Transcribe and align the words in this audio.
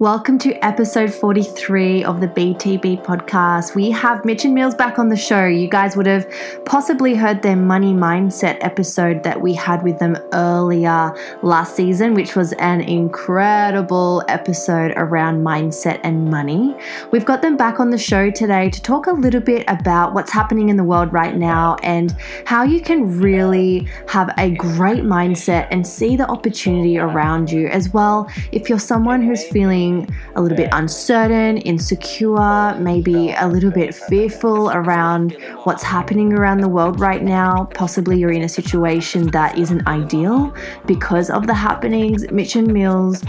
Welcome 0.00 0.38
to 0.38 0.54
episode 0.64 1.12
43 1.12 2.04
of 2.04 2.20
the 2.20 2.28
BTB 2.28 3.04
podcast. 3.04 3.74
We 3.74 3.90
have 3.90 4.24
Mitch 4.24 4.44
and 4.44 4.54
Mills 4.54 4.76
back 4.76 4.96
on 4.96 5.08
the 5.08 5.16
show. 5.16 5.44
You 5.46 5.66
guys 5.66 5.96
would 5.96 6.06
have 6.06 6.32
possibly 6.64 7.16
heard 7.16 7.42
their 7.42 7.56
money 7.56 7.92
mindset 7.92 8.58
episode 8.60 9.24
that 9.24 9.40
we 9.40 9.54
had 9.54 9.82
with 9.82 9.98
them 9.98 10.16
earlier 10.32 11.12
last 11.42 11.74
season, 11.74 12.14
which 12.14 12.36
was 12.36 12.52
an 12.60 12.80
incredible 12.82 14.22
episode 14.28 14.92
around 14.94 15.44
mindset 15.44 15.98
and 16.04 16.30
money. 16.30 16.76
We've 17.10 17.24
got 17.24 17.42
them 17.42 17.56
back 17.56 17.80
on 17.80 17.90
the 17.90 17.98
show 17.98 18.30
today 18.30 18.70
to 18.70 18.80
talk 18.80 19.08
a 19.08 19.12
little 19.12 19.40
bit 19.40 19.64
about 19.66 20.14
what's 20.14 20.30
happening 20.30 20.68
in 20.68 20.76
the 20.76 20.84
world 20.84 21.12
right 21.12 21.34
now 21.34 21.74
and 21.82 22.14
how 22.44 22.62
you 22.62 22.80
can 22.80 23.18
really 23.18 23.88
have 24.06 24.32
a 24.38 24.50
great 24.52 25.02
mindset 25.02 25.66
and 25.72 25.84
see 25.84 26.14
the 26.14 26.28
opportunity 26.28 26.98
around 26.98 27.50
you 27.50 27.66
as 27.66 27.92
well. 27.92 28.30
If 28.52 28.68
you're 28.68 28.78
someone 28.78 29.22
who's 29.22 29.42
feeling 29.48 29.87
feeling 29.88 30.16
a 30.36 30.42
little 30.42 30.56
bit 30.56 30.68
uncertain, 30.72 31.58
insecure, 31.58 32.76
maybe 32.78 33.32
a 33.38 33.48
little 33.48 33.70
bit 33.70 33.94
fearful 33.94 34.70
around 34.70 35.32
what's 35.64 35.82
happening 35.82 36.32
around 36.32 36.60
the 36.60 36.68
world 36.68 37.00
right 37.00 37.22
now, 37.22 37.68
possibly 37.74 38.18
you're 38.18 38.32
in 38.32 38.42
a 38.42 38.48
situation 38.48 39.28
that 39.28 39.58
isn't 39.58 39.86
ideal 39.86 40.54
because 40.86 41.30
of 41.30 41.46
the 41.46 41.54
happenings, 41.54 42.30
Mitch 42.30 42.56
and 42.56 42.72
Mills 42.72 43.22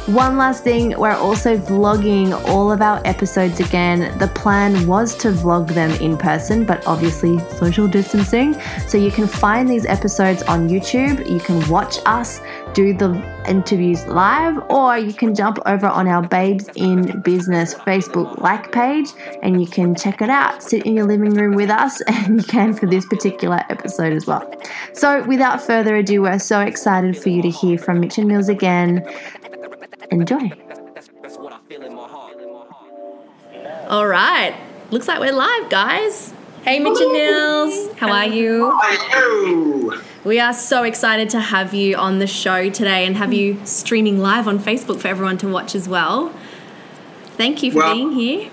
One 0.07 0.39
last 0.39 0.65
thing, 0.65 0.97
we're 0.99 1.13
also 1.13 1.57
vlogging 1.57 2.33
all 2.49 2.68
all 2.69 2.75
of 2.75 2.83
our 2.83 3.01
episodes 3.07 3.61
again. 3.61 4.01
The 4.19 4.29
plan 4.29 4.87
was 4.87 5.15
to 5.19 5.29
vlog 5.29 5.73
them 5.73 5.91
in 6.03 6.19
person, 6.19 6.67
but 6.67 6.87
obviously 6.87 7.39
social 7.57 7.89
distancing. 7.89 8.61
So 8.87 8.99
you 8.99 9.11
can 9.11 9.27
find 9.27 9.67
these 9.67 9.87
episodes 9.87 10.43
on 10.43 10.69
YouTube. 10.69 11.27
You 11.31 11.41
can 11.41 11.67
watch 11.71 11.97
us 12.05 12.43
do 12.75 12.93
the 12.93 13.11
interviews 13.49 14.07
live, 14.07 14.59
or 14.69 14.99
you 14.99 15.15
can 15.15 15.35
jump 15.35 15.59
over 15.65 15.87
on 15.87 16.07
our 16.09 16.21
Babes 16.21 16.69
in 16.75 17.23
Business 17.23 17.73
Facebook 17.73 18.39
like 18.43 18.71
page 18.71 19.09
and 19.43 19.63
you 19.63 19.67
can 19.67 19.95
check 19.95 20.21
it 20.21 20.29
out. 20.29 20.63
Sit 20.63 20.85
in 20.85 20.95
your 20.95 21.07
living 21.07 21.33
room 21.33 21.55
with 21.55 21.71
us, 21.71 22.03
and 22.07 22.43
you 22.43 22.47
can 22.47 22.75
for 22.75 22.85
this 22.85 23.07
particular 23.07 23.61
episode 23.71 24.13
as 24.13 24.27
well. 24.27 24.45
So, 24.93 25.25
without 25.25 25.63
further 25.63 25.97
ado, 25.97 26.21
we're 26.21 26.39
so 26.39 26.61
excited 26.61 27.17
for 27.17 27.31
you 27.31 27.41
to 27.41 27.51
hear 27.51 27.79
from 27.79 28.01
Mitch 28.01 28.19
and 28.19 28.29
Mills 28.29 28.51
again. 28.51 29.09
Enjoy. 30.11 30.51
All 33.89 34.07
right. 34.07 34.55
Looks 34.91 35.09
like 35.09 35.19
we're 35.19 35.33
live, 35.33 35.71
guys. 35.71 36.35
Hey, 36.63 36.79
Mitch 36.79 37.01
and 37.01 37.11
Mills. 37.11 37.95
How 37.97 38.13
are 38.13 38.27
you? 38.27 38.71
Hello. 38.83 39.99
We 40.25 40.39
are 40.39 40.53
so 40.53 40.83
excited 40.83 41.31
to 41.31 41.41
have 41.41 41.73
you 41.73 41.97
on 41.97 42.19
the 42.19 42.27
show 42.27 42.69
today 42.69 43.07
and 43.07 43.17
have 43.17 43.33
you 43.33 43.65
streaming 43.65 44.19
live 44.19 44.47
on 44.47 44.59
Facebook 44.59 45.01
for 45.01 45.09
everyone 45.09 45.39
to 45.39 45.49
watch 45.49 45.75
as 45.75 45.89
well. 45.89 46.35
Thank 47.39 47.63
you 47.63 47.73
for 47.73 47.79
well, 47.79 47.95
being 47.95 48.13
here. 48.13 48.51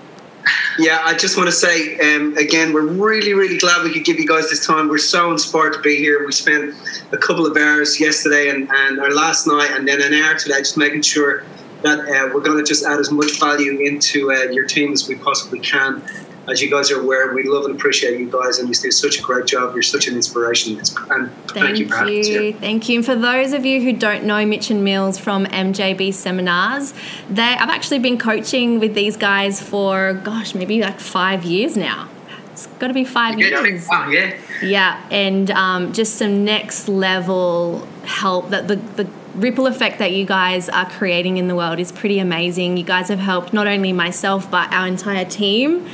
Yeah, 0.78 1.02
I 1.04 1.12
just 1.12 1.36
want 1.36 1.50
to 1.50 1.54
say 1.54 1.98
um, 1.98 2.34
again, 2.38 2.72
we're 2.72 2.86
really, 2.86 3.34
really 3.34 3.58
glad 3.58 3.84
we 3.84 3.92
could 3.92 4.06
give 4.06 4.18
you 4.18 4.26
guys 4.26 4.48
this 4.48 4.66
time. 4.66 4.88
We're 4.88 4.96
so 4.96 5.32
inspired 5.32 5.74
to 5.74 5.80
be 5.80 5.96
here. 5.96 6.24
We 6.24 6.32
spent 6.32 6.74
a 7.12 7.18
couple 7.18 7.44
of 7.44 7.58
hours 7.58 8.00
yesterday 8.00 8.48
and, 8.48 8.70
and 8.72 9.00
our 9.00 9.10
last 9.10 9.46
night, 9.46 9.72
and 9.72 9.86
then 9.86 10.00
an 10.00 10.14
hour 10.14 10.34
today, 10.34 10.60
just 10.60 10.78
making 10.78 11.02
sure 11.02 11.44
that 11.86 12.00
uh, 12.00 12.34
we're 12.34 12.40
going 12.40 12.58
to 12.58 12.64
just 12.64 12.84
add 12.84 12.98
as 12.98 13.10
much 13.10 13.38
value 13.38 13.80
into 13.80 14.32
uh, 14.32 14.50
your 14.50 14.66
team 14.66 14.92
as 14.92 15.08
we 15.08 15.14
possibly 15.14 15.60
can. 15.60 16.02
As 16.48 16.62
you 16.62 16.70
guys 16.70 16.92
are 16.92 17.00
aware, 17.00 17.34
we 17.34 17.42
love 17.42 17.64
and 17.64 17.74
appreciate 17.74 18.20
you 18.20 18.30
guys, 18.30 18.58
and 18.58 18.68
you 18.68 18.74
do 18.74 18.90
such 18.92 19.18
a 19.18 19.22
great 19.22 19.46
job. 19.46 19.74
You're 19.74 19.82
such 19.82 20.06
an 20.06 20.14
inspiration. 20.14 20.78
It's, 20.78 20.94
and 21.10 21.30
thank, 21.48 21.52
thank 21.52 21.78
you, 21.78 21.88
for 21.88 22.06
you. 22.06 22.52
Thank 22.52 22.88
you. 22.88 22.96
And 22.96 23.04
for 23.04 23.16
those 23.16 23.52
of 23.52 23.66
you 23.66 23.82
who 23.82 23.92
don't 23.92 24.24
know 24.24 24.46
Mitch 24.46 24.70
and 24.70 24.84
Mills 24.84 25.18
from 25.18 25.46
MJB 25.46 26.14
seminars, 26.14 26.94
they 27.28 27.42
I've 27.42 27.68
actually 27.68 27.98
been 27.98 28.16
coaching 28.16 28.78
with 28.78 28.94
these 28.94 29.16
guys 29.16 29.60
for 29.60 30.14
gosh, 30.14 30.54
maybe 30.54 30.80
like 30.80 31.00
five 31.00 31.44
years 31.44 31.76
now. 31.76 32.08
It's 32.52 32.68
got 32.78 32.88
to 32.88 32.94
be 32.94 33.04
five 33.04 33.38
yeah, 33.40 33.64
years. 33.64 33.86
Wow, 33.88 34.08
yeah. 34.08 34.38
Yeah, 34.62 35.04
and 35.10 35.50
um, 35.50 35.92
just 35.92 36.14
some 36.14 36.44
next 36.44 36.88
level 36.88 37.86
help 38.04 38.50
that 38.50 38.68
the 38.68 38.76
the 38.76 39.10
ripple 39.36 39.66
effect 39.66 39.98
that 39.98 40.12
you 40.12 40.24
guys 40.24 40.68
are 40.68 40.88
creating 40.88 41.36
in 41.36 41.46
the 41.46 41.54
world 41.54 41.78
is 41.78 41.92
pretty 41.92 42.18
amazing. 42.18 42.76
You 42.76 42.84
guys 42.84 43.08
have 43.08 43.18
helped 43.18 43.52
not 43.52 43.66
only 43.66 43.92
myself, 43.92 44.50
but 44.50 44.72
our 44.72 44.86
entire 44.86 45.24
team 45.24 45.86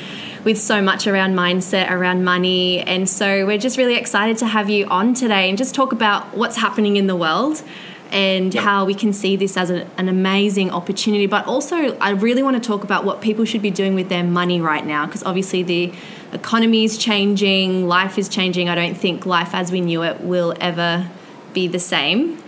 with 0.44 0.60
so 0.60 0.80
much 0.82 1.06
around 1.06 1.34
mindset, 1.34 1.90
around 1.90 2.24
money. 2.24 2.80
And 2.80 3.08
so 3.08 3.46
we're 3.46 3.58
just 3.58 3.78
really 3.78 3.94
excited 3.94 4.38
to 4.38 4.46
have 4.46 4.70
you 4.70 4.86
on 4.86 5.14
today 5.14 5.48
and 5.48 5.58
just 5.58 5.74
talk 5.74 5.92
about 5.92 6.36
what's 6.36 6.56
happening 6.56 6.96
in 6.96 7.06
the 7.06 7.16
world 7.16 7.62
and 8.10 8.52
yep. 8.52 8.62
how 8.62 8.84
we 8.84 8.94
can 8.94 9.12
see 9.12 9.36
this 9.36 9.56
as 9.56 9.70
an, 9.70 9.88
an, 9.96 10.08
amazing 10.08 10.70
opportunity. 10.70 11.26
But 11.26 11.46
also, 11.46 11.96
I 11.96 12.10
really 12.10 12.42
want 12.42 12.62
to 12.62 12.66
talk 12.66 12.84
about 12.84 13.04
what 13.04 13.22
people 13.22 13.46
should 13.46 13.62
be 13.62 13.70
doing 13.70 13.94
with 13.94 14.10
their 14.10 14.24
money 14.24 14.60
right 14.60 14.84
now 14.84 15.06
because 15.06 15.22
obviously 15.22 15.62
the 15.62 15.94
economy 16.32 16.84
is 16.84 16.98
changing, 16.98 17.88
life 17.88 18.18
is 18.18 18.28
changing. 18.28 18.68
I 18.68 18.74
don't 18.74 18.96
think 18.96 19.24
life 19.24 19.54
as 19.54 19.72
we 19.72 19.80
knew 19.80 20.02
it 20.02 20.20
will 20.20 20.54
ever 20.60 21.08
be 21.54 21.68
the 21.68 21.78
same. 21.78 22.42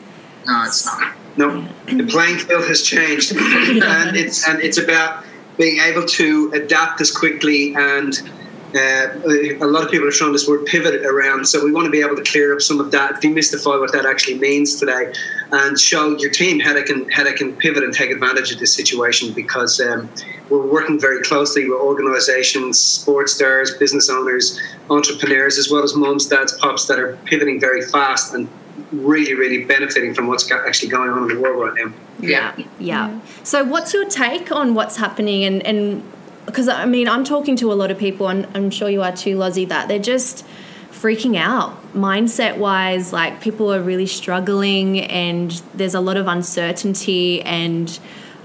No, 0.46 0.64
it's 0.64 0.84
not. 0.86 1.14
No, 1.36 1.66
the 1.86 2.06
playing 2.06 2.38
field 2.38 2.64
has 2.64 2.82
changed, 2.82 3.32
and 3.36 4.16
it's 4.16 4.46
and 4.46 4.60
it's 4.60 4.78
about 4.78 5.24
being 5.56 5.80
able 5.80 6.04
to 6.04 6.52
adapt 6.54 7.00
as 7.00 7.10
quickly 7.10 7.74
and. 7.74 8.30
Uh, 8.76 9.14
a 9.60 9.66
lot 9.66 9.84
of 9.84 9.90
people 9.92 10.08
are 10.08 10.10
throwing 10.10 10.32
this 10.32 10.48
word 10.48 10.66
pivot 10.66 11.06
around, 11.06 11.46
so 11.46 11.64
we 11.64 11.70
want 11.70 11.84
to 11.84 11.92
be 11.92 12.00
able 12.00 12.16
to 12.16 12.24
clear 12.24 12.52
up 12.52 12.60
some 12.60 12.80
of 12.80 12.90
that, 12.90 13.22
demystify 13.22 13.78
what 13.78 13.92
that 13.92 14.04
actually 14.04 14.36
means 14.36 14.80
today, 14.80 15.12
and 15.52 15.78
show 15.78 16.18
your 16.18 16.28
team 16.32 16.58
how 16.58 16.74
they 16.74 16.82
can 16.82 17.08
how 17.08 17.22
they 17.22 17.32
can 17.34 17.54
pivot 17.54 17.84
and 17.84 17.94
take 17.94 18.10
advantage 18.10 18.50
of 18.50 18.58
this 18.58 18.74
situation. 18.74 19.32
Because 19.32 19.80
um, 19.80 20.10
we're 20.50 20.66
working 20.66 20.98
very 20.98 21.22
closely 21.22 21.70
with 21.70 21.78
organisations, 21.78 22.80
sports 22.80 23.34
stars, 23.34 23.76
business 23.76 24.10
owners, 24.10 24.60
entrepreneurs, 24.90 25.56
as 25.56 25.70
well 25.70 25.84
as 25.84 25.94
moms, 25.94 26.26
dads, 26.26 26.52
pops 26.58 26.86
that 26.86 26.98
are 26.98 27.16
pivoting 27.26 27.60
very 27.60 27.82
fast 27.82 28.34
and 28.34 28.48
really, 28.92 29.34
really 29.34 29.64
benefiting 29.64 30.14
from 30.14 30.26
what's 30.26 30.50
actually 30.50 30.88
going 30.88 31.10
on 31.10 31.30
in 31.30 31.36
the 31.36 31.40
world 31.40 31.62
right 31.62 31.84
now. 31.84 31.92
Yeah. 32.20 32.54
yeah. 32.56 32.66
yeah. 32.78 33.20
So, 33.42 33.64
what's 33.64 33.92
your 33.92 34.08
take 34.08 34.52
on 34.52 34.74
what's 34.74 34.96
happening? 34.96 35.44
And, 35.44 35.64
and 35.66 36.02
because 36.46 36.68
I 36.68 36.84
mean, 36.86 37.08
I'm 37.08 37.24
talking 37.24 37.56
to 37.56 37.72
a 37.72 37.74
lot 37.74 37.90
of 37.90 37.98
people, 37.98 38.28
and 38.28 38.46
I'm 38.54 38.70
sure 38.70 38.88
you 38.88 39.02
are 39.02 39.14
too, 39.14 39.36
Lozzie, 39.36 39.66
that 39.66 39.88
they're 39.88 39.98
just 39.98 40.44
freaking 40.90 41.36
out 41.36 41.92
mindset 41.92 42.56
wise. 42.56 43.12
Like, 43.12 43.40
people 43.40 43.72
are 43.72 43.80
really 43.80 44.06
struggling, 44.06 45.00
and 45.00 45.50
there's 45.74 45.94
a 45.94 46.00
lot 46.00 46.16
of 46.16 46.26
uncertainty 46.26 47.42
and 47.42 47.98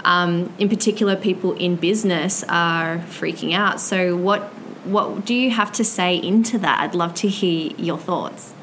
um, 0.04 0.52
in 0.58 0.68
particular, 0.68 1.16
people 1.16 1.52
in 1.54 1.76
business 1.76 2.44
are 2.48 2.98
freaking 2.98 3.54
out. 3.54 3.80
So, 3.80 4.16
what 4.16 4.42
what 4.84 5.24
do 5.24 5.34
you 5.34 5.50
have 5.50 5.72
to 5.72 5.84
say 5.84 6.16
into 6.16 6.58
that? 6.58 6.80
I'd 6.80 6.94
love 6.94 7.14
to 7.16 7.28
hear 7.28 7.72
your 7.76 7.98
thoughts. 7.98 8.54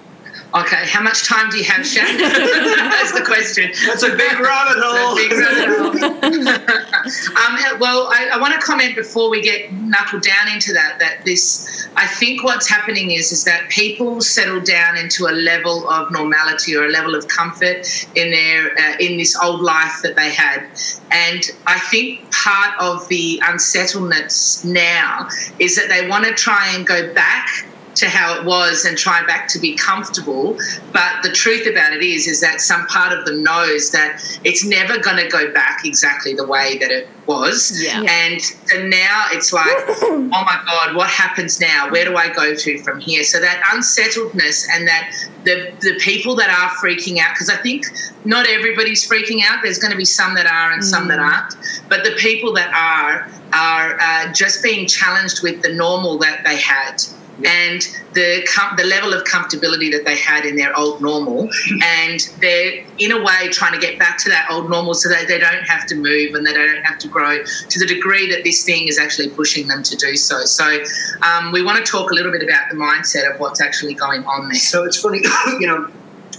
Okay, 0.55 0.87
how 0.87 1.01
much 1.01 1.27
time 1.27 1.49
do 1.49 1.57
you 1.57 1.65
have, 1.65 1.85
Shan? 1.85 2.17
That's 2.17 3.11
the 3.11 3.23
question. 3.25 3.69
That's 3.85 4.03
a 4.03 4.15
big 4.15 4.39
rabbit 4.39 4.81
hole. 4.81 5.15
Big 5.15 5.31
rabbit 5.33 5.67
hole. 5.77 5.87
um, 7.73 7.79
well, 7.79 8.07
I, 8.07 8.29
I, 8.33 8.39
want 8.39 8.53
to 8.53 8.59
comment 8.59 8.95
before 8.95 9.29
we 9.29 9.41
get 9.41 9.73
knuckled 9.73 10.23
down 10.23 10.53
into 10.53 10.71
that. 10.71 10.99
That 10.99 11.25
this, 11.25 11.89
I 11.97 12.07
think, 12.07 12.45
what's 12.45 12.69
happening 12.69 13.11
is 13.11 13.33
is 13.33 13.43
that 13.43 13.67
people 13.69 14.21
settle 14.21 14.61
down 14.61 14.95
into 14.95 15.25
a 15.25 15.35
level 15.35 15.89
of 15.89 16.11
normality 16.11 16.75
or 16.75 16.85
a 16.85 16.89
level 16.89 17.13
of 17.13 17.27
comfort 17.27 17.85
in 18.15 18.31
their 18.31 18.71
uh, 18.79 18.95
in 19.01 19.17
this 19.17 19.37
old 19.43 19.61
life 19.61 20.01
that 20.01 20.15
they 20.15 20.31
had, 20.31 20.63
and 21.11 21.43
I 21.67 21.77
think 21.91 22.31
part 22.31 22.73
of 22.79 23.05
the 23.09 23.41
unsettledness 23.45 24.63
now 24.63 25.27
is 25.59 25.75
that 25.75 25.89
they 25.89 26.07
want 26.07 26.23
to 26.25 26.33
try 26.33 26.73
and 26.73 26.87
go 26.87 27.13
back 27.13 27.67
to 27.97 28.09
how 28.09 28.39
it 28.39 28.45
was 28.45 28.85
and 28.85 28.97
try 28.97 29.25
back 29.25 29.47
to 29.49 29.59
be 29.59 29.75
comfortable. 29.75 30.57
But 30.93 31.21
the 31.23 31.31
truth 31.31 31.67
about 31.67 31.93
it 31.93 32.03
is, 32.03 32.27
is 32.27 32.41
that 32.41 32.61
some 32.61 32.85
part 32.87 33.17
of 33.17 33.25
them 33.25 33.43
knows 33.43 33.91
that 33.91 34.21
it's 34.43 34.65
never 34.65 34.99
going 34.99 35.17
to 35.17 35.27
go 35.29 35.51
back 35.53 35.81
exactly 35.85 36.33
the 36.33 36.45
way 36.45 36.77
that 36.77 36.91
it 36.91 37.07
was. 37.25 37.81
Yeah. 37.83 38.01
And, 38.01 38.39
and 38.73 38.89
now 38.89 39.25
it's 39.31 39.51
like, 39.51 39.67
oh 40.01 40.27
my 40.29 40.61
God, 40.65 40.95
what 40.95 41.09
happens 41.09 41.59
now? 41.59 41.89
Where 41.89 42.05
do 42.05 42.15
I 42.15 42.29
go 42.29 42.55
to 42.55 42.77
from 42.83 42.99
here? 42.99 43.23
So 43.23 43.39
that 43.39 43.61
unsettledness 43.73 44.67
and 44.71 44.87
that 44.87 45.11
the, 45.43 45.73
the 45.81 45.97
people 45.99 46.35
that 46.35 46.49
are 46.49 46.69
freaking 46.77 47.19
out, 47.19 47.33
because 47.33 47.49
I 47.49 47.57
think 47.57 47.85
not 48.25 48.47
everybody's 48.47 49.07
freaking 49.07 49.41
out. 49.43 49.59
There's 49.63 49.79
going 49.79 49.91
to 49.91 49.97
be 49.97 50.05
some 50.05 50.35
that 50.35 50.45
are 50.45 50.71
and 50.71 50.81
mm. 50.81 50.85
some 50.85 51.07
that 51.07 51.19
mm. 51.19 51.31
aren't. 51.31 51.55
But 51.89 52.03
the 52.03 52.11
people 52.17 52.53
that 52.53 52.73
are 52.73 53.31
are 53.53 53.97
uh, 53.99 54.33
just 54.33 54.61
being 54.61 54.85
challenged 54.87 55.41
with 55.41 55.61
the 55.61 55.73
normal 55.73 56.17
that 56.17 56.43
they 56.43 56.57
had 56.57 57.01
and 57.45 57.81
the 58.13 58.47
com- 58.53 58.75
the 58.77 58.83
level 58.83 59.13
of 59.13 59.23
comfortability 59.23 59.91
that 59.91 60.03
they 60.05 60.17
had 60.17 60.45
in 60.45 60.55
their 60.55 60.75
old 60.77 61.01
normal, 61.01 61.49
and 61.83 62.19
they're 62.39 62.83
in 62.97 63.11
a 63.11 63.21
way 63.21 63.49
trying 63.49 63.73
to 63.73 63.79
get 63.79 63.99
back 63.99 64.17
to 64.19 64.29
that 64.29 64.47
old 64.49 64.69
normal 64.69 64.93
so 64.93 65.09
that 65.09 65.27
they 65.27 65.37
don't 65.37 65.63
have 65.63 65.85
to 65.87 65.95
move 65.95 66.33
and 66.33 66.45
they 66.45 66.53
don't 66.53 66.83
have 66.83 66.97
to 66.99 67.07
grow 67.07 67.43
to 67.43 67.79
the 67.79 67.85
degree 67.85 68.29
that 68.29 68.43
this 68.43 68.63
thing 68.63 68.87
is 68.87 68.97
actually 68.97 69.29
pushing 69.29 69.67
them 69.67 69.83
to 69.83 69.95
do 69.95 70.15
so. 70.15 70.45
So 70.45 70.83
um, 71.21 71.51
we 71.51 71.61
want 71.61 71.83
to 71.83 71.89
talk 71.89 72.11
a 72.11 72.13
little 72.13 72.31
bit 72.31 72.43
about 72.43 72.69
the 72.71 72.75
mindset 72.75 73.31
of 73.31 73.39
what's 73.39 73.61
actually 73.61 73.93
going 73.93 74.23
on 74.25 74.47
there. 74.49 74.55
So 74.55 74.83
it's 74.83 74.99
funny, 74.99 75.21
you 75.59 75.67
know, 75.67 75.91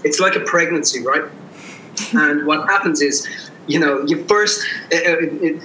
it's 0.05 0.21
like 0.21 0.35
a 0.35 0.41
pregnancy, 0.41 1.05
right? 1.05 1.25
and 2.13 2.47
what 2.47 2.69
happens 2.69 3.03
is, 3.03 3.27
you 3.67 3.79
know, 3.79 4.05
you 4.07 4.25
first 4.25 4.65
uh, 4.93 4.97
uh 4.97 5.17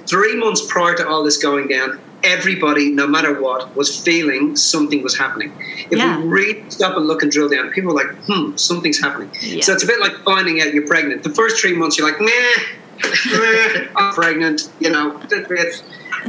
three 0.08 0.36
months 0.38 0.66
prior 0.68 0.96
to 0.96 1.08
all 1.08 1.24
this 1.24 1.38
going 1.38 1.68
down 1.68 2.00
everybody, 2.24 2.92
no 2.92 3.08
matter 3.08 3.42
what, 3.42 3.76
was 3.76 4.00
feeling 4.00 4.56
something 4.56 5.04
was 5.04 5.18
happening. 5.18 5.52
If 5.92 5.98
yeah. 5.98 6.20
we 6.20 6.28
really 6.28 6.70
stop 6.70 6.98
and 6.98 7.06
look 7.06 7.22
and 7.22 7.32
drill 7.32 7.50
down, 7.50 7.70
people 7.72 7.92
are 7.92 8.06
like, 8.06 8.16
hmm, 8.26 8.56
something's 8.56 9.00
happening. 9.00 9.30
Yeah. 9.42 9.64
So 9.64 9.74
it's 9.74 9.84
a 9.84 9.88
bit 9.88 10.00
like 10.00 10.14
finding 10.24 10.62
out 10.62 10.74
you're 10.74 10.88
pregnant. 10.88 11.24
The 11.24 11.30
first 11.30 11.60
three 11.60 11.76
months, 11.76 11.98
you're 11.98 12.10
like, 12.10 12.20
meh, 12.22 13.88
I'm 13.96 14.14
pregnant, 14.14 14.72
you 14.80 14.90
know. 14.90 15.20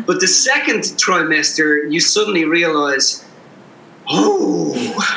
But 0.07 0.21
the 0.21 0.27
second 0.27 0.81
trimester, 0.81 1.91
you 1.91 2.01
suddenly 2.01 2.45
realize, 2.45 3.25
oh. 4.09 4.75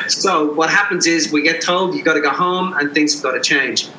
So 0.08 0.54
what 0.54 0.70
happens 0.70 1.08
is 1.08 1.32
we 1.32 1.42
get 1.42 1.62
told 1.62 1.96
you've 1.96 2.06
got 2.06 2.14
to 2.14 2.22
go 2.22 2.30
home 2.30 2.74
and 2.74 2.94
things 2.94 3.14
have 3.16 3.24
got 3.24 3.32
to 3.32 3.42
change. 3.42 3.90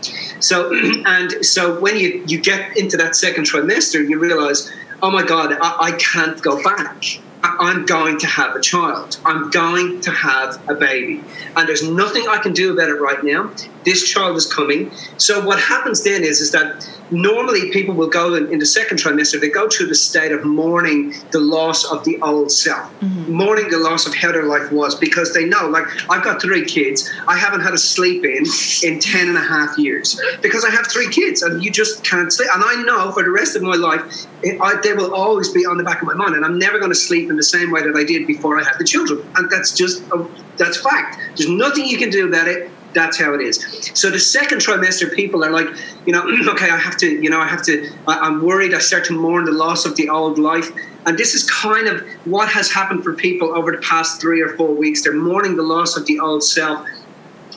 So 0.41 0.73
and 1.07 1.45
so 1.45 1.79
when 1.81 1.97
you 1.97 2.23
you 2.27 2.41
get 2.41 2.77
into 2.77 2.97
that 2.99 3.17
second 3.17 3.45
trimester, 3.45 4.07
you 4.09 4.19
realize 4.19 4.71
oh 5.03 5.11
my 5.11 5.25
God, 5.25 5.57
I, 5.61 5.77
I 5.81 5.93
can't 5.93 6.41
go 6.43 6.63
back. 6.63 7.03
I'm 7.43 7.85
going 7.85 8.19
to 8.19 8.27
have 8.27 8.57
a 8.57 8.61
child. 8.61 9.15
I'm 9.25 9.49
going 9.51 10.01
to 10.03 10.11
have 10.11 10.55
a 10.69 10.75
baby. 10.75 11.25
And 11.57 11.69
there's 11.69 11.89
nothing 11.89 12.25
I 12.29 12.39
can 12.39 12.53
do 12.53 12.73
about 12.73 12.89
it 12.89 13.01
right 13.01 13.19
now. 13.23 13.53
This 13.89 14.07
child 14.07 14.37
is 14.37 14.45
coming. 14.45 14.93
So 15.17 15.43
what 15.47 15.59
happens 15.59 16.05
then 16.05 16.23
is, 16.23 16.43
is 16.43 16.51
that 16.53 16.87
normally 17.11 17.71
people 17.71 17.95
will 17.95 18.11
go 18.11 18.35
in, 18.35 18.53
in, 18.53 18.59
the 18.59 18.67
second 18.67 18.99
trimester, 18.99 19.41
they 19.41 19.49
go 19.49 19.67
through 19.67 19.87
the 19.87 19.95
state 19.95 20.31
of 20.31 20.45
mourning 20.45 21.15
the 21.31 21.41
loss 21.41 21.91
of 21.91 22.05
the 22.05 22.21
old 22.21 22.53
self, 22.53 22.93
mm-hmm. 23.01 23.33
mourning 23.33 23.71
the 23.71 23.79
loss 23.79 24.07
of 24.07 24.15
how 24.15 24.31
their 24.31 24.43
life 24.43 24.71
was, 24.71 24.95
because 24.95 25.33
they 25.33 25.47
know, 25.47 25.71
like, 25.71 25.87
I've 26.11 26.23
got 26.23 26.43
three 26.43 26.67
kids. 26.67 27.11
I 27.27 27.39
haven't 27.39 27.63
had 27.63 27.73
a 27.73 27.79
sleep 27.79 28.27
in 28.27 28.45
in 28.85 29.01
10 29.01 29.29
and 29.31 29.39
a 29.39 29.47
half 29.55 29.79
years 29.79 30.21
because 30.43 30.67
I 30.67 30.71
have 30.71 30.87
three 30.89 31.09
kids 31.09 31.41
and 31.41 31.65
you 31.65 31.71
just 31.71 32.05
can't 32.05 32.31
sleep. 32.31 32.51
And 32.53 32.63
I 32.63 32.83
know 32.83 33.11
for 33.13 33.23
the 33.23 33.31
rest 33.31 33.57
of 33.57 33.63
my 33.63 33.77
life, 33.77 34.03
it, 34.43 34.61
I, 34.61 34.79
they 34.83 34.93
will 34.93 35.15
always 35.15 35.49
be 35.49 35.65
on 35.65 35.79
the 35.79 35.85
back 35.85 36.03
of 36.03 36.09
my 36.09 36.15
mind. 36.15 36.35
And 36.35 36.45
I'm 36.45 36.59
never 36.59 36.79
going 36.79 36.93
to 36.93 37.03
sleep 37.09 37.31
in 37.31 37.37
the 37.37 37.43
same 37.43 37.71
way 37.71 37.81
that 37.83 37.97
I 37.97 38.05
did 38.05 38.27
before 38.27 38.61
I 38.61 38.65
had 38.65 38.75
the 38.79 38.85
children. 38.85 39.27
And 39.37 39.49
that's 39.51 39.73
just, 39.73 40.03
a, 40.13 40.29
that's 40.59 40.77
fact. 40.77 41.19
There's 41.37 41.49
nothing 41.49 41.87
you 41.87 41.97
can 41.97 42.11
do 42.11 42.29
about 42.29 42.49
it 42.49 42.71
that's 42.95 43.19
how 43.19 43.35
it 43.35 43.41
is. 43.41 43.91
So 43.95 44.11
the 44.11 44.19
second 44.19 44.59
trimester, 44.59 45.15
people 45.15 45.45
are 45.45 45.51
like, 45.51 45.69
you 46.07 46.13
know, 46.13 46.23
okay, 46.53 46.71
I 46.71 46.77
have 46.77 46.97
to, 46.99 47.07
you 47.07 47.31
know, 47.31 47.41
I 47.41 47.47
have 47.47 47.63
to, 47.65 47.91
I, 48.07 48.27
am 48.27 48.43
worried. 48.43 48.75
I 48.75 48.79
start 48.79 49.05
to 49.07 49.13
mourn 49.13 49.45
the 49.45 49.53
loss 49.53 49.85
of 49.85 49.97
the 49.97 50.09
old 50.09 50.39
life. 50.39 50.71
And 51.07 51.17
this 51.17 51.35
is 51.35 51.49
kind 51.51 51.87
of 51.87 52.03
what 52.25 52.49
has 52.49 52.71
happened 52.71 53.05
for 53.05 53.15
people 53.15 53.57
over 53.57 53.73
the 53.73 53.79
past 53.79 54.21
three 54.21 54.41
or 54.41 54.57
four 54.57 54.75
weeks. 54.75 55.03
They're 55.03 55.13
mourning 55.13 55.57
the 55.57 55.63
loss 55.63 55.97
of 55.97 56.07
the 56.07 56.19
old 56.21 56.43
self. 56.43 56.87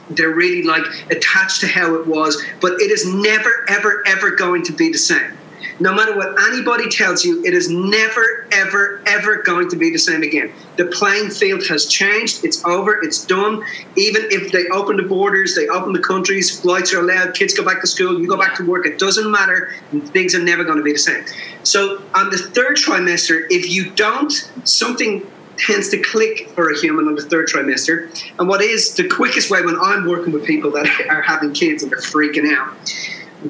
They're 0.09 0.35
really 0.35 0.63
like 0.63 0.83
attached 1.09 1.61
to 1.61 1.67
how 1.67 1.95
it 1.95 2.05
was, 2.05 2.41
but 2.59 2.73
it 2.73 2.91
is 2.91 3.05
never, 3.05 3.65
ever, 3.69 4.03
ever 4.07 4.31
going 4.31 4.63
to 4.63 4.73
be 4.73 4.91
the 4.91 4.97
same 4.97 5.37
no 5.79 5.93
matter 5.93 6.15
what 6.15 6.35
anybody 6.49 6.89
tells 6.89 7.23
you, 7.25 7.43
it 7.43 7.53
is 7.53 7.69
never, 7.69 8.47
ever, 8.51 9.01
ever 9.05 9.41
going 9.43 9.69
to 9.69 9.75
be 9.75 9.89
the 9.89 9.97
same 9.97 10.23
again. 10.23 10.51
The 10.77 10.85
playing 10.85 11.29
field 11.29 11.65
has 11.67 11.85
changed. 11.85 12.43
It's 12.43 12.63
over. 12.65 13.03
It's 13.03 13.25
done. 13.25 13.63
Even 13.95 14.23
if 14.29 14.51
they 14.51 14.67
open 14.67 14.97
the 14.97 15.03
borders, 15.03 15.55
they 15.55 15.67
open 15.67 15.93
the 15.93 15.99
countries, 15.99 16.59
flights 16.59 16.93
are 16.93 16.99
allowed, 16.99 17.33
kids 17.33 17.53
go 17.53 17.63
back 17.63 17.81
to 17.81 17.87
school, 17.87 18.19
you 18.19 18.27
go 18.27 18.37
back 18.37 18.55
to 18.55 18.65
work, 18.65 18.85
it 18.85 18.99
doesn't 18.99 19.29
matter. 19.29 19.73
Things 20.07 20.35
are 20.35 20.43
never 20.43 20.63
going 20.63 20.77
to 20.77 20.83
be 20.83 20.93
the 20.93 20.99
same. 20.99 21.23
So, 21.63 22.01
on 22.13 22.29
the 22.29 22.37
third 22.37 22.77
trimester, 22.77 23.45
if 23.49 23.69
you 23.69 23.91
don't, 23.91 24.31
something 24.63 25.25
tends 25.57 25.89
to 25.89 25.97
click 26.01 26.49
for 26.49 26.71
a 26.71 26.79
human 26.79 27.07
on 27.07 27.15
the 27.15 27.21
third 27.21 27.47
trimester. 27.47 28.09
And 28.39 28.47
what 28.47 28.61
is 28.61 28.95
the 28.95 29.07
quickest 29.07 29.51
way 29.51 29.61
when 29.61 29.77
I'm 29.79 30.07
working 30.07 30.33
with 30.33 30.45
people 30.45 30.71
that 30.71 30.87
are 31.09 31.21
having 31.21 31.53
kids 31.53 31.83
and 31.83 31.91
they're 31.91 31.99
freaking 31.99 32.51
out 32.55 32.73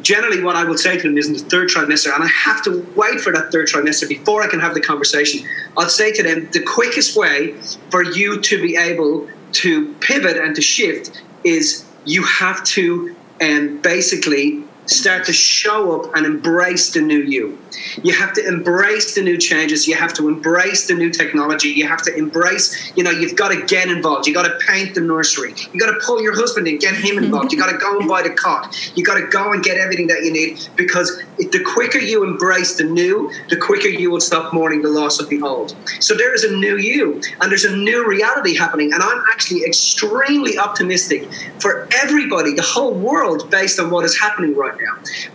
generally 0.01 0.41
what 0.43 0.55
I 0.55 0.63
would 0.63 0.79
say 0.79 0.97
to 0.97 1.03
them 1.03 1.17
is 1.17 1.27
in 1.27 1.33
the 1.33 1.39
third 1.39 1.69
trimester, 1.69 2.13
and 2.13 2.23
I 2.23 2.27
have 2.27 2.63
to 2.63 2.85
wait 2.95 3.19
for 3.19 3.31
that 3.33 3.51
third 3.51 3.67
trimester 3.67 4.07
before 4.07 4.41
I 4.41 4.47
can 4.47 4.59
have 4.59 4.73
the 4.73 4.81
conversation. 4.81 5.47
I'll 5.77 5.89
say 5.89 6.11
to 6.13 6.23
them 6.23 6.49
the 6.51 6.63
quickest 6.63 7.17
way 7.17 7.55
for 7.89 8.03
you 8.03 8.41
to 8.41 8.62
be 8.62 8.77
able 8.77 9.29
to 9.53 9.93
pivot 9.95 10.38
and 10.38 10.55
to 10.55 10.62
shift 10.62 11.21
is 11.43 11.86
you 12.05 12.24
have 12.24 12.63
to 12.63 13.15
um, 13.41 13.81
basically 13.81 14.63
start 14.91 15.25
to 15.25 15.33
show 15.33 16.00
up 16.00 16.15
and 16.15 16.25
embrace 16.25 16.91
the 16.91 17.01
new 17.01 17.19
you. 17.19 17.57
You 18.03 18.13
have 18.13 18.33
to 18.33 18.48
embrace 18.48 19.15
the 19.15 19.21
new 19.21 19.38
changes. 19.38 19.88
You 19.88 19.95
have 19.95 20.13
to 20.15 20.27
embrace 20.27 20.88
the 20.88 20.93
new 20.93 21.10
technology. 21.10 21.69
You 21.69 21.88
have 21.88 22.01
to 22.03 22.15
embrace, 22.15 22.91
you 22.95 23.03
know, 23.03 23.12
you've 23.12 23.36
got 23.36 23.50
to 23.50 23.65
get 23.65 23.88
involved. 23.88 24.27
You 24.27 24.33
got 24.33 24.43
to 24.43 24.57
paint 24.65 24.95
the 24.95 25.01
nursery. 25.01 25.53
You 25.71 25.79
got 25.79 25.91
to 25.91 26.00
pull 26.05 26.21
your 26.21 26.36
husband 26.36 26.67
in, 26.67 26.77
get 26.77 26.95
him 26.95 27.17
involved. 27.17 27.51
You 27.51 27.60
got 27.60 27.71
to 27.71 27.77
go 27.77 28.00
and 28.00 28.07
buy 28.07 28.21
the 28.21 28.31
cot. 28.31 28.75
You 28.95 29.03
got 29.03 29.15
to 29.15 29.27
go 29.27 29.53
and 29.53 29.63
get 29.63 29.77
everything 29.77 30.07
that 30.07 30.24
you 30.24 30.31
need 30.31 30.60
because 30.75 31.21
the 31.38 31.63
quicker 31.63 32.00
you 32.00 32.24
embrace 32.24 32.75
the 32.75 32.83
new, 32.83 33.31
the 33.50 33.57
quicker 33.57 33.88
you 33.88 34.12
will 34.12 34.21
stop 34.21 34.53
mourning 34.53 34.81
the 34.81 34.89
loss 34.89 35.19
of 35.19 35.29
the 35.29 35.41
old. 35.41 35.75
So 36.00 36.15
there 36.15 36.33
is 36.33 36.43
a 36.43 36.51
new 36.55 36.77
you 36.77 37.21
and 37.39 37.50
there's 37.50 37.65
a 37.65 37.75
new 37.75 38.07
reality 38.07 38.55
happening. 38.55 38.93
And 38.93 39.01
I'm 39.01 39.24
actually 39.31 39.63
extremely 39.63 40.57
optimistic 40.57 41.31
for 41.60 41.88
everybody, 42.03 42.53
the 42.53 42.62
whole 42.62 42.93
world, 42.93 43.50
based 43.50 43.79
on 43.79 43.89
what 43.89 44.05
is 44.05 44.19
happening 44.19 44.55
right 44.55 44.77
now. 44.79 44.80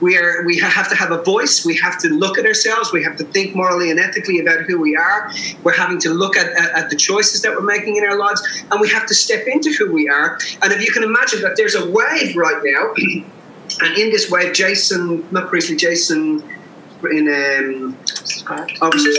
We 0.00 0.16
are 0.16 0.44
we 0.44 0.58
have 0.58 0.88
to 0.88 0.94
have 0.94 1.10
a 1.10 1.22
voice. 1.22 1.64
We 1.64 1.76
have 1.76 1.98
to 1.98 2.08
look 2.08 2.38
at 2.38 2.46
ourselves. 2.46 2.92
We 2.92 3.02
have 3.02 3.16
to 3.16 3.24
think 3.24 3.54
morally 3.54 3.90
and 3.90 3.98
ethically 3.98 4.40
about 4.40 4.60
who 4.62 4.80
we 4.80 4.96
are. 4.96 5.30
We're 5.62 5.76
having 5.76 5.98
to 6.00 6.10
look 6.10 6.36
at, 6.36 6.48
at, 6.52 6.70
at 6.72 6.90
the 6.90 6.96
choices 6.96 7.42
that 7.42 7.52
we're 7.52 7.62
making 7.62 7.96
in 7.96 8.04
our 8.04 8.18
lives, 8.18 8.42
and 8.70 8.80
we 8.80 8.88
have 8.90 9.06
to 9.06 9.14
step 9.14 9.46
into 9.46 9.72
who 9.72 9.92
we 9.92 10.08
are. 10.08 10.38
And 10.62 10.72
if 10.72 10.84
you 10.84 10.92
can 10.92 11.02
imagine 11.02 11.40
that 11.42 11.56
there's 11.56 11.74
a 11.74 11.90
wave 11.90 12.36
right 12.36 12.60
now, 12.62 12.94
and 13.80 13.98
in 13.98 14.10
this 14.10 14.30
wave, 14.30 14.52
Jason, 14.54 15.26
not 15.30 15.48
Priestley, 15.48 15.76
Jason 15.76 16.42
in 17.04 17.28
um, 17.28 17.96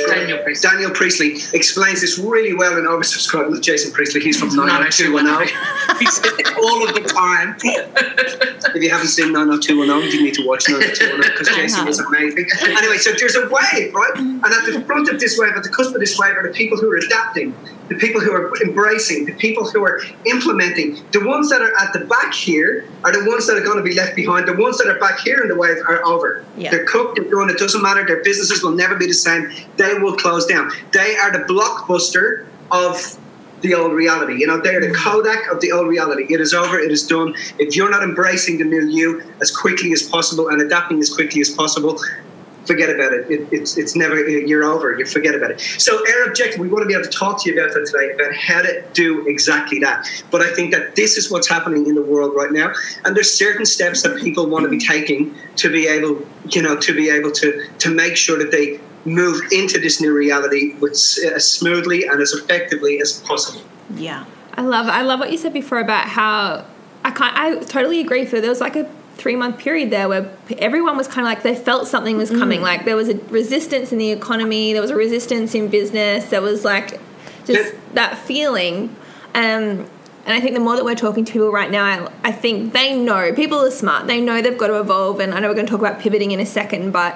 Daniel 0.07 0.39
Priestley. 0.43 0.69
Daniel 0.69 0.91
Priestley 0.91 1.31
explains 1.53 2.01
this 2.01 2.17
really 2.17 2.53
well 2.53 2.77
in 2.77 2.85
Oversubscribed 2.85 3.51
with 3.51 3.61
Jason 3.61 3.91
Priestley. 3.91 4.21
He's 4.21 4.39
from 4.39 4.55
90210. 4.55 5.47
he 5.99 6.05
says 6.05 6.31
all 6.57 6.87
of 6.87 6.93
the 6.93 7.01
time. 7.01 7.55
if 7.63 8.83
you 8.83 8.89
haven't 8.89 9.07
seen 9.07 9.31
90210, 9.33 10.11
you 10.11 10.23
need 10.25 10.33
to 10.35 10.45
watch 10.47 10.67
90210 10.69 11.31
because 11.31 11.47
Jason 11.55 11.87
is 11.87 11.99
amazing. 11.99 12.47
Anyway, 12.63 12.97
so 12.97 13.11
there's 13.17 13.35
a 13.35 13.47
wave, 13.49 13.93
right? 13.93 14.13
And 14.17 14.43
at 14.45 14.65
the 14.65 14.83
front 14.85 15.09
of 15.09 15.19
this 15.19 15.37
wave, 15.37 15.53
at 15.55 15.63
the 15.63 15.69
cusp 15.69 15.93
of 15.93 15.99
this 15.99 16.17
wave, 16.17 16.35
are 16.35 16.47
the 16.47 16.53
people 16.53 16.77
who 16.77 16.91
are 16.91 16.97
adapting. 16.97 17.55
the 17.89 17.95
people 17.95 18.19
who 18.19 18.31
are 18.33 18.51
embracing, 18.61 19.25
the 19.25 19.33
people 19.33 19.69
who 19.69 19.83
are 19.83 20.01
implementing. 20.25 21.01
The 21.11 21.25
ones 21.25 21.49
that 21.49 21.61
are 21.61 21.73
at 21.79 21.93
the 21.93 22.01
back 22.05 22.33
here 22.33 22.85
are 23.03 23.11
the 23.11 23.29
ones 23.29 23.47
that 23.47 23.57
are 23.57 23.63
going 23.63 23.77
to 23.77 23.83
be 23.83 23.95
left 23.95 24.15
behind. 24.15 24.47
The 24.47 24.55
ones 24.55 24.77
that 24.79 24.87
are 24.87 24.99
back 24.99 25.19
here 25.19 25.41
in 25.41 25.47
the 25.47 25.55
wave 25.55 25.77
are 25.87 26.03
over. 26.05 26.43
Yeah. 26.57 26.71
They're 26.71 26.85
cooked, 26.85 27.15
they're 27.15 27.29
done, 27.29 27.49
it 27.49 27.57
doesn't 27.67 27.81
matter. 27.81 28.05
Their 28.05 28.23
businesses 28.23 28.63
will 28.63 28.71
never 28.71 28.95
be 28.95 29.07
the 29.07 29.13
same. 29.13 29.51
They 29.77 29.95
will 29.95 30.15
close 30.15 30.45
down. 30.45 30.71
They 30.93 31.17
are 31.17 31.31
the 31.31 31.39
blockbuster 31.39 32.47
of 32.71 33.17
the 33.61 33.73
old 33.73 33.93
reality. 33.93 34.35
You 34.39 34.47
know, 34.47 34.59
they're 34.61 34.79
the 34.79 34.93
Kodak 34.93 35.51
of 35.51 35.59
the 35.61 35.71
old 35.71 35.87
reality. 35.87 36.31
It 36.33 36.39
is 36.39 36.53
over, 36.53 36.79
it 36.79 36.91
is 36.91 37.05
done. 37.05 37.35
If 37.57 37.75
you're 37.75 37.89
not 37.89 38.03
embracing 38.03 38.59
the 38.59 38.65
new 38.65 38.87
you 38.87 39.23
as 39.41 39.51
quickly 39.55 39.91
as 39.93 40.03
possible 40.03 40.49
and 40.49 40.61
adapting 40.61 40.99
as 40.99 41.13
quickly 41.13 41.41
as 41.41 41.49
possible, 41.49 41.99
forget 42.67 42.89
about 42.89 43.13
it. 43.13 43.31
it. 43.31 43.47
it's 43.51 43.77
it's 43.77 43.95
never 43.95 44.27
you're 44.27 44.63
over. 44.63 44.97
You 44.97 45.05
forget 45.05 45.33
about 45.33 45.51
it. 45.51 45.61
So 45.61 45.97
our 45.97 46.29
objective, 46.29 46.59
we 46.59 46.67
want 46.67 46.83
to 46.83 46.87
be 46.87 46.93
able 46.93 47.05
to 47.05 47.17
talk 47.17 47.41
to 47.43 47.49
you 47.49 47.59
about 47.59 47.73
that 47.73 47.85
today 47.87 48.13
about 48.13 48.35
how 48.35 48.61
to 48.61 48.83
do 48.93 49.25
exactly 49.27 49.79
that. 49.79 50.07
But 50.29 50.41
I 50.41 50.53
think 50.53 50.71
that 50.73 50.95
this 50.95 51.17
is 51.17 51.31
what's 51.31 51.47
happening 51.47 51.87
in 51.87 51.95
the 51.95 52.01
world 52.01 52.35
right 52.35 52.51
now, 52.51 52.73
and 53.05 53.15
there's 53.15 53.33
certain 53.33 53.65
steps 53.65 54.03
that 54.03 54.17
people 54.17 54.47
want 54.47 54.63
to 54.63 54.69
be 54.69 54.79
taking 54.79 55.35
to 55.55 55.71
be 55.71 55.87
able, 55.87 56.21
you 56.49 56.61
know, 56.61 56.75
to 56.77 56.93
be 56.93 57.09
able 57.09 57.31
to 57.31 57.67
to 57.79 57.89
make 57.89 58.17
sure 58.17 58.37
that 58.37 58.51
they 58.51 58.79
move 59.05 59.41
into 59.51 59.79
this 59.79 60.01
new 60.01 60.13
reality 60.13 60.75
with, 60.75 60.91
as 61.33 61.49
smoothly 61.49 62.05
and 62.05 62.21
as 62.21 62.33
effectively 62.33 62.99
as 62.99 63.21
possible. 63.21 63.61
Yeah. 63.95 64.25
I 64.55 64.61
love 64.61 64.87
I 64.87 65.03
love 65.03 65.19
what 65.19 65.31
you 65.31 65.37
said 65.37 65.53
before 65.53 65.79
about 65.79 66.07
how 66.07 66.65
I 67.03 67.11
can't 67.11 67.37
I 67.37 67.59
totally 67.65 68.01
agree. 68.01 68.25
So 68.25 68.41
there 68.41 68.49
was 68.49 68.59
like 68.59 68.75
a 68.75 68.89
three 69.17 69.35
month 69.35 69.57
period 69.57 69.89
there 69.89 70.07
where 70.07 70.31
everyone 70.59 70.95
was 70.97 71.07
kind 71.07 71.19
of 71.19 71.25
like 71.25 71.43
they 71.43 71.55
felt 71.55 71.87
something 71.87 72.17
was 72.17 72.29
coming. 72.29 72.61
Like 72.61 72.85
there 72.85 72.95
was 72.95 73.09
a 73.09 73.15
resistance 73.29 73.91
in 73.91 73.97
the 73.97 74.11
economy, 74.11 74.73
there 74.73 74.81
was 74.81 74.91
a 74.91 74.95
resistance 74.95 75.55
in 75.55 75.67
business, 75.67 76.25
there 76.29 76.41
was 76.41 76.63
like 76.63 76.99
just 77.45 77.73
Yeah. 77.73 77.79
that 77.93 78.17
feeling. 78.17 78.95
Um, 79.33 79.87
and 80.25 80.33
I 80.35 80.41
think 80.41 80.53
the 80.55 80.59
more 80.59 80.75
that 80.75 80.83
we're 80.83 80.95
talking 80.95 81.23
to 81.25 81.31
people 81.31 81.51
right 81.51 81.71
now, 81.71 81.83
I, 81.85 82.11
I 82.25 82.31
think 82.31 82.73
they 82.73 82.95
know 82.97 83.33
people 83.33 83.59
are 83.59 83.71
smart. 83.71 84.07
They 84.07 84.19
know 84.19 84.41
they've 84.41 84.57
got 84.57 84.67
to 84.67 84.79
evolve. 84.79 85.19
And 85.21 85.33
I 85.33 85.39
know 85.39 85.47
we're 85.47 85.53
going 85.53 85.65
to 85.67 85.71
talk 85.71 85.79
about 85.79 85.99
pivoting 86.01 86.31
in 86.31 86.39
a 86.41 86.45
second, 86.45 86.91
but 86.91 87.15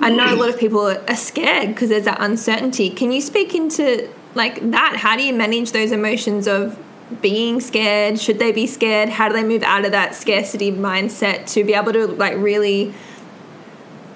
I 0.00 0.10
know 0.10 0.32
a 0.32 0.34
lot 0.34 0.48
of 0.48 0.58
people 0.58 0.80
are 0.88 1.16
scared 1.16 1.68
because 1.68 1.88
there's 1.88 2.04
that 2.04 2.20
uncertainty. 2.20 2.90
Can 2.90 3.12
you 3.12 3.20
speak 3.20 3.54
into 3.54 4.08
like 4.34 4.70
that? 4.72 4.96
How 4.96 5.16
do 5.16 5.22
you 5.22 5.32
manage 5.32 5.70
those 5.72 5.92
emotions 5.92 6.48
of 6.48 6.76
being 7.20 7.60
scared? 7.60 8.18
Should 8.20 8.38
they 8.38 8.52
be 8.52 8.66
scared? 8.66 9.08
How 9.08 9.28
do 9.28 9.34
they 9.34 9.44
move 9.44 9.62
out 9.62 9.84
of 9.84 9.92
that 9.92 10.14
scarcity 10.14 10.70
mindset 10.72 11.50
to 11.54 11.64
be 11.64 11.74
able 11.74 11.92
to 11.92 12.06
like 12.06 12.36
really 12.36 12.92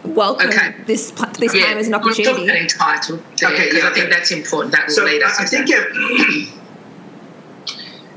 welcome 0.05 0.49
Okay. 0.49 0.75
this 0.87 1.11
pl- 1.13 1.29
this 1.39 1.53
time 1.53 1.79
as 1.79 1.87
an 1.87 1.93
We'll 1.93 2.01
talk 2.15 2.19
about 2.19 2.35
opportunity? 2.41 2.61
entitled 2.61 3.23
there, 3.39 3.51
Okay, 3.53 3.69
'cause 3.71 3.79
yeah, 3.79 3.89
I 3.89 3.93
think 3.95 4.11
that's 4.11 4.31
important. 4.31 4.73
That 4.75 4.89
will 4.89 4.95
So 4.95 5.05
lead 5.05 5.23
us. 5.23 5.39
I 5.39 5.45
I 5.45 5.47
think 5.47 5.71
uh, 5.71 5.85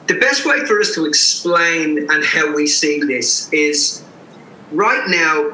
the 0.08 0.16
best 0.20 0.46
way 0.46 0.60
for 0.66 0.80
us 0.80 0.94
to 0.96 1.06
explain 1.06 2.10
and 2.12 2.24
how 2.24 2.54
we 2.54 2.68
see 2.68 3.00
this 3.02 3.50
is 3.52 4.04
right 4.72 5.08
now. 5.08 5.54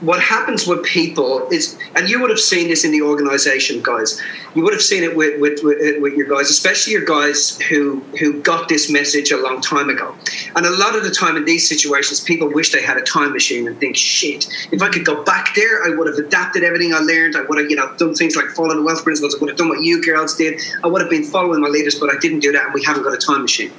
What 0.00 0.20
happens 0.20 0.66
with 0.66 0.84
people 0.84 1.48
is, 1.50 1.78
and 1.96 2.08
you 2.08 2.20
would 2.20 2.30
have 2.30 2.38
seen 2.38 2.68
this 2.68 2.84
in 2.84 2.92
the 2.92 3.02
organization, 3.02 3.82
guys. 3.82 4.20
You 4.54 4.62
would 4.62 4.72
have 4.72 4.82
seen 4.82 5.02
it 5.02 5.16
with, 5.16 5.40
with, 5.40 5.62
with, 5.62 5.78
uh, 5.80 6.00
with 6.00 6.14
your 6.14 6.26
guys, 6.28 6.50
especially 6.50 6.92
your 6.92 7.04
guys 7.04 7.58
who 7.68 8.00
who 8.18 8.40
got 8.42 8.68
this 8.68 8.90
message 8.90 9.30
a 9.30 9.36
long 9.36 9.60
time 9.60 9.88
ago. 9.88 10.14
And 10.56 10.66
a 10.66 10.70
lot 10.70 10.94
of 10.96 11.04
the 11.04 11.10
time 11.10 11.36
in 11.36 11.44
these 11.44 11.68
situations, 11.68 12.20
people 12.20 12.48
wish 12.48 12.72
they 12.72 12.82
had 12.82 12.96
a 12.96 13.02
time 13.02 13.32
machine 13.32 13.66
and 13.66 13.78
think, 13.78 13.96
shit, 13.96 14.46
if 14.72 14.82
I 14.82 14.88
could 14.88 15.04
go 15.04 15.22
back 15.24 15.54
there, 15.54 15.84
I 15.84 15.94
would 15.94 16.06
have 16.06 16.16
adapted 16.16 16.64
everything 16.64 16.92
I 16.92 16.98
learned. 16.98 17.36
I 17.36 17.42
would 17.42 17.58
have, 17.58 17.70
you 17.70 17.76
know, 17.76 17.94
done 17.96 18.14
things 18.14 18.36
like 18.36 18.46
following 18.48 18.78
the 18.78 18.82
wealth 18.82 19.04
principles. 19.04 19.36
I 19.36 19.38
would 19.38 19.50
have 19.50 19.58
done 19.58 19.68
what 19.68 19.82
you 19.82 20.02
girls 20.02 20.36
did. 20.36 20.60
I 20.84 20.86
would 20.88 21.00
have 21.00 21.10
been 21.10 21.24
following 21.24 21.60
my 21.60 21.68
leaders, 21.68 21.98
but 21.98 22.10
I 22.14 22.18
didn't 22.18 22.40
do 22.40 22.52
that, 22.52 22.64
and 22.66 22.74
we 22.74 22.84
haven't 22.84 23.04
got 23.04 23.14
a 23.14 23.18
time 23.18 23.42
machine. 23.42 23.72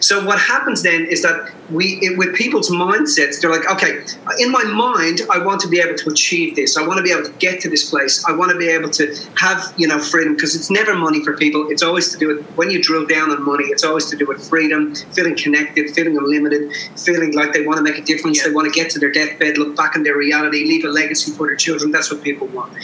So 0.00 0.24
what 0.24 0.38
happens 0.38 0.82
then 0.82 1.06
is 1.06 1.22
that 1.22 1.52
we, 1.70 1.98
it, 2.02 2.16
with 2.18 2.34
people's 2.34 2.70
mindsets, 2.70 3.40
they're 3.40 3.50
like, 3.50 3.68
okay, 3.70 4.04
in 4.38 4.50
my 4.50 4.64
mind, 4.64 5.22
I 5.30 5.38
want 5.48 5.60
to 5.62 5.68
be 5.68 5.80
able 5.80 5.96
to 5.96 6.10
achieve 6.10 6.54
this. 6.54 6.76
I 6.76 6.86
want 6.86 6.98
to 6.98 7.02
be 7.02 7.10
able 7.10 7.24
to 7.24 7.32
get 7.46 7.60
to 7.62 7.70
this 7.70 7.88
place. 7.88 8.22
I 8.28 8.32
want 8.32 8.52
to 8.52 8.58
be 8.58 8.68
able 8.68 8.90
to 8.90 9.04
have, 9.36 9.72
you 9.78 9.88
know, 9.88 9.98
freedom 9.98 10.34
because 10.34 10.54
it's 10.54 10.70
never 10.70 10.94
money 10.94 11.24
for 11.24 11.32
people. 11.36 11.68
It's 11.70 11.82
always 11.82 12.12
to 12.12 12.18
do 12.18 12.26
with 12.30 12.40
when 12.58 12.70
you 12.70 12.82
drill 12.82 13.06
down 13.06 13.30
on 13.30 13.42
money. 13.42 13.64
It's 13.74 13.82
always 13.82 14.06
to 14.10 14.16
do 14.16 14.26
with 14.26 14.46
freedom, 14.46 14.94
feeling 15.16 15.36
connected, 15.44 15.90
feeling 15.96 16.18
unlimited, 16.18 16.62
feeling 17.06 17.32
like 17.34 17.54
they 17.54 17.64
want 17.64 17.78
to 17.78 17.82
make 17.82 17.96
a 17.96 18.02
difference. 18.02 18.44
They 18.44 18.52
want 18.52 18.66
to 18.70 18.74
get 18.78 18.90
to 18.90 18.98
their 18.98 19.10
deathbed, 19.10 19.56
look 19.56 19.74
back 19.74 19.96
on 19.96 20.02
their 20.02 20.18
reality, 20.18 20.64
leave 20.72 20.84
a 20.84 20.88
legacy 20.88 21.32
for 21.32 21.46
their 21.46 21.56
children. 21.56 21.90
That's 21.90 22.12
what 22.12 22.22
people 22.22 22.46
want. 22.48 22.74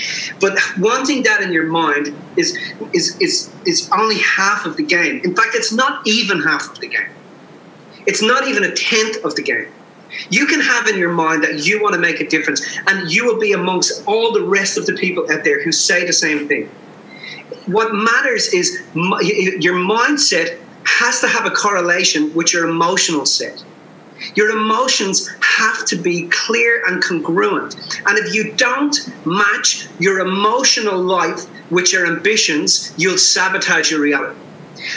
But 0.41 0.59
wanting 0.79 1.23
that 1.25 1.43
in 1.43 1.53
your 1.53 1.67
mind 1.67 2.15
is 2.39 2.57
is 2.95 3.07
is 3.21 3.35
is 3.67 3.91
only 3.93 4.19
half 4.21 4.65
of 4.65 4.79
the 4.79 4.87
game. 4.97 5.21
In 5.23 5.37
fact, 5.37 5.53
it's 5.53 5.73
not 5.73 6.07
even 6.07 6.41
half 6.41 6.65
of 6.73 6.81
the 6.81 6.89
game. 6.89 7.13
It's 8.07 8.23
not 8.23 8.49
even 8.49 8.65
a 8.65 8.73
tenth 8.73 9.17
of 9.23 9.35
the 9.37 9.43
game. 9.43 9.69
You 10.31 10.47
can 10.47 10.61
have 10.61 10.87
in 10.89 10.99
your 10.99 11.13
mind 11.13 11.43
that 11.45 11.67
you 11.67 11.83
want 11.83 11.95
to 11.95 12.01
make 12.01 12.21
a 12.21 12.29
difference, 12.29 12.65
and 12.87 13.11
you 13.11 13.25
will 13.25 13.39
be 13.39 13.53
amongst 13.53 14.07
all 14.07 14.33
the 14.33 14.43
rest 14.43 14.79
of 14.79 14.87
the 14.87 14.95
people 14.95 15.31
out 15.31 15.45
there 15.45 15.63
who 15.63 15.73
say 15.73 16.07
the 16.07 16.13
same 16.13 16.49
thing. 16.49 16.69
What 17.67 17.95
matters 17.95 18.49
is 18.53 18.83
your 18.95 19.75
mindset 19.75 20.59
has 20.85 21.21
to 21.21 21.29
have 21.29 21.47
a 21.47 21.51
correlation 21.51 22.33
with 22.35 22.53
your 22.53 22.69
emotional 22.69 23.27
set. 23.27 23.65
Your 24.35 24.51
emotions 24.51 25.29
have 25.41 25.85
to 25.87 25.97
be 25.97 26.29
clear 26.29 26.85
and 26.87 27.03
congruent. 27.03 27.75
And 28.07 28.19
if 28.19 28.35
you 28.35 28.53
don't 28.55 28.97
match 29.27 29.89
your 29.99 30.21
emotional 30.21 30.99
life 30.99 31.47
with 31.71 31.93
your 31.93 32.07
ambitions, 32.07 32.95
you'll 32.97 33.19
sabotage 33.19 33.91
your 33.91 34.01
reality. 34.01 34.39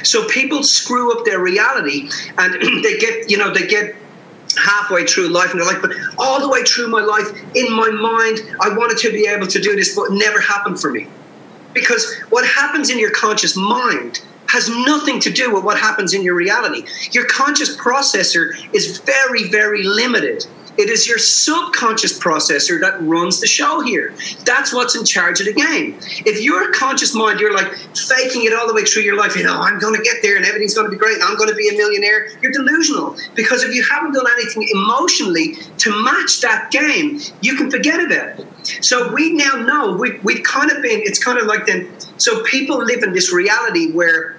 So 0.04 0.28
people 0.28 0.64
screw 0.64 1.18
up 1.18 1.26
their 1.26 1.40
reality 1.40 2.10
and 2.38 2.54
they 2.84 2.98
get, 2.98 3.30
you 3.30 3.38
know, 3.38 3.54
they 3.54 3.68
get 3.68 3.96
halfway 4.56 5.06
through 5.06 5.30
life 5.30 5.51
and 5.51 5.60
they're 5.60 5.68
like, 5.68 5.82
but 5.82 5.92
all 6.18 6.39
the 6.39 6.50
way 6.50 6.63
through 6.63 6.88
my 6.89 7.01
life, 7.01 7.27
in 7.56 7.72
my 7.75 7.89
mind, 7.89 8.42
I 8.62 8.75
wanted 8.75 8.98
to 9.00 9.12
be 9.12 9.27
able 9.27 9.48
to 9.48 9.60
do 9.60 9.75
this, 9.75 9.96
but 9.96 10.04
it 10.04 10.13
never 10.13 10.39
happened 10.39 10.80
for 10.80 10.92
me. 10.92 11.08
Because 11.74 12.16
what 12.30 12.46
happens 12.48 12.89
in 12.89 12.98
your 12.98 13.12
conscious 13.12 13.56
mind 13.56 14.22
has 14.48 14.70
nothing 14.70 15.20
to 15.20 15.30
do 15.30 15.54
with 15.54 15.63
what 15.63 15.77
happens 15.77 16.13
in 16.13 16.24
your 16.24 16.36
reality. 16.36 16.84
Your 17.12 17.25
conscious 17.25 17.75
processor 17.77 18.51
is 18.74 19.00
very, 19.00 19.50
very 19.50 19.84
limited. 19.84 20.46
It 20.78 20.90
is 20.90 21.08
your 21.08 21.18
subconscious 21.18 22.18
processor 22.20 22.80
that 22.82 23.02
runs 23.02 23.42
the 23.42 23.48
show 23.48 23.82
here. 23.82 24.14
That's 24.46 24.74
what's 24.74 24.96
in 24.96 25.06
charge 25.06 25.40
of 25.40 25.48
the 25.48 25.54
game. 25.54 25.98
If 26.26 26.42
your 26.42 26.72
conscious 26.72 27.16
mind, 27.16 27.40
you're 27.40 27.54
like 27.54 27.74
faking 27.96 28.46
it 28.46 28.54
all 28.54 28.68
the 28.68 28.74
way 28.74 28.84
through 28.84 29.04
your 29.04 29.18
life, 29.18 29.36
you 29.36 29.44
know, 29.44 29.60
I'm 29.60 29.80
going 29.80 29.96
to 29.96 30.02
get 30.02 30.18
there 30.22 30.38
and 30.38 30.46
everything's 30.46 30.76
going 30.76 30.86
to 30.86 30.92
be 30.92 30.98
great 30.98 31.16
and 31.16 31.24
I'm 31.24 31.38
going 31.38 31.50
to 31.50 31.56
be 31.56 31.70
a 31.70 31.74
millionaire, 31.74 32.28
you're 32.42 32.52
delusional. 32.52 33.16
Because 33.36 33.64
if 33.64 33.74
you 33.74 33.84
haven't 33.84 34.14
done 34.14 34.28
anything 34.34 34.68
emotionally 34.74 35.56
to 35.78 36.04
match 36.04 36.42
that 36.42 36.70
game, 36.72 37.20
you 37.42 37.56
can 37.56 37.72
forget 37.72 38.00
about 38.00 38.40
it. 38.40 38.48
So 38.84 39.12
we 39.14 39.34
now 39.34 39.56
know, 39.56 39.94
we, 39.94 40.20
we've 40.20 40.44
kind 40.44 40.72
of 40.72 40.82
been, 40.82 41.02
it's 41.02 41.24
kind 41.24 41.40
of 41.40 41.48
like 41.48 41.66
then, 41.66 41.90
so 42.18 42.44
people 42.44 42.78
live 42.78 43.04
in 43.04 43.14
this 43.14 43.34
reality 43.34 43.92
where 43.92 44.38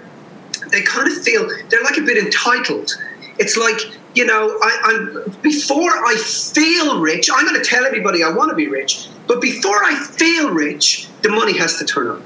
they 0.70 0.82
kind 0.82 1.10
of 1.10 1.22
feel 1.22 1.48
they're 1.68 1.82
like 1.82 1.96
a 1.96 2.02
bit 2.02 2.22
entitled. 2.22 2.90
It's 3.38 3.56
like, 3.56 3.80
you 4.14 4.26
know, 4.26 4.58
I, 4.60 4.80
I'm 4.84 5.40
before 5.42 5.90
I 5.90 6.16
feel 6.16 7.00
rich, 7.00 7.30
I'm 7.32 7.46
going 7.46 7.60
to 7.60 7.68
tell 7.68 7.86
everybody 7.86 8.22
I 8.22 8.30
want 8.30 8.50
to 8.50 8.56
be 8.56 8.68
rich, 8.68 9.08
but 9.26 9.40
before 9.40 9.84
I 9.84 9.94
feel 9.94 10.50
rich, 10.50 11.08
the 11.22 11.28
money 11.28 11.56
has 11.58 11.76
to 11.78 11.84
turn 11.84 12.08
up. 12.08 12.22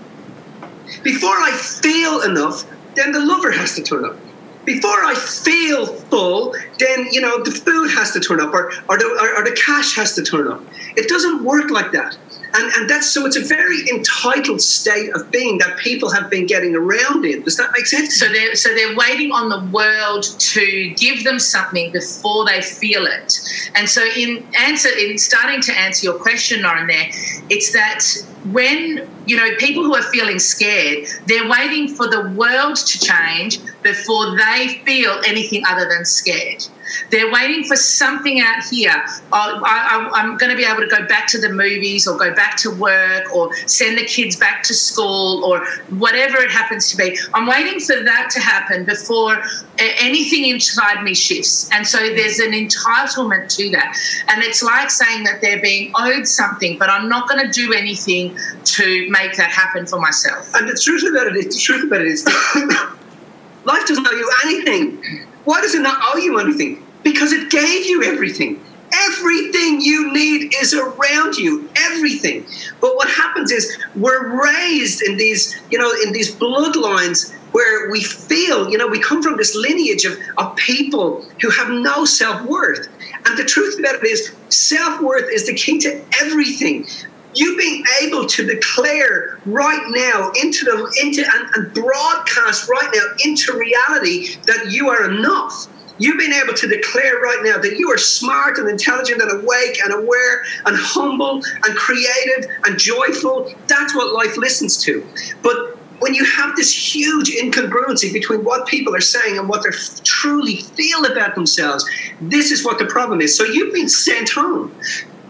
Before 1.03 1.37
I 1.37 1.53
feel 1.53 2.23
enough, 2.23 2.65
then 2.95 3.13
the 3.13 3.21
lover 3.21 3.51
has 3.51 3.75
to 3.77 3.83
turn 3.83 4.05
up. 4.05 4.17
Before 4.65 5.05
I 5.05 5.15
feel 5.15 5.87
full, 5.87 6.55
then 6.79 7.09
you 7.11 7.21
know 7.21 7.43
the 7.43 7.51
food 7.51 7.91
has 7.91 8.13
to 8.13 8.21
turn 8.21 8.41
up, 8.41 8.55
or 8.55 8.73
or 8.89 8.97
the, 8.97 9.07
or, 9.21 9.41
or 9.41 9.45
the 9.45 9.57
cash 9.57 9.97
has 9.97 10.15
to 10.15 10.23
turn 10.23 10.47
up. 10.47 10.63
It 10.97 11.09
doesn't 11.09 11.43
work 11.43 11.71
like 11.71 11.91
that, 11.93 12.17
and 12.55 12.73
and 12.75 12.91
that's 12.91 13.09
so 13.09 13.27
it's 13.27 13.37
a 13.37 13.45
very 13.45 13.89
entitled 13.91 14.61
state 14.61 15.11
of 15.15 15.31
being 15.31 15.59
that 15.59 15.79
people 15.79 16.11
have 16.11 16.31
been 16.31 16.47
getting 16.47 16.75
around 16.75 17.25
in. 17.25 17.43
Does 17.43 17.57
that 17.57 17.71
make 17.77 17.87
sense? 17.87 18.17
So 18.19 18.29
they're 18.29 18.55
so 18.55 18.75
they're 18.75 18.97
waiting 18.97 19.33
on 19.33 19.49
the 19.49 19.71
world 19.73 20.25
to 20.39 20.91
give 20.97 21.25
them 21.25 21.39
something 21.39 21.93
before 21.93 22.47
they 22.47 22.61
feel 22.61 23.07
it. 23.07 23.41
And 23.75 23.89
so 23.89 24.05
in 24.17 24.47
answer 24.59 24.91
in 24.99 25.19
starting 25.19 25.61
to 25.63 25.73
answer 25.79 26.07
your 26.07 26.19
question, 26.19 26.63
Lauren, 26.63 26.87
there, 26.87 27.09
it's 27.49 27.73
that 27.73 28.05
when 28.51 29.09
you 29.27 29.37
know 29.37 29.51
people 29.59 29.85
who 29.85 29.95
are 29.95 30.03
feeling 30.03 30.39
scared, 30.39 31.07
they're 31.27 31.49
waiting 31.49 31.89
for 31.89 32.09
the 32.09 32.33
world 32.37 32.77
to 32.77 32.99
change 32.99 33.61
before 33.83 34.37
they 34.37 34.81
feel 34.85 35.21
anything 35.27 35.63
other 35.67 35.89
than 35.89 36.05
scared. 36.05 36.65
They're 37.11 37.31
waiting 37.31 37.65
for 37.65 37.77
something 37.77 38.41
out 38.41 38.65
here. 38.71 39.05
Oh, 39.33 39.63
I, 39.65 40.21
am 40.21 40.37
going 40.37 40.51
to 40.51 40.57
be 40.57 40.65
able 40.65 40.81
to 40.81 40.89
go 40.89 41.07
back 41.07 41.27
to 41.29 41.41
the 41.41 41.49
movies 41.49 42.07
or 42.07 42.19
go 42.19 42.35
back 42.35 42.57
to 42.59 42.71
work 42.71 43.35
or 43.35 43.55
send 43.67 43.99
the 43.99 44.05
kids 44.05 44.37
back 44.37 44.63
to 44.65 44.75
school 44.75 45.45
or 45.45 45.65
whatever 45.99 46.39
it 46.39 46.51
happens 46.51 46.91
to 46.91 46.97
be. 46.97 47.17
I'm 47.35 47.47
waiting 47.47 47.81
for 47.81 48.03
that 48.03 48.31
to 48.33 48.41
happen 48.41 48.85
before 48.85 49.37
eh, 49.79 49.95
anything 49.99 50.47
inside 50.47 51.03
me 51.03 51.15
shifts. 51.15 51.69
And 51.73 51.87
so 51.87 51.99
there's 51.99 52.41
an 52.41 52.53
entitlement 52.53 53.55
to 53.57 53.71
that. 53.71 53.97
And 54.29 54.43
it's 54.43 54.63
like 54.63 54.91
saying 54.91 55.25
that 55.25 55.41
they're 55.41 55.63
being 55.63 55.93
owed 55.97 56.27
something, 56.27 56.79
but 56.79 56.91
I'm 56.91 57.09
not 57.09 57.29
going 57.29 57.45
to 57.47 57.53
do 57.53 57.73
anything 57.73 58.32
to 58.65 59.11
make 59.11 59.37
that 59.37 59.51
happen 59.51 59.87
for 59.87 60.01
myself. 60.01 60.55
And 60.55 60.69
the 60.69 60.75
truth 60.75 61.05
about 61.09 61.27
it 61.27 61.37
is, 61.37 61.55
the 61.55 61.61
truth 61.61 61.85
about 61.85 62.03
it 62.03 62.09
is, 62.09 62.25
life 63.65 63.87
doesn't 63.87 64.07
owe 64.07 64.11
you 64.11 64.33
anything. 64.45 65.27
Why 65.45 65.61
does 65.61 65.75
it 65.75 65.83
not 65.83 65.99
owe 66.03 66.19
you 66.19 66.39
anything? 66.39 66.85
Because 67.03 67.33
it 67.33 67.51
gave 67.51 67.87
you 67.87 68.05
everything. 68.05 68.65
Everything 68.95 69.81
you 69.81 70.13
need 70.13 70.55
is 70.61 70.75
around 70.75 71.37
you. 71.37 71.69
Everything. 71.77 72.45
But 72.81 72.95
what 72.95 73.09
happens 73.09 73.51
is 73.51 73.79
we're 73.97 74.43
raised 74.43 75.03
in 75.03 75.17
these, 75.17 75.61
you 75.71 75.79
know, 75.79 75.91
in 76.05 76.13
these 76.13 76.35
bloodlines 76.35 77.35
where 77.53 77.91
we 77.91 78.03
feel, 78.03 78.71
you 78.71 78.79
know, 78.79 78.87
we 78.87 78.99
come 78.99 79.23
from 79.23 79.37
this 79.37 79.55
lineage 79.55 80.05
of, 80.05 80.19
of 80.39 80.57
people 80.57 81.25
who 81.41 81.51
have 81.51 81.71
no 81.71 82.05
self 82.05 82.43
worth. 82.43 82.89
And 83.27 83.39
the 83.39 83.45
truth 83.45 83.79
about 83.79 83.97
it 83.97 84.05
is, 84.05 84.33
self 84.49 85.01
worth 85.01 85.31
is 85.33 85.47
the 85.47 85.55
key 85.55 85.79
to 85.81 86.03
everything. 86.21 86.87
You 87.35 87.57
being 87.57 87.85
able 88.03 88.27
to 88.27 88.47
declare 88.47 89.39
right 89.47 89.85
now 89.89 90.33
into 90.43 90.65
the 90.65 91.01
into 91.03 91.25
and, 91.35 91.49
and 91.55 91.75
broadcast 91.75 92.69
right 92.69 92.91
now 92.95 93.03
into 93.25 93.57
reality 93.59 94.37
that 94.47 94.71
you 94.71 94.89
are 94.91 95.11
enough. 95.11 95.69
you've 95.99 96.19
been 96.19 96.33
able 96.33 96.55
to 96.55 96.67
declare 96.67 97.19
right 97.21 97.41
now 97.43 97.59
that 97.59 97.79
you 97.79 97.91
are 97.91 97.99
smart 97.99 98.59
and 98.59 98.69
intelligent 98.69 99.23
and 99.23 99.43
awake 99.43 99.79
and 99.85 99.93
aware 99.95 100.43
and 100.67 100.77
humble 100.77 101.37
and 101.65 101.77
creative 101.77 102.51
and 102.65 102.79
joyful. 102.79 103.53
That's 103.67 103.95
what 103.95 104.13
life 104.13 104.37
listens 104.37 104.83
to. 104.85 105.07
But 105.43 105.79
when 106.01 106.15
you 106.15 106.25
have 106.25 106.57
this 106.57 106.95
huge 106.95 107.31
incongruency 107.31 108.13
between 108.13 108.43
what 108.43 108.67
people 108.67 108.95
are 108.95 109.01
saying 109.01 109.39
and 109.39 109.49
what 109.49 109.63
they 109.63 109.71
truly 110.03 110.57
feel 110.57 111.05
about 111.05 111.37
themselves, 111.37 111.89
this 112.21 112.51
is 112.51 112.65
what 112.65 112.79
the 112.81 112.87
problem 112.87 113.21
is. 113.21 113.37
So 113.37 113.45
you've 113.45 113.73
been 113.73 113.89
sent 113.89 114.29
home. 114.31 114.75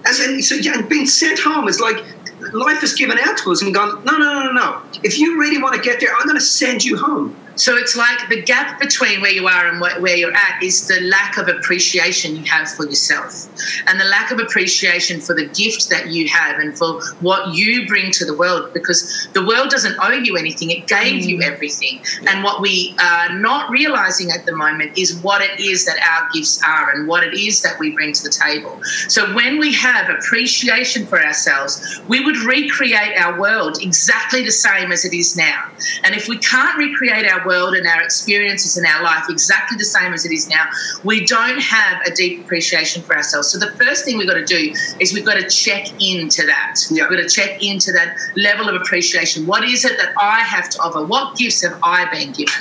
As 0.04 0.20
in, 0.20 0.42
so 0.42 0.54
yeah, 0.56 0.80
being 0.82 1.06
sent 1.06 1.38
home 1.38 1.68
is 1.68 1.80
like 1.80 2.04
life 2.52 2.82
is 2.82 2.94
given 2.94 3.18
out 3.18 3.38
to 3.38 3.52
us 3.52 3.62
and 3.62 3.72
gone, 3.74 4.04
no, 4.04 4.16
no, 4.18 4.44
no, 4.44 4.52
no. 4.52 4.82
If 5.02 5.18
you 5.18 5.38
really 5.38 5.62
want 5.62 5.74
to 5.76 5.80
get 5.80 6.00
there, 6.00 6.10
I'm 6.14 6.26
going 6.26 6.38
to 6.38 6.44
send 6.44 6.84
you 6.84 6.96
home. 6.96 7.36
So 7.56 7.76
it's 7.76 7.96
like 7.96 8.28
the 8.28 8.42
gap 8.42 8.80
between 8.80 9.20
where 9.20 9.32
you 9.32 9.46
are 9.46 9.66
and 9.66 9.80
where 9.80 10.16
you're 10.16 10.34
at 10.34 10.62
is 10.62 10.88
the 10.88 11.00
lack 11.02 11.36
of 11.36 11.48
appreciation 11.48 12.36
you 12.36 12.44
have 12.44 12.70
for 12.70 12.86
yourself 12.86 13.48
and 13.86 14.00
the 14.00 14.04
lack 14.04 14.30
of 14.30 14.38
appreciation 14.38 15.20
for 15.20 15.34
the 15.34 15.46
gift 15.48 15.88
that 15.90 16.08
you 16.08 16.28
have 16.28 16.58
and 16.58 16.76
for 16.76 17.00
what 17.20 17.54
you 17.54 17.86
bring 17.86 18.10
to 18.12 18.24
the 18.24 18.36
world 18.36 18.72
because 18.72 19.28
the 19.32 19.44
world 19.44 19.70
doesn't 19.70 19.96
owe 20.00 20.12
you 20.12 20.36
anything, 20.36 20.70
it 20.70 20.86
gave 20.86 21.22
mm. 21.22 21.26
you 21.26 21.42
everything. 21.42 22.00
And 22.26 22.42
what 22.42 22.60
we 22.60 22.94
are 23.00 23.38
not 23.38 23.70
realizing 23.70 24.30
at 24.30 24.46
the 24.46 24.54
moment 24.54 24.96
is 24.96 25.20
what 25.22 25.42
it 25.42 25.60
is 25.60 25.84
that 25.86 25.98
our 25.98 26.28
gifts 26.32 26.62
are 26.62 26.90
and 26.90 27.06
what 27.06 27.24
it 27.24 27.34
is 27.34 27.62
that 27.62 27.78
we 27.78 27.90
bring 27.90 28.12
to 28.12 28.22
the 28.22 28.30
table. 28.30 28.80
So 29.08 29.34
when 29.34 29.58
we 29.58 29.72
have 29.74 30.08
appreciation 30.08 31.06
for 31.06 31.22
ourselves, 31.22 32.00
we 32.08 32.24
would 32.24 32.36
recreate 32.38 33.18
our 33.18 33.38
world 33.38 33.78
exactly 33.80 34.42
the 34.42 34.52
same 34.52 34.92
as 34.92 35.04
it 35.04 35.12
is 35.12 35.36
now. 35.36 35.70
And 36.04 36.14
if 36.14 36.28
we 36.28 36.38
can't 36.38 36.76
recreate 36.78 37.26
our 37.30 37.41
world 37.46 37.74
and 37.74 37.86
our 37.86 38.02
experiences 38.02 38.76
in 38.76 38.84
our 38.86 39.02
life 39.02 39.24
exactly 39.28 39.76
the 39.76 39.84
same 39.84 40.12
as 40.12 40.24
it 40.24 40.32
is 40.32 40.48
now, 40.48 40.66
we 41.04 41.24
don't 41.24 41.60
have 41.60 42.00
a 42.06 42.14
deep 42.14 42.44
appreciation 42.44 43.02
for 43.02 43.16
ourselves. 43.16 43.48
So 43.48 43.58
the 43.58 43.72
first 43.72 44.04
thing 44.04 44.18
we've 44.18 44.28
got 44.28 44.34
to 44.34 44.44
do 44.44 44.72
is 45.00 45.12
we've 45.12 45.24
got 45.24 45.40
to 45.40 45.48
check 45.48 45.88
into 46.02 46.44
that. 46.46 46.76
Yeah. 46.90 47.08
We've 47.08 47.18
got 47.18 47.28
to 47.28 47.34
check 47.34 47.62
into 47.62 47.92
that 47.92 48.16
level 48.36 48.68
of 48.68 48.80
appreciation. 48.80 49.46
What 49.46 49.64
is 49.64 49.84
it 49.84 49.96
that 49.98 50.14
I 50.20 50.40
have 50.40 50.68
to 50.70 50.78
offer? 50.80 51.04
What 51.04 51.36
gifts 51.36 51.62
have 51.62 51.78
I 51.82 52.10
been 52.10 52.32
given? 52.32 52.54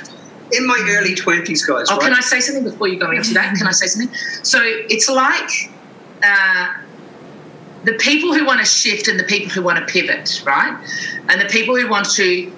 in 0.54 0.68
my 0.68 0.78
early 0.90 1.16
20s, 1.16 1.66
guys. 1.66 1.88
Oh, 1.90 1.96
right? 1.96 2.02
can 2.02 2.14
I 2.14 2.20
say 2.20 2.40
something 2.40 2.64
before 2.64 2.88
you 2.88 3.00
go 3.00 3.12
into 3.12 3.34
that? 3.36 3.56
Can 3.58 3.68
I 3.68 3.72
say 3.72 3.88
something? 3.88 4.14
So 4.44 4.60
it's 4.62 5.10
like 5.10 5.50
uh, 6.24 6.74
the 7.84 7.94
people 7.94 8.34
who 8.34 8.46
want 8.46 8.60
to 8.60 8.66
shift 8.66 9.08
and 9.08 9.20
the 9.20 9.24
people 9.24 9.50
who 9.50 9.62
want 9.62 9.80
to 9.80 9.92
pivot, 9.92 10.44
right? 10.46 10.78
And 11.30 11.42
the 11.42 11.46
people 11.46 11.76
who 11.76 11.90
want 11.90 12.10
to 12.12 12.52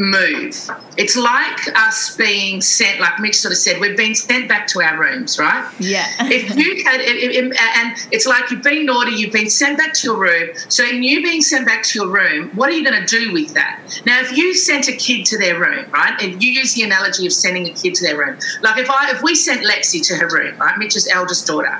move. 0.00 0.70
It's 0.96 1.16
like 1.16 1.76
us 1.76 2.16
being 2.16 2.60
sent, 2.60 3.00
like 3.00 3.20
Mitch 3.20 3.36
sort 3.36 3.52
of 3.52 3.58
said, 3.58 3.80
we've 3.80 3.96
been 3.96 4.14
sent 4.14 4.48
back 4.48 4.66
to 4.68 4.80
our 4.80 4.98
rooms, 4.98 5.38
right? 5.38 5.70
Yeah. 5.78 6.06
if 6.20 6.56
you 6.56 6.82
had, 6.84 7.00
and 7.00 7.96
it's 8.10 8.26
like 8.26 8.50
you've 8.50 8.62
been 8.62 8.86
naughty, 8.86 9.12
you've 9.12 9.32
been 9.32 9.50
sent 9.50 9.76
back 9.78 9.92
to 9.94 10.08
your 10.08 10.16
room. 10.16 10.48
So 10.68 10.84
in 10.84 11.02
you 11.02 11.22
being 11.22 11.42
sent 11.42 11.66
back 11.66 11.82
to 11.84 11.98
your 11.98 12.08
room, 12.08 12.50
what 12.54 12.70
are 12.70 12.72
you 12.72 12.82
going 12.82 13.04
to 13.04 13.06
do 13.06 13.32
with 13.32 13.52
that? 13.54 14.00
Now, 14.06 14.20
if 14.20 14.36
you 14.36 14.54
sent 14.54 14.88
a 14.88 14.92
kid 14.92 15.26
to 15.26 15.38
their 15.38 15.60
room, 15.60 15.90
right, 15.90 16.20
and 16.22 16.42
you 16.42 16.50
use 16.50 16.74
the 16.74 16.82
analogy 16.82 17.26
of 17.26 17.32
sending 17.32 17.68
a 17.68 17.72
kid 17.72 17.94
to 17.96 18.06
their 18.06 18.18
room, 18.18 18.38
like 18.62 18.78
if 18.78 18.90
I, 18.90 19.10
if 19.10 19.22
we 19.22 19.34
sent 19.34 19.66
Lexi 19.66 20.02
to 20.08 20.16
her 20.16 20.28
room, 20.28 20.58
right, 20.58 20.78
Mitch's 20.78 21.08
eldest 21.08 21.46
daughter, 21.46 21.78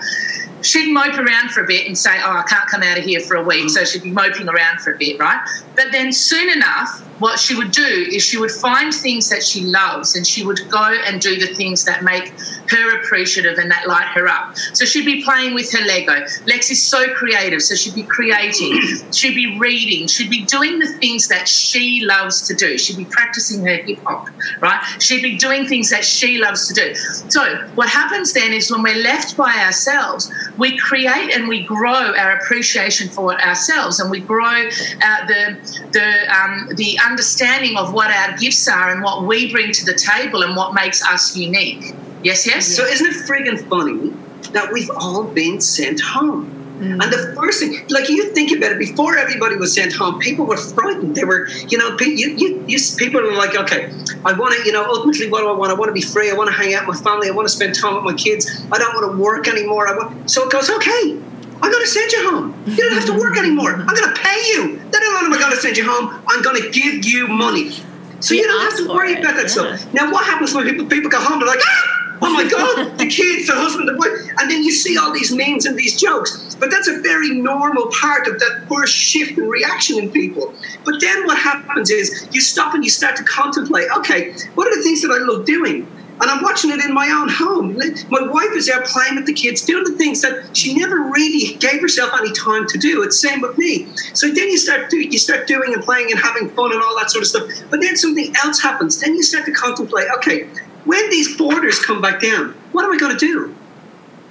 she'd 0.63 0.93
mope 0.93 1.19
around 1.19 1.51
for 1.51 1.63
a 1.63 1.67
bit 1.67 1.87
and 1.87 1.97
say, 1.97 2.21
"Oh, 2.23 2.31
I 2.31 2.43
can't 2.49 2.69
come 2.69 2.83
out 2.83 2.99
of 2.99 3.05
here 3.05 3.21
for 3.21 3.37
a 3.37 3.43
week," 3.43 3.71
so 3.71 3.85
she'd 3.85 4.03
be 4.03 4.11
moping 4.11 4.49
around 4.49 4.81
for 4.81 4.93
a 4.93 4.99
bit, 4.99 5.19
right? 5.19 5.41
But 5.77 5.93
then 5.93 6.13
soon 6.13 6.51
enough, 6.51 7.03
what 7.21 7.39
she 7.39 7.55
would 7.55 7.71
do 7.71 8.09
is 8.11 8.23
she 8.23 8.39
would 8.39 8.51
find 8.51 8.93
things 8.93 9.29
that 9.29 9.43
she 9.43 9.61
loves 9.63 10.17
and 10.17 10.27
she 10.27 10.45
would 10.45 10.61
go 10.71 10.83
and 11.07 11.21
do 11.21 11.39
the 11.39 11.55
things 11.55 11.85
that 11.85 12.03
make 12.03 12.33
her 12.69 12.99
appreciative 12.99 13.59
and 13.59 13.71
that 13.71 13.87
light 13.87 14.07
her 14.07 14.27
up. 14.27 14.57
So 14.73 14.85
she'd 14.85 15.05
be 15.05 15.23
playing 15.23 15.55
with 15.55 15.71
her 15.73 15.85
Lego. 15.85 16.25
Lex 16.47 16.71
is 16.71 16.83
so 16.83 17.13
creative, 17.15 17.63
so 17.63 17.75
she'd 17.75 17.95
be 17.95 18.03
creating, 18.03 18.81
she'd 19.13 19.35
be 19.35 19.59
reading, 19.59 20.07
she'd 20.07 20.31
be 20.31 20.45
doing 20.47 20.79
the 20.79 20.89
things 20.95 21.29
that 21.29 21.47
she 21.47 22.05
loves 22.05 22.43
to 22.49 22.55
do. 22.55 22.79
She'd 22.79 22.97
be 22.97 23.05
practicing 23.05 23.65
her 23.67 23.77
hip 23.77 23.99
hop, 24.05 24.29
right? 24.61 24.83
She'd 24.99 25.23
be 25.23 25.37
doing 25.37 25.67
things 25.67 25.91
that 25.91 26.05
she 26.05 26.39
loves 26.39 26.69
to 26.69 26.75
do. 26.75 26.95
So 26.95 27.69
what 27.75 27.89
happens 27.89 28.33
then 28.33 28.53
is 28.53 28.71
when 28.71 28.83
we're 28.83 29.03
left 29.03 29.37
by 29.37 29.53
ourselves, 29.65 30.33
we 30.61 30.77
create 30.77 31.35
and 31.35 31.49
we 31.49 31.63
grow 31.65 32.15
our 32.15 32.33
appreciation 32.37 33.09
for 33.09 33.41
ourselves 33.41 33.99
and 33.99 34.11
we 34.11 34.21
grow 34.21 34.45
uh, 34.45 35.27
the 35.27 35.57
the 35.93 36.09
um, 36.39 36.69
the 36.77 36.99
understanding 37.05 37.77
of 37.79 37.93
what 37.95 38.11
our 38.11 38.37
gifts 38.37 38.69
are 38.69 38.93
and 38.93 39.03
what 39.03 39.25
we 39.25 39.51
bring 39.51 39.73
to 39.73 39.85
the 39.87 39.95
table 39.95 40.43
and 40.43 40.55
what 40.55 40.75
makes 40.75 41.03
us 41.03 41.35
unique. 41.35 41.95
Yes, 42.23 42.47
yes. 42.47 42.67
So 42.67 42.85
isn't 42.85 43.07
it 43.07 43.17
friggin' 43.27 43.67
funny 43.69 44.13
that 44.53 44.71
we've 44.73 44.91
all 44.91 45.25
been 45.25 45.61
sent 45.61 46.01
home? 46.01 46.60
Mm. 46.81 47.03
And 47.03 47.13
the 47.13 47.35
first 47.37 47.61
thing, 47.61 47.87
like 47.91 48.09
you 48.09 48.33
think 48.33 48.57
about 48.57 48.73
it, 48.73 48.79
before 48.79 49.17
everybody 49.17 49.57
was 49.57 49.75
sent 49.75 49.93
home, 49.93 50.19
people 50.19 50.47
were 50.47 50.57
frightened. 50.57 51.15
They 51.15 51.25
were, 51.25 51.47
you 51.69 51.77
know, 51.77 51.95
you, 52.01 52.31
you, 52.31 52.65
you 52.67 52.79
people 52.97 53.21
were 53.21 53.33
like, 53.35 53.55
okay, 53.55 53.93
I 54.25 54.33
want 54.33 54.57
to, 54.57 54.65
you 54.65 54.73
know, 54.73 54.85
ultimately, 54.87 55.29
what 55.29 55.41
do 55.41 55.49
I 55.49 55.53
want? 55.53 55.71
I 55.71 55.75
want 55.75 55.91
to 55.91 55.93
be 55.93 56.01
free. 56.01 56.31
I 56.31 56.35
want 56.35 56.49
to 56.49 56.57
hang 56.57 56.73
out 56.73 56.87
with 56.87 57.05
my 57.05 57.11
family. 57.11 57.29
I 57.29 57.33
want 57.33 57.47
to 57.47 57.53
spend 57.53 57.75
time 57.75 57.95
with 57.97 58.05
my 58.05 58.15
kids. 58.15 58.67
I 58.73 58.79
don't 58.79 58.95
want 58.95 59.13
to 59.13 59.23
work 59.23 59.47
anymore. 59.47 59.89
I 59.89 59.97
want. 59.97 60.31
So 60.31 60.45
it 60.45 60.51
goes, 60.51 60.71
okay, 60.71 61.21
I'm 61.63 61.71
going 61.71 61.85
to 61.85 61.91
send 61.91 62.11
you 62.13 62.31
home. 62.31 62.63
You 62.67 62.77
don't 62.77 62.95
have 62.95 63.07
to 63.07 63.19
work 63.19 63.37
anymore. 63.37 63.75
I'm 63.75 63.87
going 63.87 64.15
to 64.15 64.21
pay 64.21 64.41
you. 64.53 64.79
Then 64.79 65.03
not 65.03 65.25
only 65.25 65.27
am 65.27 65.35
I 65.35 65.39
going 65.39 65.53
to 65.53 65.61
send 65.61 65.77
you 65.77 65.85
home, 65.85 66.23
I'm 66.27 66.43
going 66.43 66.63
to 66.63 66.71
give 66.71 67.05
you 67.05 67.29
money. 67.29 67.73
So 68.21 68.35
you 68.35 68.45
don't 68.45 68.63
have 68.63 68.77
to 68.79 68.89
worry 68.89 69.15
about 69.15 69.37
that 69.37 69.55
yeah. 69.55 69.77
stuff. 69.77 69.93
Now, 69.93 70.11
what 70.11 70.25
happens 70.25 70.55
when 70.55 70.65
people, 70.65 70.87
people 70.87 71.11
go 71.11 71.21
home? 71.21 71.41
They're 71.41 71.49
like, 71.49 71.61
ah! 71.63 72.10
Oh 72.23 72.33
my 72.33 72.49
God, 72.49 72.99
the 72.99 73.07
kids, 73.07 73.47
the 73.47 73.55
husband, 73.55 73.89
the 73.89 73.97
wife. 73.97 74.11
And 74.39 74.51
then 74.51 74.63
you 74.63 74.73
see 74.73 74.97
all 74.97 75.13
these 75.13 75.35
memes 75.35 75.67
and 75.67 75.77
these 75.77 76.01
jokes. 76.01 76.55
But 76.57 76.71
that's 76.71 76.89
a 76.89 77.01
very 77.01 77.31
normal 77.31 77.87
part 77.89 78.27
of 78.27 78.39
that 78.39 78.67
first 78.69 78.95
shift 78.95 79.39
in 79.39 79.49
reaction 79.49 79.99
in 79.99 80.11
people. 80.11 80.53
But 80.85 81.01
then 81.01 81.27
what 81.27 81.39
happens 81.39 81.91
is 81.91 82.29
you 82.33 82.41
stop 82.41 82.75
and 82.75 82.85
you 82.85 82.91
start 82.91 83.17
to 83.17 83.25
contemplate 83.25 83.89
okay, 83.99 84.33
what 84.55 84.67
are 84.67 84.77
the 84.77 84.83
things 84.83 85.03
that 85.03 85.11
I 85.11 85.19
love 85.19 85.45
doing? 85.47 85.87
And 86.21 86.31
I'm 86.31 86.43
watching 86.43 86.71
it 86.71 86.85
in 86.85 86.93
my 86.93 87.09
own 87.09 87.31
home. 87.31 87.79
My 88.11 88.21
wife 88.21 88.53
is 88.53 88.69
out 88.69 88.85
playing 88.85 89.17
with 89.17 89.25
the 89.25 89.33
kids, 89.33 89.63
doing 89.63 89.85
the 89.85 89.97
things 89.97 90.21
that 90.21 90.55
she 90.55 90.75
never 90.75 91.01
really 91.01 91.55
gave 91.55 91.81
herself 91.81 92.13
any 92.19 92.31
time 92.33 92.67
to 92.67 92.77
do. 92.77 93.03
It's 93.03 93.19
same 93.19 93.41
with 93.41 93.57
me. 93.57 93.89
So 94.13 94.27
then 94.27 94.51
you 94.51 94.59
start 94.59 94.91
do, 94.91 94.99
you 94.99 95.19
start 95.19 95.47
doing 95.47 95.73
and 95.73 95.83
playing 95.83 96.11
and 96.11 96.21
having 96.21 96.51
fun 96.51 96.73
and 96.73 96.83
all 96.83 96.95
that 96.99 97.11
sort 97.11 97.23
of 97.23 97.29
stuff. 97.29 97.49
But 97.71 97.81
then 97.81 97.97
something 97.97 98.35
else 98.45 98.61
happens. 98.61 99.01
Then 99.01 99.15
you 99.15 99.23
start 99.23 99.47
to 99.47 99.53
contemplate, 99.53 100.09
okay, 100.19 100.47
when 100.85 101.11
these 101.11 101.37
borders 101.37 101.79
come 101.79 102.01
back 102.01 102.21
down, 102.21 102.55
what 102.73 102.85
am 102.85 102.93
I 102.93 102.99
going 102.99 103.17
to 103.17 103.19
do? 103.19 103.55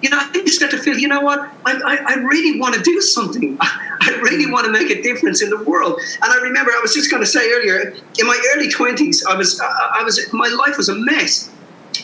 You 0.02 0.10
know, 0.10 0.18
I 0.18 0.24
think 0.26 0.46
you 0.46 0.52
start 0.54 0.72
to 0.72 0.78
feel, 0.78 0.98
you 0.98 1.08
know 1.08 1.20
what, 1.20 1.40
I, 1.66 1.74
I, 1.74 1.98
I 2.08 2.14
really 2.16 2.60
want 2.60 2.74
to 2.76 2.82
do 2.82 3.02
something. 3.02 3.58
I 3.62 4.18
really 4.22 4.50
want 4.50 4.66
to 4.66 4.72
make 4.72 4.90
a 4.90 5.02
difference 5.02 5.42
in 5.42 5.50
the 5.50 5.62
world. 5.64 6.00
And 6.22 6.32
I 6.32 6.38
remember, 6.38 6.72
I 6.72 6.80
was 6.82 6.94
just 6.94 7.12
going 7.12 7.22
to 7.22 7.28
say 7.28 7.52
earlier, 7.52 7.94
in 8.18 8.26
my 8.26 8.42
early 8.56 8.70
20s, 8.70 9.26
I 9.28 9.36
was, 9.36 9.60
I 9.60 10.02
was, 10.04 10.32
my 10.32 10.48
life 10.48 10.78
was 10.78 10.88
a 10.88 10.96
mess. 10.96 11.52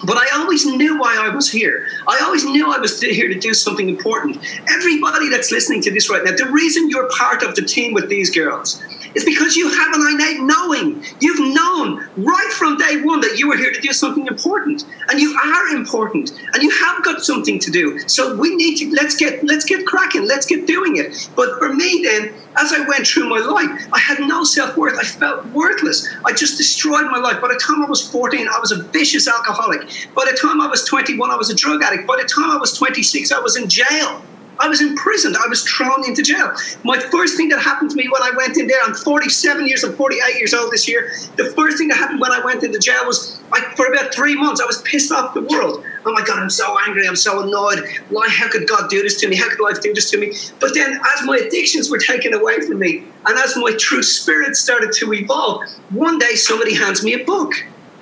But 0.04 0.18
I 0.18 0.28
always 0.40 0.66
knew 0.66 1.00
why 1.00 1.18
I 1.18 1.34
was 1.34 1.50
here. 1.50 1.88
I 2.08 2.20
always 2.24 2.46
knew 2.46 2.72
I 2.72 2.80
was 2.80 3.00
here 3.00 3.28
to 3.28 3.40
do 3.40 3.54
something 3.54 3.90
important. 3.90 4.38
Everybody 4.70 5.30
that's 5.30 5.52
listening 5.52 5.82
to 5.84 5.92
this 5.92 6.10
right 6.10 6.24
now, 6.24 6.36
the 6.36 6.52
reason 6.52 6.90
you're 6.90 7.10
part 7.10 7.44
of 7.44 7.56
the 7.56 7.62
team 7.62 7.94
with 7.94 8.10
these 8.10 8.30
girls 8.30 8.82
is 9.16 9.24
because 9.24 9.56
you 9.56 9.70
have 9.70 9.94
an 9.94 10.02
innate 10.12 10.42
knowing. 10.42 11.04
You've 11.22 11.56
known 11.56 12.08
right 12.18 12.52
from 12.52 12.78
day 12.78 13.02
one 13.02 13.22
that 13.22 13.40
you 13.40 13.48
were 13.48 13.58
here 13.58 13.72
to 13.72 13.82
do 13.82 13.94
something 13.94 14.28
important, 14.28 14.84
and 15.10 15.20
you 15.20 15.36
are 15.38 15.68
important, 15.70 16.32
and 16.54 16.62
you 16.62 16.70
have 16.70 17.04
got 17.04 17.24
something 17.24 17.58
to 17.60 17.72
do. 17.72 17.98
So 18.08 18.36
we 18.36 18.56
need 18.56 18.78
to 18.78 18.92
let's 18.94 19.16
get 19.16 19.44
let's 19.44 19.66
get 19.66 19.88
cracking, 19.88 20.28
let's 20.28 20.46
get 20.46 20.68
doing 20.68 20.98
it. 20.98 21.30
But 21.36 21.58
for 21.58 21.74
me, 21.74 22.02
then, 22.04 22.34
as 22.58 22.74
I 22.74 22.86
went 22.88 23.08
through 23.08 23.30
my 23.30 23.40
life, 23.40 23.88
I 23.94 24.00
had 24.00 24.20
no 24.20 24.44
self 24.44 24.76
worth. 24.78 24.98
I 25.00 25.04
felt 25.04 25.46
worthless. 25.48 26.08
I 26.26 26.34
just 26.34 26.58
destroyed 26.58 27.06
my 27.06 27.20
life. 27.20 27.42
By 27.42 27.48
the 27.48 27.60
time 27.66 27.84
I 27.84 27.90
was 27.90 28.08
14, 28.10 28.48
I 28.48 28.60
was 28.60 28.72
a 28.72 28.84
vicious 28.84 29.28
alcoholic. 29.28 29.85
By 30.16 30.26
the 30.30 30.38
time 30.38 30.62
I 30.62 30.68
was 30.68 30.84
21, 30.86 31.32
I 31.32 31.36
was 31.36 31.50
a 31.50 31.56
drug 31.56 31.82
addict. 31.84 32.08
By 32.08 32.18
the 32.22 32.28
time 32.28 32.52
I 32.52 32.58
was 32.58 32.78
26, 32.78 33.32
I 33.32 33.40
was 33.40 33.56
in 33.56 33.70
jail. 33.70 34.22
I 34.60 34.68
was 34.68 34.82
imprisoned. 34.82 35.36
I 35.36 35.48
was 35.48 35.64
thrown 35.64 36.08
into 36.08 36.22
jail. 36.22 36.52
My 36.84 37.00
first 37.00 37.36
thing 37.36 37.50
that 37.50 37.62
happened 37.62 37.92
to 37.92 37.96
me 37.96 38.08
when 38.10 38.22
I 38.24 38.32
went 38.36 38.58
in 38.58 38.68
there, 38.68 38.80
I'm 38.84 38.94
47 38.94 39.68
years, 39.68 39.84
I'm 39.84 39.94
48 39.94 40.36
years 40.38 40.54
old 40.54 40.72
this 40.72 40.88
year. 40.88 41.12
The 41.36 41.52
first 41.56 41.78
thing 41.78 41.90
that 41.90 41.98
happened 41.98 42.22
when 42.22 42.32
I 42.32 42.44
went 42.44 42.64
into 42.64 42.80
jail 42.80 43.06
was, 43.06 43.42
I, 43.52 43.62
for 43.76 43.92
about 43.92 44.14
three 44.14 44.36
months, 44.36 44.62
I 44.62 44.66
was 44.66 44.82
pissed 44.84 45.12
off 45.12 45.34
the 45.34 45.42
world. 45.42 45.84
Oh 46.06 46.14
my 46.14 46.24
God, 46.24 46.40
I'm 46.40 46.50
so 46.50 46.78
angry. 46.88 47.08
I'm 47.08 47.16
so 47.16 47.44
annoyed. 47.44 47.86
Why, 48.10 48.28
how 48.30 48.50
could 48.50 48.68
God 48.68 48.90
do 48.90 49.02
this 49.02 49.20
to 49.22 49.28
me? 49.28 49.36
How 49.36 49.50
could 49.50 49.60
life 49.60 49.82
do 49.82 49.94
this 49.94 50.10
to 50.12 50.18
me? 50.18 50.34
But 50.60 50.74
then, 50.74 51.00
as 51.16 51.26
my 51.26 51.38
addictions 51.38 51.90
were 51.90 51.98
taken 51.98 52.34
away 52.34 52.62
from 52.62 52.80
me, 52.80 53.04
and 53.28 53.38
as 53.40 53.56
my 53.58 53.76
true 53.78 54.04
spirit 54.04 54.56
started 54.56 54.92
to 54.94 55.14
evolve, 55.14 55.64
one 55.90 56.20
day 56.20 56.36
somebody 56.36 56.76
hands 56.76 57.04
me 57.04 57.14
a 57.14 57.24
book 57.26 57.54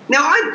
now, 0.09 0.19
I, 0.19 0.53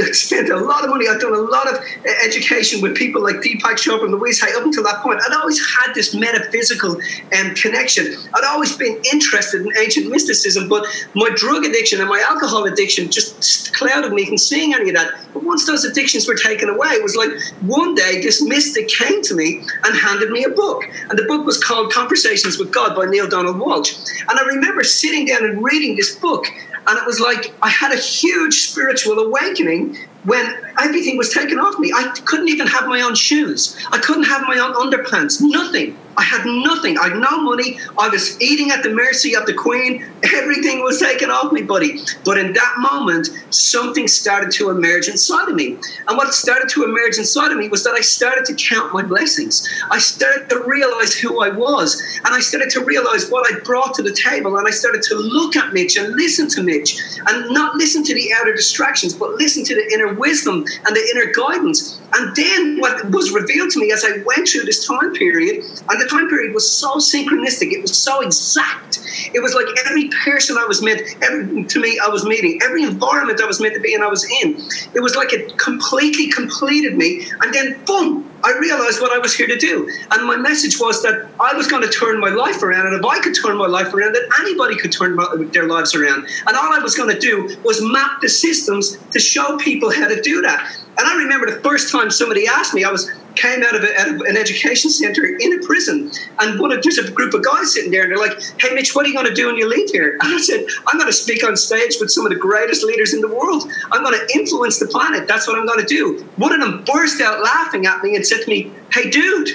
I 0.00 0.10
spent 0.12 0.48
a 0.48 0.56
lot 0.56 0.84
of 0.84 0.90
money. 0.90 1.08
I've 1.08 1.20
done 1.20 1.34
a 1.34 1.38
lot 1.38 1.66
of 1.66 1.80
education 2.24 2.80
with 2.80 2.96
people 2.96 3.20
like 3.20 3.36
Deepak 3.36 3.74
Chopra 3.74 4.04
and 4.04 4.12
Louise 4.12 4.40
Hay. 4.40 4.52
Up 4.54 4.62
until 4.62 4.84
that 4.84 5.02
point, 5.02 5.20
I'd 5.26 5.34
always 5.34 5.60
had 5.76 5.92
this 5.92 6.14
metaphysical 6.14 6.92
um, 6.92 7.54
connection. 7.54 8.14
I'd 8.34 8.44
always 8.44 8.76
been 8.76 9.00
interested 9.12 9.62
in 9.62 9.72
ancient 9.76 10.08
mysticism, 10.08 10.68
but 10.68 10.86
my 11.14 11.30
drug 11.34 11.64
addiction 11.64 12.00
and 12.00 12.08
my 12.08 12.24
alcohol 12.28 12.64
addiction 12.64 13.10
just 13.10 13.74
clouded 13.74 14.12
me 14.12 14.26
from 14.26 14.38
seeing 14.38 14.72
any 14.72 14.90
of 14.90 14.94
that. 14.94 15.14
But 15.34 15.42
once 15.42 15.66
those 15.66 15.84
addictions 15.84 16.28
were 16.28 16.36
taken 16.36 16.68
away, 16.68 16.90
it 16.90 17.02
was 17.02 17.16
like 17.16 17.30
one 17.62 17.94
day 17.96 18.20
this 18.22 18.40
mystic 18.40 18.88
came 18.88 19.20
to 19.22 19.34
me 19.34 19.62
and 19.82 19.96
handed 19.96 20.30
me 20.30 20.44
a 20.44 20.50
book. 20.50 20.84
And 21.10 21.18
the 21.18 21.24
book 21.24 21.44
was 21.44 21.62
called 21.62 21.92
Conversations 21.92 22.56
with 22.56 22.72
God 22.72 22.94
by 22.94 23.06
Neale 23.06 23.28
Donald 23.28 23.56
Walsch. 23.56 23.98
And 24.28 24.38
I 24.38 24.42
remember 24.44 24.84
sitting 24.84 25.26
down 25.26 25.44
and 25.44 25.64
reading 25.64 25.96
this 25.96 26.14
book 26.14 26.46
and 26.86 26.98
it 26.98 27.06
was 27.06 27.20
like 27.20 27.54
I 27.62 27.68
had 27.68 27.92
a 27.92 27.96
huge 27.96 28.68
spiritual 28.68 29.18
awakening 29.18 29.96
when 30.24 30.65
everything 30.78 31.16
was 31.16 31.32
taken 31.32 31.58
off 31.58 31.78
me. 31.78 31.92
I 31.94 32.12
couldn't 32.24 32.48
even 32.48 32.66
have 32.66 32.86
my 32.86 33.00
own 33.00 33.14
shoes. 33.14 33.76
I 33.92 33.98
couldn't 33.98 34.24
have 34.24 34.42
my 34.42 34.58
own 34.58 34.74
underpants. 34.74 35.40
Nothing. 35.40 35.96
I 36.16 36.22
had 36.22 36.46
nothing. 36.46 36.98
I 36.98 37.08
had 37.08 37.18
no 37.18 37.42
money. 37.42 37.78
I 37.98 38.08
was 38.08 38.40
eating 38.40 38.70
at 38.70 38.82
the 38.82 38.88
mercy 38.88 39.36
of 39.36 39.44
the 39.46 39.52
Queen. 39.52 40.04
Everything 40.34 40.82
was 40.82 40.98
taken 40.98 41.30
off 41.30 41.52
me, 41.52 41.62
buddy. 41.62 42.00
But 42.24 42.38
in 42.38 42.52
that 42.54 42.74
moment, 42.78 43.28
something 43.50 44.08
started 44.08 44.50
to 44.52 44.70
emerge 44.70 45.08
inside 45.08 45.48
of 45.48 45.54
me. 45.54 45.76
And 46.08 46.16
what 46.16 46.32
started 46.32 46.68
to 46.70 46.84
emerge 46.84 47.18
inside 47.18 47.52
of 47.52 47.58
me 47.58 47.68
was 47.68 47.84
that 47.84 47.92
I 47.92 48.00
started 48.00 48.44
to 48.46 48.54
count 48.54 48.94
my 48.94 49.02
blessings. 49.02 49.68
I 49.90 49.98
started 49.98 50.48
to 50.50 50.62
realize 50.66 51.14
who 51.14 51.42
I 51.42 51.50
was. 51.50 52.02
And 52.24 52.34
I 52.34 52.40
started 52.40 52.70
to 52.70 52.84
realize 52.84 53.28
what 53.28 53.52
I 53.52 53.58
brought 53.60 53.94
to 53.94 54.02
the 54.02 54.12
table. 54.12 54.56
And 54.56 54.66
I 54.66 54.70
started 54.70 55.02
to 55.02 55.16
look 55.16 55.54
at 55.56 55.74
Mitch 55.74 55.98
and 55.98 56.14
listen 56.14 56.48
to 56.48 56.62
Mitch 56.62 56.98
and 57.28 57.50
not 57.52 57.76
listen 57.76 58.02
to 58.04 58.14
the 58.14 58.32
outer 58.40 58.54
distractions, 58.54 59.12
but 59.12 59.32
listen 59.32 59.64
to 59.64 59.74
the 59.74 59.92
inner 59.92 60.14
wisdom 60.14 60.64
and 60.86 60.96
the 60.96 61.08
inner 61.14 61.32
guidance. 61.32 62.00
And 62.14 62.34
then 62.36 62.78
what 62.80 63.10
was 63.10 63.32
revealed 63.32 63.70
to 63.70 63.80
me 63.80 63.92
as 63.92 64.04
I 64.04 64.22
went 64.24 64.48
through 64.48 64.62
this 64.62 64.86
time 64.86 65.12
period, 65.14 65.64
and 65.88 66.00
the 66.00 66.06
time 66.08 66.28
period 66.28 66.54
was 66.54 66.70
so 66.70 66.94
synchronistic, 66.96 67.72
it 67.72 67.82
was 67.82 67.96
so 67.96 68.20
exact. 68.20 69.00
It 69.34 69.40
was 69.42 69.54
like 69.54 69.66
every 69.86 70.08
person 70.24 70.56
I 70.58 70.64
was 70.66 70.82
meant, 70.82 71.02
every, 71.22 71.64
to 71.64 71.80
me, 71.80 71.98
I 72.04 72.08
was 72.08 72.24
meeting, 72.24 72.60
every 72.62 72.82
environment 72.82 73.40
I 73.42 73.46
was 73.46 73.60
meant 73.60 73.74
to 73.74 73.80
be 73.80 73.94
in, 73.94 74.02
I 74.02 74.08
was 74.08 74.24
in. 74.42 74.56
It 74.94 75.00
was 75.00 75.16
like 75.16 75.32
it 75.32 75.58
completely 75.58 76.28
completed 76.28 76.96
me. 76.96 77.26
And 77.40 77.52
then, 77.52 77.80
boom, 77.84 78.30
I 78.44 78.56
realized 78.58 79.00
what 79.00 79.12
I 79.12 79.18
was 79.18 79.34
here 79.34 79.46
to 79.46 79.56
do. 79.56 79.90
And 80.10 80.26
my 80.26 80.36
message 80.36 80.78
was 80.78 81.02
that 81.02 81.28
I 81.40 81.54
was 81.54 81.66
going 81.66 81.82
to 81.82 81.88
turn 81.88 82.20
my 82.20 82.28
life 82.28 82.62
around. 82.62 82.86
And 82.86 82.96
if 82.96 83.04
I 83.04 83.18
could 83.20 83.34
turn 83.34 83.56
my 83.56 83.66
life 83.66 83.92
around, 83.92 84.12
that 84.14 84.28
anybody 84.40 84.76
could 84.76 84.92
turn 84.92 85.16
their 85.52 85.66
lives 85.66 85.94
around. 85.94 86.26
And 86.46 86.56
all 86.56 86.72
I 86.72 86.78
was 86.78 86.94
going 86.94 87.12
to 87.12 87.18
do 87.18 87.56
was 87.64 87.82
map 87.82 88.20
the 88.20 88.28
systems 88.28 88.98
to 89.10 89.18
show 89.18 89.56
people 89.58 89.90
how 89.90 90.08
to 90.08 90.20
do 90.20 90.42
that. 90.42 90.76
And 90.98 91.06
I 91.06 91.16
remember 91.16 91.50
the 91.50 91.60
first 91.60 91.90
time 91.92 92.10
somebody 92.10 92.46
asked 92.46 92.72
me, 92.72 92.84
I 92.84 92.90
was 92.90 93.10
came 93.36 93.62
out 93.62 93.74
of, 93.76 93.84
a, 93.84 94.00
out 94.00 94.08
of 94.08 94.20
an 94.22 94.36
education 94.36 94.90
center 94.90 95.24
in 95.24 95.58
a 95.58 95.66
prison, 95.66 96.10
and 96.40 96.60
one 96.60 96.72
of, 96.72 96.82
there's 96.82 96.98
a 96.98 97.10
group 97.10 97.34
of 97.34 97.44
guys 97.44 97.74
sitting 97.74 97.90
there, 97.90 98.02
and 98.02 98.10
they're 98.10 98.18
like, 98.18 98.38
"Hey, 98.60 98.74
Mitch, 98.74 98.94
what 98.94 99.04
are 99.04 99.08
you 99.08 99.14
going 99.14 99.26
to 99.26 99.34
do 99.34 99.46
when 99.46 99.56
you 99.56 99.68
leave 99.68 99.90
here?" 99.90 100.18
And 100.20 100.34
I 100.34 100.38
said, 100.38 100.66
"I'm 100.86 100.98
going 100.98 101.10
to 101.10 101.16
speak 101.16 101.44
on 101.44 101.56
stage 101.56 101.96
with 102.00 102.10
some 102.10 102.26
of 102.26 102.30
the 102.30 102.38
greatest 102.38 102.84
leaders 102.84 103.14
in 103.14 103.20
the 103.20 103.28
world. 103.28 103.70
I'm 103.92 104.02
going 104.02 104.18
to 104.18 104.38
influence 104.38 104.78
the 104.78 104.86
planet. 104.86 105.28
That's 105.28 105.46
what 105.46 105.58
I'm 105.58 105.66
going 105.66 105.80
to 105.80 105.86
do." 105.86 106.24
One 106.36 106.52
of 106.52 106.60
them 106.60 106.84
burst 106.84 107.20
out 107.20 107.42
laughing 107.42 107.86
at 107.86 108.02
me 108.02 108.16
and 108.16 108.26
said 108.26 108.42
to 108.42 108.48
me, 108.48 108.72
"Hey, 108.92 109.10
dude, 109.10 109.50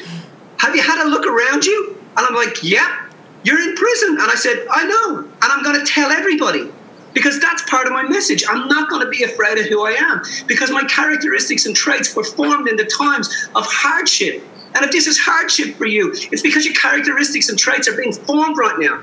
have 0.57 0.75
you 0.75 0.81
had 0.81 1.05
a 1.05 1.09
look 1.09 1.25
around 1.25 1.65
you?" 1.65 1.97
And 2.17 2.25
I'm 2.27 2.35
like. 2.35 2.63
Yeah, 2.63 3.09
you're 3.43 3.59
in 3.59 3.75
prison. 3.75 4.17
And 4.19 4.29
I 4.31 4.35
said, 4.35 4.65
I 4.69 4.85
know. 4.85 5.19
And 5.19 5.43
I'm 5.43 5.63
going 5.63 5.79
to 5.79 5.85
tell 5.85 6.11
everybody 6.11 6.71
because 7.13 7.39
that's 7.39 7.67
part 7.69 7.87
of 7.87 7.93
my 7.93 8.03
message. 8.03 8.43
I'm 8.47 8.67
not 8.67 8.89
going 8.89 9.03
to 9.03 9.09
be 9.09 9.23
afraid 9.23 9.57
of 9.57 9.65
who 9.65 9.85
I 9.85 9.91
am 9.91 10.21
because 10.47 10.71
my 10.71 10.83
characteristics 10.85 11.65
and 11.65 11.75
traits 11.75 12.15
were 12.15 12.23
formed 12.23 12.67
in 12.67 12.75
the 12.75 12.85
times 12.85 13.27
of 13.55 13.65
hardship. 13.67 14.43
And 14.73 14.85
if 14.85 14.91
this 14.91 15.07
is 15.07 15.19
hardship 15.19 15.75
for 15.75 15.85
you, 15.85 16.11
it's 16.31 16.41
because 16.41 16.65
your 16.65 16.75
characteristics 16.75 17.49
and 17.49 17.59
traits 17.59 17.87
are 17.87 17.95
being 17.95 18.13
formed 18.13 18.57
right 18.57 18.79
now. 18.79 19.01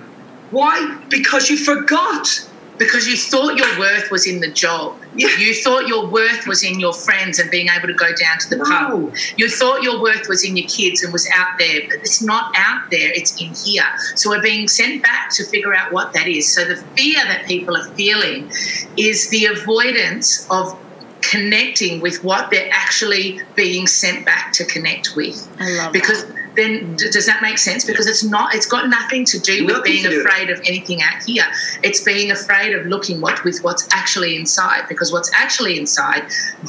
Why? 0.51 0.99
Because 1.11 1.51
you 1.51 1.59
forgot 1.59 2.48
because 2.79 3.07
you 3.07 3.17
thought 3.17 3.57
your 3.57 3.79
worth 3.79 4.11
was 4.11 4.27
in 4.27 4.41
the 4.41 4.51
job. 4.51 4.97
Yeah. 5.15 5.29
You 5.39 5.55
thought 5.55 5.89
your 5.89 6.07
worth 6.07 6.47
was 6.47 6.63
in 6.63 6.79
your 6.79 6.93
friends 6.93 7.39
and 7.39 7.51
being 7.51 7.69
able 7.69 7.89
to 7.89 7.95
go 7.95 8.07
down 8.15 8.39
to 8.41 8.51
the 8.51 8.65
pub. 8.65 9.15
You 9.37 9.49
thought 9.49 9.83
your 9.83 10.01
worth 10.01 10.29
was 10.29 10.45
in 10.45 10.57
your 10.57 10.69
kids 10.69 11.03
and 11.03 11.13
was 11.13 11.29
out 11.35 11.59
there, 11.59 11.83
but 11.89 11.99
it's 11.99 12.23
not 12.23 12.53
out 12.57 12.91
there, 12.91 13.11
it's 13.13 13.41
in 13.41 13.53
here. 13.55 13.87
So 14.15 14.31
we're 14.31 14.43
being 14.43 14.69
sent 14.69 15.03
back 15.03 15.31
to 15.35 15.45
figure 15.45 15.75
out 15.75 15.93
what 15.93 16.13
that 16.13 16.29
is. 16.29 16.53
So 16.53 16.65
the 16.65 16.77
fear 16.97 17.23
that 17.25 17.47
people 17.47 17.77
are 17.77 17.89
feeling 17.95 18.51
is 18.97 19.29
the 19.31 19.47
avoidance 19.47 20.47
of 20.51 20.79
connecting 21.21 22.01
with 22.01 22.23
what 22.25 22.51
they're 22.51 22.71
actually 22.73 23.41
being 23.55 23.87
sent 23.87 24.25
back 24.25 24.53
to 24.53 24.65
connect 24.65 25.17
with. 25.17 25.49
I 25.61 25.71
love 25.71 25.93
because 25.93 26.25
then 26.57 26.97
d- 26.97 27.11
does 27.11 27.27
that 27.27 27.41
make 27.43 27.59
sense 27.59 27.85
because 27.85 28.07
it's 28.07 28.25
not 28.25 28.55
it's 28.55 28.67
got 28.67 28.89
nothing 28.89 29.25
to 29.25 29.39
do 29.39 29.65
with 29.67 29.77
Nothing 29.77 29.93
being 29.93 30.03
do 30.05 30.09
with 30.11 30.19
it. 30.19 30.27
afraid 30.27 30.51
of 30.51 30.59
anything 30.67 31.03
out 31.03 31.23
here 31.25 31.45
it's 31.83 32.01
being 32.03 32.31
afraid 32.31 32.75
of 32.75 32.87
looking 32.87 33.21
what 33.21 33.43
with 33.45 33.63
what's 33.63 33.87
actually 33.93 34.37
inside 34.37 34.83
because 34.89 35.13
what's 35.13 35.31
actually 35.35 35.79
inside 35.79 36.23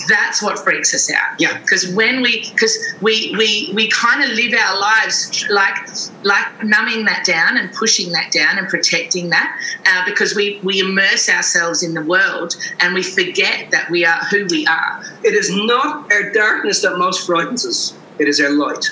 that's 0.08 0.42
what 0.42 0.60
freaks 0.60 0.94
us 0.94 1.12
out 1.12 1.40
Yeah. 1.40 1.58
because 1.60 1.88
when 1.94 2.22
we 2.22 2.50
because 2.52 2.78
we 3.02 3.34
we 3.38 3.72
we 3.76 3.90
kind 3.90 4.24
of 4.24 4.30
live 4.32 4.54
our 4.54 4.80
lives 4.80 5.46
like 5.50 5.76
like 6.24 6.64
numbing 6.64 7.06
that 7.06 7.26
down 7.26 7.58
and 7.58 7.72
pushing 7.74 8.12
that 8.12 8.32
down 8.32 8.58
and 8.58 8.68
protecting 8.68 9.30
that 9.30 9.58
uh, 9.88 10.06
because 10.06 10.36
we 10.36 10.60
we 10.64 10.80
immerse 10.80 11.30
ourselves 11.30 11.84
in 11.84 11.94
the 11.94 12.04
world 12.04 12.56
and 12.80 12.94
we 12.94 13.04
forget 13.04 13.72
that 13.72 13.90
we 13.90 14.06
are 14.06 14.20
who 14.32 14.46
we 14.50 14.66
are 14.68 15.04
It 15.24 15.34
is 15.34 15.50
not 15.54 16.12
our 16.12 16.32
darkness 16.32 16.82
that 16.82 16.98
most 16.98 17.26
frightens 17.26 17.66
us, 17.66 17.94
it 18.20 18.28
is 18.28 18.40
our 18.40 18.50
light. 18.52 18.86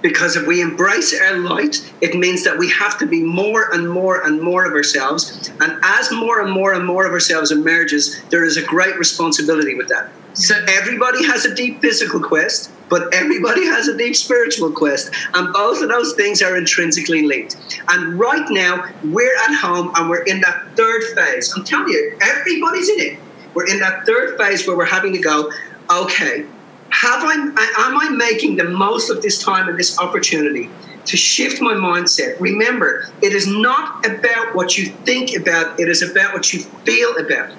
Because 0.00 0.36
if 0.36 0.46
we 0.46 0.60
embrace 0.60 1.18
our 1.20 1.38
light, 1.38 1.92
it 2.00 2.14
means 2.14 2.44
that 2.44 2.56
we 2.56 2.70
have 2.70 2.98
to 2.98 3.06
be 3.06 3.22
more 3.22 3.72
and 3.74 3.90
more 3.90 4.24
and 4.24 4.40
more 4.40 4.64
of 4.64 4.72
ourselves. 4.72 5.50
And 5.60 5.78
as 5.82 6.12
more 6.12 6.40
and 6.40 6.52
more 6.52 6.74
and 6.74 6.86
more 6.86 7.04
of 7.04 7.12
ourselves 7.12 7.50
emerges, 7.50 8.22
there 8.30 8.44
is 8.44 8.56
a 8.56 8.62
great 8.62 8.96
responsibility 8.96 9.74
with 9.74 9.88
that. 9.88 10.10
So 10.34 10.54
everybody 10.68 11.24
has 11.26 11.44
a 11.46 11.54
deep 11.54 11.80
physical 11.80 12.20
quest, 12.20 12.70
but 12.88 13.12
everybody 13.12 13.66
has 13.66 13.88
a 13.88 13.96
deep 13.96 14.14
spiritual 14.14 14.70
quest. 14.70 15.12
And 15.34 15.52
both 15.52 15.82
of 15.82 15.88
those 15.88 16.14
things 16.14 16.42
are 16.42 16.56
intrinsically 16.56 17.26
linked. 17.26 17.56
And 17.88 18.18
right 18.18 18.46
now, 18.50 18.88
we're 19.02 19.36
at 19.36 19.54
home 19.56 19.90
and 19.96 20.08
we're 20.08 20.22
in 20.24 20.40
that 20.42 20.64
third 20.76 21.02
phase. 21.16 21.52
I'm 21.56 21.64
telling 21.64 21.88
you, 21.88 22.16
everybody's 22.22 22.88
in 22.88 23.00
it. 23.00 23.18
We're 23.54 23.66
in 23.66 23.80
that 23.80 24.06
third 24.06 24.38
phase 24.38 24.64
where 24.64 24.76
we're 24.76 24.84
having 24.84 25.12
to 25.12 25.18
go, 25.18 25.50
okay, 25.90 26.46
have 26.90 27.22
I, 27.22 27.32
am 27.34 27.98
I 27.98 28.08
making 28.10 28.56
the 28.56 28.64
most 28.64 29.10
of 29.10 29.22
this 29.22 29.42
time 29.42 29.68
and 29.68 29.78
this 29.78 29.98
opportunity 29.98 30.70
to 31.04 31.16
shift 31.16 31.60
my 31.60 31.74
mindset? 31.74 32.38
Remember, 32.40 33.04
it 33.22 33.32
is 33.32 33.46
not 33.46 34.04
about 34.06 34.54
what 34.54 34.76
you 34.78 34.86
think 35.04 35.36
about, 35.36 35.78
it 35.78 35.88
is 35.88 36.02
about 36.02 36.34
what 36.34 36.52
you 36.52 36.60
feel 36.60 37.16
about. 37.18 37.52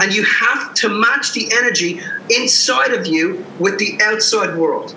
And 0.00 0.14
you 0.14 0.24
have 0.24 0.74
to 0.74 0.88
match 0.88 1.32
the 1.32 1.50
energy 1.52 2.00
inside 2.30 2.92
of 2.92 3.06
you 3.06 3.44
with 3.58 3.78
the 3.78 3.98
outside 4.02 4.56
world. 4.56 4.94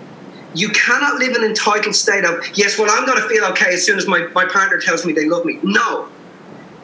You 0.53 0.69
cannot 0.69 1.15
live 1.15 1.35
an 1.35 1.43
entitled 1.43 1.95
state 1.95 2.23
of, 2.23 2.45
yes, 2.55 2.77
well, 2.77 2.89
I'm 2.91 3.05
going 3.05 3.21
to 3.21 3.27
feel 3.27 3.45
okay 3.45 3.73
as 3.73 3.83
soon 3.83 3.97
as 3.97 4.07
my, 4.07 4.27
my 4.33 4.45
partner 4.45 4.79
tells 4.79 5.05
me 5.05 5.13
they 5.13 5.27
love 5.27 5.45
me. 5.45 5.59
No, 5.63 6.09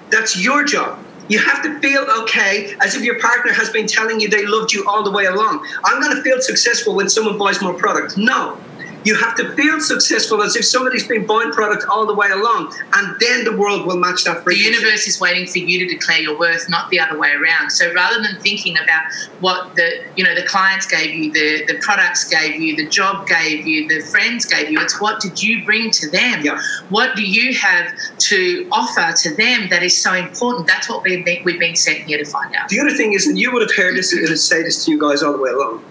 that's 0.10 0.42
your 0.44 0.64
job. 0.64 1.00
You 1.30 1.40
have 1.40 1.64
to 1.64 1.80
feel 1.80 2.06
okay 2.22 2.76
as 2.82 2.96
if 2.96 3.04
your 3.04 3.20
partner 3.20 3.54
has 3.54 3.70
been 3.70 3.88
telling 3.88 4.20
you 4.20 4.30
they 4.30 4.46
loved 4.46 4.74
you 4.74 4.86
all 4.88 5.04
the 5.04 5.12
way 5.12 5.26
along. 5.26 5.66
I'm 5.86 6.02
going 6.02 6.16
to 6.16 6.22
feel 6.22 6.42
successful 6.42 6.96
when 6.96 7.10
someone 7.10 7.38
buys 7.38 7.62
more 7.62 7.74
product. 7.74 8.18
No. 8.18 8.58
You 9.04 9.16
have 9.16 9.36
to 9.36 9.54
feel 9.56 9.80
successful 9.80 10.42
as 10.42 10.56
if 10.56 10.66
somebody's 10.66 11.08
been 11.08 11.26
buying 11.26 11.52
product 11.52 11.86
all 11.90 12.06
the 12.06 12.14
way 12.14 12.30
along, 12.32 12.74
and 12.94 13.16
then 13.20 13.44
the 13.44 13.56
world 13.56 13.86
will 13.86 13.98
match 13.98 14.24
that 14.24 14.46
The 14.46 14.56
universe 14.56 15.08
is 15.08 15.20
waiting 15.20 15.48
for 15.48 15.60
you 15.60 15.80
to 15.80 15.94
declare 15.94 16.20
your 16.20 16.38
worth, 16.38 16.70
not 16.70 16.90
the 16.90 17.00
other 17.00 17.18
way 17.18 17.32
around. 17.32 17.70
So 17.70 17.94
rather 17.94 18.22
than 18.22 18.40
thinking 18.42 18.78
about 18.78 19.04
what 19.40 19.76
the 19.76 20.04
you 20.16 20.24
know 20.24 20.36
the 20.36 20.44
clients 20.44 20.86
gave 20.88 21.14
you, 21.14 21.32
the 21.32 21.66
the 21.66 21.80
products 21.80 22.30
gave 22.30 22.60
you, 22.60 22.76
the 22.76 22.88
job 22.88 23.28
gave 23.28 23.66
you, 23.66 23.88
the 23.88 24.02
friends 24.08 24.46
gave 24.46 24.70
you, 24.70 24.80
it's 24.80 25.00
what 25.02 25.20
did 25.22 25.42
you 25.42 25.64
bring 25.66 25.92
to 25.92 26.10
them? 26.10 26.42
Yeah. 26.44 26.60
What 26.90 27.16
do 27.16 27.24
you 27.24 27.54
have 27.56 27.94
to 28.18 28.68
offer 28.72 29.14
to 29.24 29.36
them 29.36 29.70
that 29.70 29.84
is 29.84 29.98
so 29.98 30.14
important? 30.14 30.68
That's 30.68 30.90
what 30.90 31.04
we've 31.04 31.26
been, 31.26 31.44
we've 31.44 31.60
been 31.60 31.76
sent 31.76 32.00
here 32.00 32.18
to 32.18 32.26
find 32.26 32.54
out. 32.56 32.70
The 32.70 32.80
other 32.80 32.96
thing 32.96 33.14
is, 33.14 33.28
and 33.28 33.38
you 33.38 33.52
would 33.52 33.62
have 33.62 33.76
heard 33.76 33.96
this 33.96 34.14
and 34.14 34.38
say 34.38 34.64
this 34.64 34.86
to 34.86 34.92
you 34.92 35.00
guys 35.00 35.24
all 35.24 35.34
the 35.34 35.40
way 35.40 35.52
along, 35.52 35.84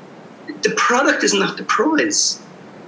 the 0.62 0.74
product 0.76 1.22
is 1.24 1.34
not 1.34 1.56
the 1.56 1.64
prize. 1.64 2.40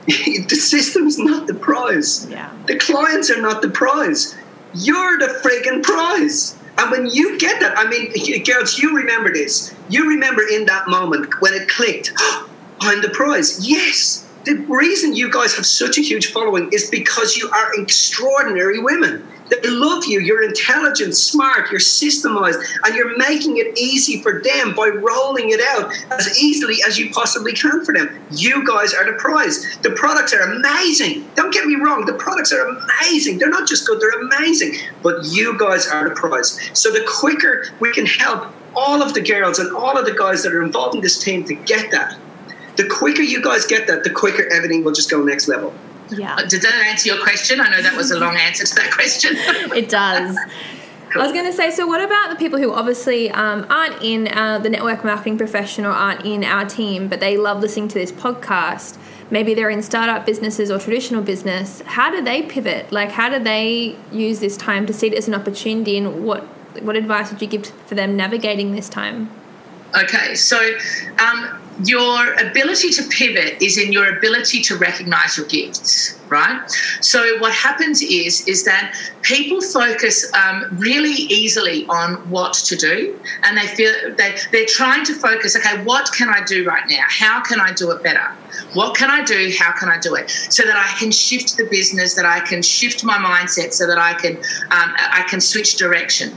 the 0.48 0.56
system 0.56 1.06
is 1.06 1.18
not 1.18 1.46
the 1.46 1.54
prize. 1.54 2.28
Yeah. 2.28 2.52
The 2.66 2.76
clients 2.78 3.30
are 3.30 3.40
not 3.40 3.62
the 3.62 3.70
prize. 3.70 4.36
You're 4.74 5.18
the 5.18 5.40
friggin' 5.42 5.82
prize. 5.82 6.58
And 6.76 6.90
when 6.90 7.06
you 7.06 7.38
get 7.38 7.60
that, 7.60 7.78
I 7.78 7.88
mean, 7.88 8.12
girls, 8.44 8.78
you 8.78 8.96
remember 8.96 9.32
this. 9.32 9.74
You 9.88 10.08
remember 10.08 10.42
in 10.42 10.66
that 10.66 10.88
moment 10.88 11.40
when 11.40 11.54
it 11.54 11.68
clicked, 11.68 12.12
I'm 12.80 13.00
the 13.00 13.10
prize. 13.10 13.66
Yes. 13.66 14.28
The 14.44 14.56
reason 14.68 15.14
you 15.14 15.30
guys 15.30 15.54
have 15.56 15.64
such 15.64 15.96
a 15.96 16.02
huge 16.02 16.32
following 16.32 16.70
is 16.72 16.90
because 16.90 17.36
you 17.36 17.48
are 17.50 17.80
extraordinary 17.80 18.80
women. 18.80 19.26
They 19.50 19.68
love 19.68 20.04
you. 20.06 20.20
You're 20.20 20.42
intelligent, 20.42 21.16
smart, 21.16 21.70
you're 21.70 21.80
systemized, 21.80 22.62
and 22.84 22.94
you're 22.94 23.16
making 23.18 23.58
it 23.58 23.78
easy 23.78 24.22
for 24.22 24.40
them 24.40 24.74
by 24.74 24.88
rolling 24.88 25.50
it 25.50 25.60
out 25.60 25.92
as 26.12 26.40
easily 26.40 26.76
as 26.86 26.98
you 26.98 27.10
possibly 27.10 27.52
can 27.52 27.84
for 27.84 27.92
them. 27.92 28.24
You 28.30 28.66
guys 28.66 28.94
are 28.94 29.04
the 29.04 29.18
prize. 29.18 29.76
The 29.82 29.90
products 29.90 30.32
are 30.32 30.40
amazing. 30.40 31.28
Don't 31.34 31.52
get 31.52 31.66
me 31.66 31.76
wrong, 31.76 32.06
the 32.06 32.14
products 32.14 32.52
are 32.52 32.66
amazing. 32.66 33.38
They're 33.38 33.50
not 33.50 33.68
just 33.68 33.86
good, 33.86 34.00
they're 34.00 34.22
amazing. 34.22 34.74
But 35.02 35.24
you 35.24 35.58
guys 35.58 35.86
are 35.86 36.08
the 36.08 36.14
prize. 36.14 36.58
So 36.72 36.90
the 36.90 37.04
quicker 37.06 37.66
we 37.80 37.92
can 37.92 38.06
help 38.06 38.52
all 38.76 39.02
of 39.02 39.14
the 39.14 39.20
girls 39.20 39.58
and 39.58 39.74
all 39.76 39.96
of 39.96 40.04
the 40.04 40.14
guys 40.14 40.42
that 40.42 40.52
are 40.52 40.62
involved 40.62 40.94
in 40.96 41.00
this 41.00 41.22
team 41.22 41.44
to 41.44 41.54
get 41.54 41.90
that, 41.90 42.16
the 42.76 42.88
quicker 42.88 43.22
you 43.22 43.42
guys 43.42 43.66
get 43.66 43.86
that, 43.86 44.04
the 44.04 44.10
quicker 44.10 44.50
everything 44.52 44.82
will 44.82 44.92
just 44.92 45.10
go 45.10 45.22
next 45.22 45.48
level. 45.48 45.72
Yeah. 46.16 46.36
Did 46.48 46.62
that 46.62 46.74
answer 46.86 47.08
your 47.08 47.22
question? 47.22 47.60
I 47.60 47.70
know 47.70 47.82
that 47.82 47.96
was 47.96 48.10
a 48.10 48.18
long 48.18 48.36
answer 48.36 48.64
to 48.64 48.74
that 48.76 48.92
question. 48.92 49.36
It 49.74 49.88
does. 49.88 50.36
I 51.14 51.18
was 51.18 51.32
going 51.32 51.44
to 51.44 51.52
say, 51.52 51.70
so 51.70 51.86
what 51.86 52.00
about 52.00 52.30
the 52.30 52.36
people 52.36 52.58
who 52.58 52.72
obviously 52.72 53.30
um, 53.30 53.66
aren't 53.70 54.02
in 54.02 54.28
uh, 54.28 54.58
the 54.58 54.68
network 54.68 55.04
marketing 55.04 55.38
profession 55.38 55.84
or 55.84 55.90
aren't 55.90 56.24
in 56.24 56.42
our 56.42 56.64
team, 56.64 57.08
but 57.08 57.20
they 57.20 57.36
love 57.36 57.60
listening 57.60 57.88
to 57.88 57.94
this 57.94 58.10
podcast? 58.10 58.98
Maybe 59.30 59.54
they're 59.54 59.70
in 59.70 59.82
startup 59.82 60.26
businesses 60.26 60.70
or 60.70 60.78
traditional 60.78 61.22
business. 61.22 61.82
How 61.86 62.10
do 62.10 62.22
they 62.22 62.42
pivot? 62.42 62.90
Like, 62.90 63.10
how 63.12 63.28
do 63.28 63.42
they 63.42 63.96
use 64.10 64.40
this 64.40 64.56
time 64.56 64.86
to 64.86 64.92
see 64.92 65.06
it 65.06 65.14
as 65.14 65.28
an 65.28 65.34
opportunity? 65.34 65.96
And 65.96 66.24
what 66.24 66.42
what 66.82 66.96
advice 66.96 67.30
would 67.30 67.40
you 67.40 67.46
give 67.46 67.66
for 67.66 67.94
them 67.94 68.16
navigating 68.16 68.72
this 68.72 68.88
time? 68.88 69.30
Okay, 69.96 70.34
so 70.34 70.58
um, 71.24 71.60
your 71.82 72.34
ability 72.34 72.90
to 72.90 73.02
pivot 73.08 73.60
is 73.60 73.78
in 73.78 73.92
your 73.92 74.16
ability 74.16 74.62
to 74.62 74.76
recognize 74.76 75.36
your 75.36 75.46
gifts, 75.46 76.18
right? 76.28 76.60
So 77.00 77.38
what 77.38 77.52
happens 77.52 78.02
is 78.02 78.46
is 78.48 78.64
that 78.64 78.94
people 79.22 79.60
focus 79.60 80.30
um, 80.34 80.64
really 80.72 81.12
easily 81.12 81.86
on 81.86 82.14
what 82.30 82.54
to 82.54 82.76
do, 82.76 83.18
and 83.42 83.56
they 83.56 83.66
feel 83.68 83.92
they 84.16 84.36
they're 84.52 84.66
trying 84.66 85.04
to 85.06 85.14
focus. 85.14 85.56
Okay, 85.56 85.82
what 85.84 86.10
can 86.12 86.28
I 86.28 86.44
do 86.44 86.66
right 86.66 86.84
now? 86.88 87.04
How 87.08 87.42
can 87.42 87.60
I 87.60 87.72
do 87.72 87.90
it 87.90 88.02
better? 88.02 88.28
What 88.74 88.96
can 88.96 89.10
I 89.10 89.24
do? 89.24 89.52
How 89.58 89.72
can 89.72 89.88
I 89.88 89.98
do 89.98 90.14
it? 90.14 90.30
So 90.30 90.64
that 90.64 90.76
I 90.76 90.98
can 90.98 91.10
shift 91.10 91.56
the 91.56 91.64
business, 91.64 92.14
that 92.14 92.24
I 92.26 92.40
can 92.40 92.62
shift 92.62 93.04
my 93.04 93.16
mindset, 93.16 93.72
so 93.72 93.86
that 93.86 93.98
I 93.98 94.14
can 94.14 94.36
um, 94.36 94.94
I 94.98 95.24
can 95.28 95.40
switch 95.40 95.76
direction. 95.76 96.32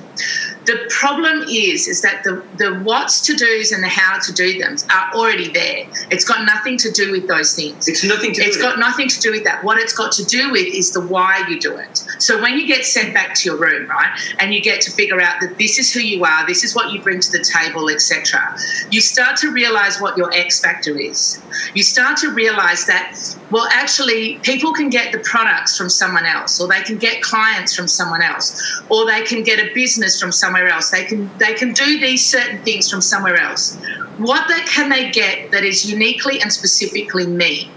The 0.65 0.85
problem 0.89 1.43
is, 1.47 1.87
is 1.87 2.01
that 2.01 2.25
the, 2.25 2.43
the 2.57 2.75
what's 2.83 3.21
to 3.27 3.35
do's 3.35 3.71
and 3.71 3.81
the 3.81 3.87
how 3.87 4.19
to 4.19 4.33
do 4.33 4.59
them 4.59 4.75
are 4.91 5.13
already 5.13 5.49
there. 5.49 5.87
It's 6.11 6.25
got 6.25 6.45
nothing 6.45 6.77
to 6.79 6.91
do 6.91 7.09
with 7.11 7.25
those 7.25 7.55
things. 7.55 7.87
It's 7.87 8.03
nothing 8.03 8.33
to 8.33 8.41
do 8.41 8.47
It's 8.47 8.57
got 8.57 8.73
it. 8.77 8.79
nothing 8.79 9.07
to 9.07 9.19
do 9.21 9.31
with 9.31 9.45
that. 9.45 9.63
What 9.63 9.76
it's 9.79 9.93
got 9.93 10.11
to 10.13 10.25
do 10.25 10.51
with 10.51 10.67
is 10.67 10.91
the 10.91 11.01
why 11.01 11.43
you 11.49 11.59
do 11.59 11.75
it. 11.77 12.03
So 12.19 12.41
when 12.41 12.57
you 12.57 12.67
get 12.67 12.85
sent 12.85 13.13
back 13.13 13.35
to 13.35 13.49
your 13.49 13.57
room, 13.57 13.89
right, 13.89 14.17
and 14.39 14.53
you 14.53 14.61
get 14.61 14.81
to 14.81 14.91
figure 14.91 15.21
out 15.21 15.39
that 15.41 15.57
this 15.57 15.77
is 15.79 15.93
who 15.93 15.99
you 15.99 16.23
are, 16.25 16.45
this 16.47 16.63
is 16.63 16.75
what 16.75 16.91
you 16.91 17.01
bring 17.01 17.19
to 17.19 17.31
the 17.31 17.43
table, 17.43 17.89
etc., 17.89 18.55
you 18.91 19.01
start 19.01 19.37
to 19.37 19.51
realize 19.51 19.99
what 19.99 20.17
your 20.17 20.33
X 20.33 20.61
factor 20.61 20.97
is. 20.97 21.41
You 21.73 21.83
start 21.83 22.17
to 22.17 22.31
realize 22.31 22.85
that, 22.85 23.17
well, 23.51 23.67
actually, 23.71 24.39
people 24.39 24.73
can 24.73 24.89
get 24.89 25.11
the 25.11 25.19
products 25.19 25.77
from 25.77 25.89
someone 25.89 26.25
else, 26.25 26.59
or 26.59 26.67
they 26.67 26.81
can 26.81 26.97
get 26.97 27.21
clients 27.21 27.75
from 27.75 27.87
someone 27.87 28.21
else, 28.21 28.81
or 28.89 29.05
they 29.05 29.23
can 29.23 29.43
get 29.43 29.59
a 29.59 29.73
business 29.73 30.19
from 30.19 30.31
somewhere 30.31 30.67
else. 30.67 30.91
They 30.91 31.05
can 31.05 31.29
they 31.37 31.53
can 31.53 31.73
do 31.73 31.99
these 31.99 32.25
certain 32.25 32.61
things 32.63 32.89
from 32.89 33.01
somewhere 33.01 33.37
else. 33.37 33.77
What 34.17 34.47
that 34.47 34.65
can 34.65 34.89
they 34.89 35.11
get 35.11 35.51
that 35.51 35.63
is 35.63 35.89
uniquely 35.89 36.41
and 36.41 36.51
specifically 36.51 37.27
me? 37.27 37.69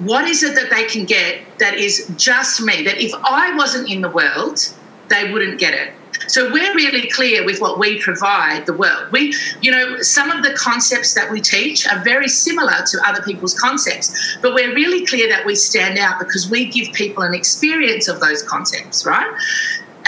What 0.00 0.26
is 0.26 0.42
it 0.42 0.54
that 0.54 0.70
they 0.70 0.84
can 0.84 1.04
get 1.04 1.40
that 1.58 1.74
is 1.74 2.10
just 2.16 2.60
me? 2.60 2.84
That 2.84 2.98
if 2.98 3.12
i 3.14 3.54
wasn't 3.56 3.90
in 3.90 4.00
the 4.00 4.10
world 4.10 4.60
they 5.08 5.32
wouldn't 5.32 5.60
get 5.60 5.72
it. 5.72 5.92
So 6.28 6.50
we're 6.50 6.74
really 6.74 7.08
clear 7.10 7.44
with 7.44 7.60
what 7.60 7.78
we 7.78 8.00
provide 8.00 8.66
the 8.66 8.72
world. 8.72 9.12
We 9.12 9.34
you 9.60 9.70
know 9.70 10.00
some 10.00 10.30
of 10.30 10.42
the 10.42 10.54
concepts 10.54 11.14
that 11.14 11.30
we 11.30 11.40
teach 11.40 11.86
are 11.88 12.02
very 12.02 12.28
similar 12.28 12.84
to 12.90 12.98
other 13.06 13.22
people's 13.22 13.58
concepts 13.58 14.36
but 14.42 14.54
we're 14.54 14.74
really 14.74 15.06
clear 15.06 15.28
that 15.28 15.46
we 15.46 15.54
stand 15.54 15.98
out 15.98 16.18
because 16.18 16.50
we 16.50 16.66
give 16.66 16.92
people 16.92 17.22
an 17.22 17.34
experience 17.34 18.08
of 18.08 18.20
those 18.20 18.42
concepts 18.42 19.06
right? 19.06 19.32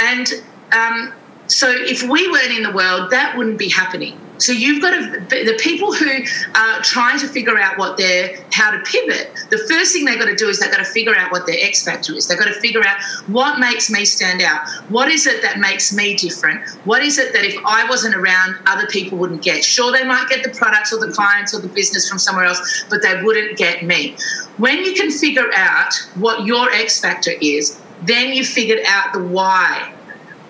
And 0.00 0.28
um, 0.72 1.12
so 1.48 1.68
if 1.70 2.02
we 2.02 2.30
weren't 2.30 2.52
in 2.52 2.62
the 2.62 2.72
world 2.72 3.10
that 3.10 3.36
wouldn't 3.36 3.58
be 3.58 3.68
happening 3.68 4.18
so 4.38 4.52
you've 4.52 4.80
got 4.80 4.90
to 4.90 5.20
the 5.28 5.58
people 5.60 5.92
who 5.92 6.06
are 6.54 6.80
trying 6.82 7.18
to 7.18 7.28
figure 7.28 7.58
out 7.58 7.76
what 7.76 7.96
their 7.96 8.38
how 8.52 8.70
to 8.70 8.78
pivot. 8.84 9.30
The 9.50 9.58
first 9.68 9.92
thing 9.92 10.04
they've 10.04 10.18
got 10.18 10.26
to 10.26 10.36
do 10.36 10.48
is 10.48 10.60
they've 10.60 10.70
got 10.70 10.78
to 10.78 10.84
figure 10.84 11.14
out 11.14 11.32
what 11.32 11.46
their 11.46 11.56
X 11.60 11.84
factor 11.84 12.14
is. 12.14 12.28
They've 12.28 12.38
got 12.38 12.46
to 12.46 12.60
figure 12.60 12.84
out 12.84 12.96
what 13.26 13.58
makes 13.58 13.90
me 13.90 14.04
stand 14.04 14.42
out. 14.42 14.68
What 14.88 15.08
is 15.08 15.26
it 15.26 15.42
that 15.42 15.58
makes 15.58 15.92
me 15.92 16.14
different? 16.14 16.68
What 16.84 17.02
is 17.02 17.18
it 17.18 17.32
that 17.32 17.44
if 17.44 17.56
I 17.66 17.88
wasn't 17.88 18.14
around, 18.14 18.56
other 18.66 18.86
people 18.86 19.18
wouldn't 19.18 19.42
get? 19.42 19.64
Sure, 19.64 19.92
they 19.92 20.04
might 20.04 20.28
get 20.28 20.44
the 20.44 20.56
products 20.56 20.92
or 20.92 21.04
the 21.04 21.12
clients 21.12 21.54
or 21.54 21.60
the 21.60 21.68
business 21.68 22.08
from 22.08 22.18
somewhere 22.18 22.44
else, 22.44 22.84
but 22.88 23.02
they 23.02 23.20
wouldn't 23.22 23.58
get 23.58 23.82
me. 23.82 24.16
When 24.56 24.84
you 24.84 24.94
can 24.94 25.10
figure 25.10 25.50
out 25.54 25.92
what 26.14 26.46
your 26.46 26.70
X 26.70 27.00
factor 27.00 27.32
is, 27.40 27.80
then 28.02 28.32
you 28.32 28.44
figured 28.44 28.80
out 28.86 29.12
the 29.12 29.24
why 29.24 29.92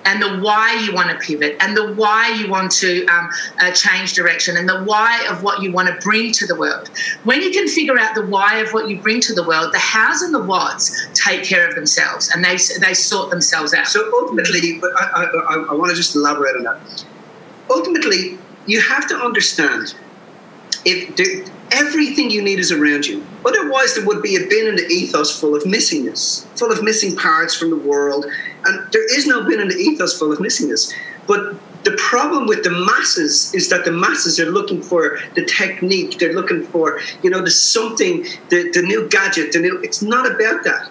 and 0.05 0.23
the 0.23 0.39
why 0.39 0.75
you 0.85 0.95
want 0.95 1.11
to 1.11 1.19
pivot 1.27 1.57
and 1.61 1.77
the 1.77 1.93
why 1.95 2.29
you 2.29 2.49
want 2.49 2.71
to 2.71 3.05
um, 3.07 3.29
uh, 3.61 3.71
change 3.73 4.15
direction 4.15 4.57
and 4.57 4.69
the 4.69 4.83
why 4.85 5.27
of 5.29 5.43
what 5.43 5.63
you 5.63 5.73
want 5.73 5.89
to 5.89 5.95
bring 6.03 6.33
to 6.33 6.47
the 6.47 6.55
world. 6.55 6.91
When 7.25 7.43
you 7.43 7.51
can 7.51 7.69
figure 7.69 7.99
out 7.99 8.15
the 8.15 8.27
why 8.27 8.59
of 8.59 8.71
what 8.73 8.89
you 8.89 9.01
bring 9.01 9.21
to 9.23 9.35
the 9.35 9.43
world, 9.43 9.73
the 9.73 9.79
hows 9.79 10.23
and 10.23 10.35
the 10.35 10.43
whats 10.43 11.09
take 11.15 11.45
care 11.45 11.69
of 11.69 11.75
themselves 11.75 12.31
and 12.35 12.45
they 12.45 12.57
they 12.81 12.95
sort 12.95 13.31
themselves 13.31 13.75
out. 13.75 13.87
So 13.87 14.11
ultimately, 14.23 14.81
I, 14.97 15.27
I, 15.49 15.55
I 15.71 15.75
want 15.75 15.91
to 15.91 15.97
just 15.97 16.15
elaborate 16.15 16.57
on 16.57 16.63
that. 16.65 17.05
Ultimately, 17.71 18.39
you 18.67 18.81
have 18.81 19.07
to 19.09 19.17
understand 19.17 19.95
if 20.85 21.17
there, 21.17 21.45
everything 21.73 22.31
you 22.31 22.43
need 22.43 22.59
is 22.59 22.73
around 22.73 23.07
you. 23.07 23.27
Otherwise, 23.45 23.95
there 23.95 24.07
would 24.07 24.23
be 24.23 24.37
a 24.37 24.41
bin 24.41 24.69
in 24.69 24.77
the 24.77 24.87
ethos 24.87 25.39
full 25.39 25.55
of 25.55 25.65
missingness, 25.65 26.47
full 26.59 26.73
of 26.73 26.83
missing 26.83 27.17
parts 27.17 27.55
from 27.55 27.71
the 27.71 27.77
world. 27.77 28.27
And 28.69 28.93
there 28.93 29.07
is 29.17 29.27
no 29.27 29.45
bin 29.45 29.61
in 29.61 29.69
the 29.69 29.77
ethos 29.77 30.19
full 30.19 30.31
of 30.31 30.41
missingness. 30.41 30.93
But 31.27 31.55
the 31.85 31.93
problem 31.93 32.47
with 32.47 32.65
the 32.65 32.71
masses 32.71 33.55
is 33.55 33.71
that 33.71 33.87
the 33.87 33.93
masses 33.93 34.39
are 34.39 34.51
looking 34.51 34.83
for 34.83 35.21
the 35.35 35.45
technique. 35.47 36.19
They're 36.19 36.35
looking 36.35 36.65
for, 36.65 37.01
you 37.23 37.31
know, 37.31 37.41
the 37.41 37.51
something, 37.51 38.25
the, 38.51 38.71
the 38.73 38.83
new 38.83 39.09
gadget. 39.09 39.53
The 39.53 39.61
new. 39.61 39.81
It's 39.81 40.03
not 40.03 40.27
about 40.27 40.65
that. 40.65 40.91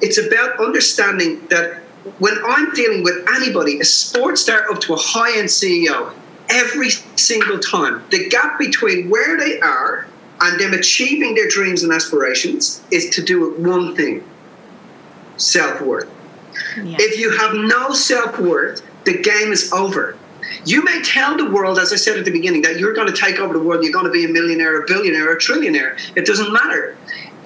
It's 0.00 0.18
about 0.18 0.58
understanding 0.58 1.46
that 1.46 1.78
when 2.18 2.34
I'm 2.44 2.72
dealing 2.72 3.04
with 3.04 3.24
anybody, 3.36 3.78
a 3.78 3.84
sports 3.84 4.40
star 4.42 4.68
up 4.68 4.80
to 4.80 4.94
a 4.94 4.96
high-end 4.96 5.48
CEO, 5.48 6.12
every 6.48 6.90
single 7.14 7.60
time, 7.60 8.02
the 8.10 8.28
gap 8.28 8.58
between 8.58 9.08
where 9.10 9.38
they 9.38 9.60
are 9.60 10.08
and 10.40 10.58
them 10.58 10.72
achieving 10.72 11.36
their 11.36 11.46
dreams 11.46 11.84
and 11.84 11.92
aspirations 11.92 12.82
is 12.90 13.10
to 13.10 13.22
do 13.22 13.48
with 13.48 13.60
one 13.64 13.94
thing: 13.94 14.24
self-worth. 15.36 16.08
If 16.76 17.18
you 17.18 17.36
have 17.36 17.54
no 17.54 17.92
self 17.92 18.38
worth, 18.38 18.82
the 19.04 19.18
game 19.18 19.52
is 19.52 19.72
over. 19.72 20.16
You 20.64 20.84
may 20.84 21.02
tell 21.02 21.36
the 21.36 21.50
world, 21.50 21.78
as 21.78 21.92
I 21.92 21.96
said 21.96 22.18
at 22.18 22.24
the 22.24 22.30
beginning, 22.30 22.62
that 22.62 22.78
you're 22.78 22.92
going 22.92 23.08
to 23.08 23.16
take 23.16 23.38
over 23.38 23.52
the 23.52 23.62
world, 23.62 23.82
you're 23.82 23.92
going 23.92 24.06
to 24.06 24.12
be 24.12 24.24
a 24.24 24.28
millionaire, 24.28 24.82
a 24.82 24.86
billionaire, 24.86 25.32
a 25.32 25.38
trillionaire. 25.38 25.98
It 26.16 26.26
doesn't 26.26 26.52
matter. 26.52 26.96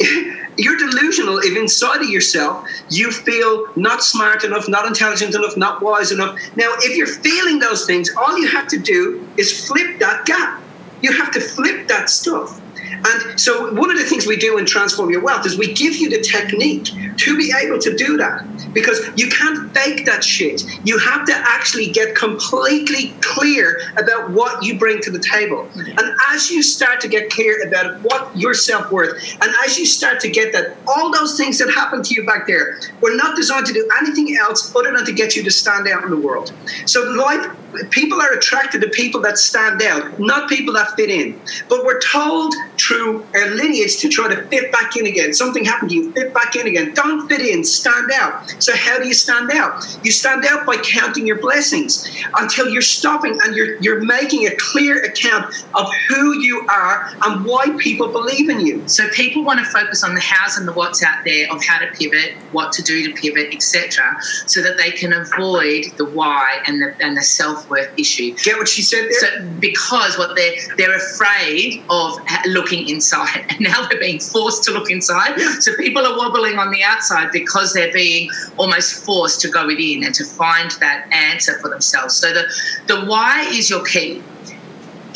You're 0.58 0.76
delusional 0.76 1.38
if 1.38 1.56
inside 1.56 2.02
of 2.02 2.08
yourself 2.08 2.66
you 2.88 3.10
feel 3.10 3.66
not 3.76 4.02
smart 4.02 4.42
enough, 4.42 4.68
not 4.68 4.86
intelligent 4.86 5.34
enough, 5.34 5.56
not 5.56 5.82
wise 5.82 6.12
enough. 6.12 6.38
Now, 6.56 6.72
if 6.78 6.96
you're 6.96 7.06
feeling 7.06 7.58
those 7.58 7.84
things, 7.84 8.10
all 8.16 8.38
you 8.38 8.48
have 8.48 8.66
to 8.68 8.78
do 8.78 9.26
is 9.36 9.66
flip 9.66 9.98
that 9.98 10.24
gap. 10.24 10.62
You 11.02 11.12
have 11.12 11.30
to 11.32 11.40
flip 11.40 11.88
that 11.88 12.08
stuff. 12.08 12.60
And 12.90 13.40
so, 13.40 13.72
one 13.74 13.90
of 13.90 13.98
the 13.98 14.04
things 14.04 14.26
we 14.26 14.36
do 14.36 14.58
in 14.58 14.66
Transform 14.66 15.10
Your 15.10 15.22
Wealth 15.22 15.46
is 15.46 15.58
we 15.58 15.72
give 15.72 15.96
you 15.96 16.08
the 16.10 16.20
technique 16.20 16.90
to 17.16 17.36
be 17.36 17.52
able 17.58 17.78
to 17.78 17.96
do 17.96 18.16
that 18.16 18.46
because 18.72 19.00
you 19.16 19.28
can't 19.28 19.72
fake 19.74 20.04
that 20.06 20.22
shit. 20.22 20.64
You 20.84 20.98
have 20.98 21.24
to 21.26 21.34
actually 21.34 21.90
get 21.90 22.14
completely 22.14 23.14
clear 23.20 23.80
about 23.96 24.30
what 24.30 24.62
you 24.64 24.78
bring 24.78 25.00
to 25.02 25.10
the 25.10 25.18
table. 25.18 25.68
And 25.74 26.16
as 26.32 26.50
you 26.50 26.62
start 26.62 27.00
to 27.02 27.08
get 27.08 27.30
clear 27.30 27.66
about 27.66 28.00
what 28.02 28.36
your 28.36 28.54
self 28.54 28.90
worth, 28.90 29.22
and 29.40 29.52
as 29.64 29.78
you 29.78 29.86
start 29.86 30.20
to 30.20 30.30
get 30.30 30.52
that, 30.52 30.76
all 30.86 31.12
those 31.12 31.36
things 31.36 31.58
that 31.58 31.70
happened 31.70 32.04
to 32.06 32.14
you 32.14 32.26
back 32.26 32.46
there 32.46 32.78
were 33.00 33.14
not 33.14 33.36
designed 33.36 33.66
to 33.66 33.72
do 33.72 33.88
anything 34.00 34.36
else 34.36 34.74
other 34.74 34.92
than 34.92 35.04
to 35.04 35.12
get 35.12 35.36
you 35.36 35.42
to 35.42 35.50
stand 35.50 35.88
out 35.88 36.04
in 36.04 36.10
the 36.10 36.16
world. 36.16 36.52
So, 36.86 37.02
life 37.02 37.46
people 37.90 38.20
are 38.20 38.32
attracted 38.32 38.80
to 38.80 38.88
people 38.88 39.20
that 39.22 39.38
stand 39.38 39.82
out, 39.82 40.18
not 40.18 40.48
people 40.48 40.74
that 40.74 40.94
fit 40.96 41.10
in. 41.10 41.40
But 41.68 41.84
we're 41.84 42.00
told 42.00 42.54
through 42.78 43.22
uh, 43.34 43.38
our 43.38 43.50
lineage 43.54 43.98
to 43.98 44.08
try 44.08 44.32
to 44.32 44.42
fit 44.48 44.72
back 44.72 44.96
in 44.96 45.06
again. 45.06 45.32
Something 45.32 45.64
happened 45.64 45.90
to 45.90 45.96
you, 45.96 46.12
fit 46.12 46.32
back 46.32 46.56
in 46.56 46.66
again. 46.66 46.92
Don't 46.94 47.28
fit 47.28 47.40
in, 47.40 47.64
stand 47.64 48.10
out. 48.12 48.54
So 48.62 48.74
how 48.74 48.98
do 48.98 49.06
you 49.06 49.14
stand 49.14 49.50
out? 49.50 49.84
You 50.02 50.10
stand 50.10 50.44
out 50.46 50.66
by 50.66 50.76
counting 50.78 51.26
your 51.26 51.40
blessings 51.40 52.08
until 52.38 52.68
you're 52.68 52.82
stopping 52.82 53.38
and 53.42 53.54
you're 53.54 53.76
you're 53.76 54.04
making 54.04 54.46
a 54.46 54.56
clear 54.56 55.04
account 55.04 55.54
of 55.74 55.88
who 56.08 56.38
you 56.40 56.66
are 56.68 57.10
and 57.24 57.44
why 57.44 57.66
people 57.78 58.08
believe 58.08 58.48
in 58.48 58.60
you. 58.60 58.86
So 58.88 59.08
people 59.10 59.44
want 59.44 59.58
to 59.60 59.66
focus 59.66 60.02
on 60.04 60.14
the 60.14 60.20
hows 60.20 60.56
and 60.56 60.66
the 60.66 60.72
what's 60.72 61.02
out 61.02 61.24
there 61.24 61.50
of 61.52 61.64
how 61.64 61.78
to 61.78 61.86
pivot, 61.92 62.34
what 62.52 62.72
to 62.72 62.82
do 62.82 63.06
to 63.06 63.20
pivot, 63.20 63.54
etc., 63.54 64.04
so 64.46 64.62
that 64.62 64.76
they 64.76 64.90
can 64.90 65.12
avoid 65.12 65.84
the 65.96 66.04
why 66.04 66.62
and 66.66 66.80
the 66.80 66.94
and 67.00 67.16
the 67.16 67.22
self 67.22 67.68
worth 67.70 67.90
issue. 67.98 68.34
Get 68.36 68.56
what 68.56 68.68
she 68.68 68.82
said 68.82 69.04
there? 69.04 69.20
So 69.20 69.50
because 69.60 70.18
what 70.18 70.36
they're 70.36 70.56
they're 70.76 70.96
afraid 70.96 71.82
of 71.90 72.18
looking 72.66 72.88
inside, 72.88 73.46
and 73.48 73.60
now 73.60 73.86
they're 73.88 74.00
being 74.00 74.20
forced 74.20 74.64
to 74.64 74.72
look 74.72 74.90
inside. 74.90 75.38
So 75.60 75.74
people 75.76 76.04
are 76.06 76.16
wobbling 76.16 76.58
on 76.58 76.70
the 76.70 76.82
outside 76.82 77.30
because 77.32 77.72
they're 77.72 77.92
being 77.92 78.30
almost 78.56 79.04
forced 79.04 79.40
to 79.42 79.48
go 79.48 79.66
within 79.66 80.04
and 80.04 80.14
to 80.14 80.24
find 80.24 80.70
that 80.80 81.08
answer 81.12 81.58
for 81.60 81.68
themselves. 81.68 82.14
So 82.16 82.32
the 82.32 82.44
the 82.86 83.04
why 83.06 83.46
is 83.50 83.70
your 83.70 83.84
key 83.84 84.22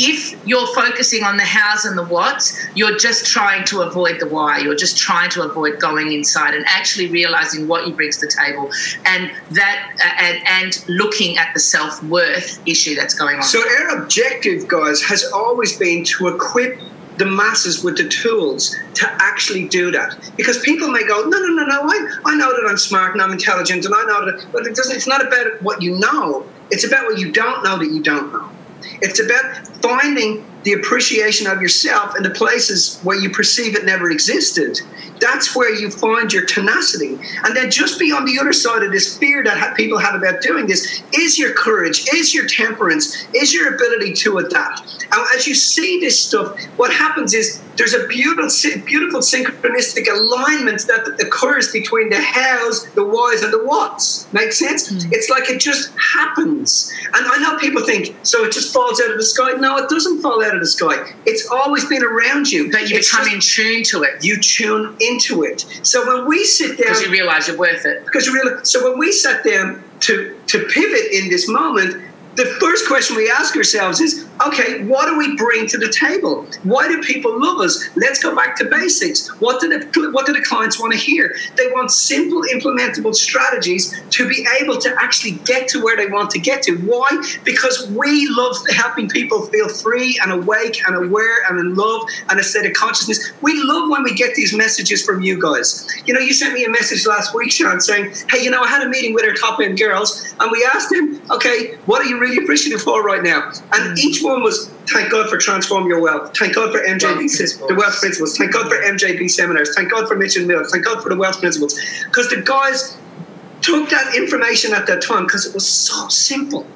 if 0.02 0.34
you're 0.46 0.66
focusing 0.74 1.24
on 1.24 1.36
the 1.36 1.44
hows 1.44 1.84
and 1.84 1.96
the 1.96 2.04
whats, 2.04 2.58
you're 2.74 2.96
just 2.96 3.26
trying 3.26 3.64
to 3.66 3.82
avoid 3.82 4.18
the 4.18 4.26
why. 4.26 4.58
You're 4.58 4.74
just 4.74 4.96
trying 4.96 5.28
to 5.30 5.42
avoid 5.42 5.78
going 5.78 6.12
inside 6.12 6.54
and 6.54 6.64
actually 6.66 7.08
realizing 7.08 7.68
what 7.68 7.86
you 7.86 7.92
bring 7.92 8.10
to 8.10 8.20
the 8.20 8.32
table, 8.32 8.70
and 9.04 9.30
that 9.50 9.94
uh, 10.02 10.22
and 10.22 10.38
and 10.46 10.84
looking 10.88 11.36
at 11.36 11.52
the 11.52 11.60
self 11.60 12.02
worth 12.04 12.66
issue 12.66 12.94
that's 12.94 13.14
going 13.14 13.36
on. 13.36 13.42
So 13.42 13.60
our 13.60 14.02
objective, 14.02 14.66
guys, 14.66 15.02
has 15.02 15.30
always 15.32 15.76
been 15.78 16.02
to 16.04 16.28
equip 16.28 16.80
the 17.18 17.26
masses 17.26 17.82
with 17.84 17.96
the 17.96 18.08
tools 18.08 18.76
to 18.94 19.06
actually 19.20 19.68
do 19.68 19.90
that. 19.90 20.16
Because 20.36 20.58
people 20.60 20.90
may 20.90 21.06
go, 21.06 21.22
no, 21.22 21.38
no, 21.38 21.48
no, 21.48 21.64
no, 21.64 21.80
I, 21.82 22.16
I 22.24 22.36
know 22.36 22.50
that 22.50 22.66
I'm 22.68 22.78
smart 22.78 23.12
and 23.12 23.22
I'm 23.22 23.32
intelligent 23.32 23.84
and 23.84 23.94
I 23.94 24.04
know 24.04 24.26
that, 24.26 24.46
but 24.52 24.66
it 24.66 24.74
doesn't, 24.74 24.96
it's 24.96 25.06
not 25.06 25.26
about 25.26 25.62
what 25.62 25.82
you 25.82 25.98
know. 25.98 26.46
It's 26.70 26.84
about 26.86 27.06
what 27.06 27.18
you 27.18 27.32
don't 27.32 27.62
know 27.64 27.78
that 27.78 27.86
you 27.86 28.02
don't 28.02 28.32
know. 28.32 28.48
It's 29.02 29.20
about 29.20 29.66
finding 29.82 30.44
the 30.64 30.72
appreciation 30.74 31.46
of 31.46 31.60
yourself 31.62 32.16
in 32.16 32.22
the 32.22 32.30
places 32.30 33.00
where 33.02 33.18
you 33.18 33.30
perceive 33.30 33.74
it 33.74 33.84
never 33.84 34.10
existed. 34.10 34.78
That's 35.20 35.54
where 35.54 35.74
you 35.74 35.90
find 35.90 36.32
your 36.32 36.46
tenacity. 36.46 37.18
And 37.44 37.54
then 37.54 37.70
just 37.70 37.98
be 37.98 38.10
on 38.10 38.24
the 38.24 38.38
other 38.38 38.52
side 38.52 38.82
of 38.82 38.90
this 38.90 39.18
fear 39.18 39.44
that 39.44 39.76
people 39.76 39.98
have 39.98 40.14
about 40.14 40.40
doing 40.40 40.66
this 40.66 41.02
is 41.14 41.38
your 41.38 41.52
courage, 41.52 42.06
is 42.14 42.34
your 42.34 42.46
temperance, 42.46 43.26
is 43.34 43.52
your 43.52 43.74
ability 43.74 44.14
to 44.14 44.38
adapt. 44.38 45.06
And 45.12 45.26
as 45.34 45.46
you 45.46 45.54
see 45.54 46.00
this 46.00 46.18
stuff, 46.18 46.58
what 46.76 46.92
happens 46.92 47.34
is 47.34 47.62
there's 47.76 47.94
a 47.94 48.06
beautiful, 48.08 48.48
beautiful 48.84 49.20
synchronistic 49.20 50.06
alignment 50.10 50.86
that 50.86 51.18
occurs 51.20 51.72
between 51.72 52.10
the 52.10 52.20
hows, 52.20 52.86
the 52.92 53.04
whys, 53.04 53.42
and 53.42 53.52
the 53.52 53.64
whats. 53.64 54.30
Make 54.32 54.52
sense? 54.52 54.92
Mm. 54.92 55.12
It's 55.12 55.30
like 55.30 55.48
it 55.48 55.60
just 55.60 55.90
happens. 55.98 56.92
And 57.14 57.26
I 57.26 57.38
know 57.38 57.58
people 57.58 57.84
think, 57.84 58.16
so 58.22 58.44
it 58.44 58.52
just 58.52 58.72
falls 58.72 59.00
out 59.00 59.10
of 59.10 59.16
the 59.16 59.24
sky. 59.24 59.52
No, 59.52 59.78
it 59.78 59.88
doesn't 59.88 60.20
fall 60.20 60.44
out 60.44 60.49
of 60.54 60.60
the 60.60 60.66
sky. 60.66 61.12
It's 61.26 61.48
always 61.50 61.84
been 61.86 62.02
around 62.02 62.50
you. 62.50 62.70
But 62.70 62.88
you 62.88 62.96
it's 62.96 63.10
become 63.10 63.30
just, 63.30 63.58
in 63.58 63.64
tune 63.64 63.84
to 63.84 64.02
it. 64.02 64.24
You 64.24 64.40
tune 64.40 64.96
into 65.00 65.42
it. 65.42 65.66
So 65.82 66.06
when 66.06 66.28
we 66.28 66.44
sit 66.44 66.78
down, 66.78 66.78
because 66.78 67.02
you 67.02 67.10
realize 67.10 67.48
you're 67.48 67.58
worth 67.58 67.84
it. 67.84 68.04
Because 68.04 68.26
you 68.26 68.34
realize. 68.34 68.70
So 68.70 68.88
when 68.88 68.98
we 68.98 69.12
sat 69.12 69.44
down 69.44 69.82
to 70.00 70.38
to 70.46 70.64
pivot 70.66 71.12
in 71.12 71.28
this 71.28 71.48
moment, 71.48 72.02
the 72.36 72.46
first 72.60 72.86
question 72.86 73.16
we 73.16 73.30
ask 73.30 73.56
ourselves 73.56 74.00
is 74.00 74.26
okay, 74.46 74.84
what 74.84 75.06
do 75.06 75.18
we 75.18 75.36
bring 75.36 75.66
to 75.68 75.78
the 75.78 75.88
table? 75.88 76.46
Why 76.62 76.88
do 76.88 77.00
people 77.02 77.40
love 77.40 77.60
us? 77.60 77.88
Let's 77.96 78.22
go 78.22 78.34
back 78.34 78.56
to 78.56 78.64
basics. 78.64 79.28
What 79.40 79.60
do 79.60 79.68
the 79.68 80.10
what 80.12 80.26
do 80.26 80.32
the 80.32 80.42
clients 80.42 80.80
want 80.80 80.92
to 80.92 80.98
hear? 80.98 81.34
They 81.56 81.68
want 81.72 81.90
simple, 81.90 82.42
implementable 82.42 83.14
strategies 83.14 83.94
to 84.10 84.28
be 84.28 84.46
able 84.60 84.78
to 84.78 84.94
actually 84.98 85.32
get 85.44 85.68
to 85.68 85.82
where 85.82 85.96
they 85.96 86.06
want 86.06 86.30
to 86.30 86.38
get 86.38 86.62
to. 86.64 86.76
Why? 86.78 87.08
Because 87.44 87.88
we 87.90 88.28
love 88.30 88.56
helping 88.70 89.08
people 89.08 89.46
feel 89.46 89.68
free 89.68 90.18
and 90.22 90.32
awake 90.32 90.80
and 90.86 90.96
aware 90.96 91.44
and 91.48 91.58
in 91.58 91.74
love 91.74 92.08
and 92.28 92.40
a 92.40 92.42
state 92.42 92.66
of 92.66 92.72
consciousness. 92.72 93.32
We 93.42 93.60
love 93.62 93.90
when 93.90 94.02
we 94.02 94.14
get 94.14 94.34
these 94.34 94.54
messages 94.54 95.04
from 95.04 95.22
you 95.22 95.40
guys. 95.40 95.88
You 96.06 96.14
know, 96.14 96.20
you 96.20 96.32
sent 96.32 96.54
me 96.54 96.64
a 96.64 96.70
message 96.70 97.06
last 97.06 97.34
week, 97.34 97.52
Sean, 97.52 97.80
saying, 97.80 98.12
"Hey, 98.30 98.42
you 98.42 98.50
know, 98.50 98.62
I 98.62 98.68
had 98.68 98.82
a 98.82 98.88
meeting 98.88 99.14
with 99.14 99.24
our 99.24 99.34
top 99.34 99.60
end 99.60 99.78
girls, 99.78 100.34
and 100.40 100.50
we 100.50 100.66
asked 100.74 100.90
them, 100.90 101.20
okay, 101.30 101.76
what 101.86 102.00
are 102.00 102.06
you 102.06 102.18
really 102.18 102.42
appreciative 102.42 102.82
for 102.82 103.02
right 103.02 103.22
now?" 103.22 103.50
And 103.72 103.98
each 103.98 104.22
one 104.22 104.29
one 104.30 104.42
was 104.42 104.68
thank 104.88 105.10
God 105.10 105.28
for 105.28 105.36
Transform 105.36 105.86
Your 105.86 106.00
Wealth. 106.00 106.36
Thank 106.36 106.54
God 106.54 106.72
for 106.72 106.78
MJB, 106.78 107.68
the 107.68 107.74
Wealth 107.74 108.00
Principles. 108.00 108.36
Thank 108.36 108.52
God 108.52 108.68
for 108.68 108.76
MJB 108.76 109.30
seminars. 109.30 109.74
Thank 109.74 109.90
God 109.90 110.08
for 110.08 110.16
Mitch 110.16 110.36
and 110.36 110.46
Mills. 110.46 110.70
Thank 110.70 110.84
God 110.84 111.02
for 111.02 111.08
the 111.08 111.16
Wealth 111.16 111.40
Principles. 111.40 111.78
Because 112.04 112.30
the 112.30 112.42
guys 112.42 112.96
took 113.60 113.90
that 113.90 114.16
information 114.16 114.72
at 114.72 114.86
that 114.86 115.02
time 115.02 115.24
because 115.24 115.46
it 115.46 115.54
was 115.54 115.68
so 115.68 116.08
simple 116.08 116.66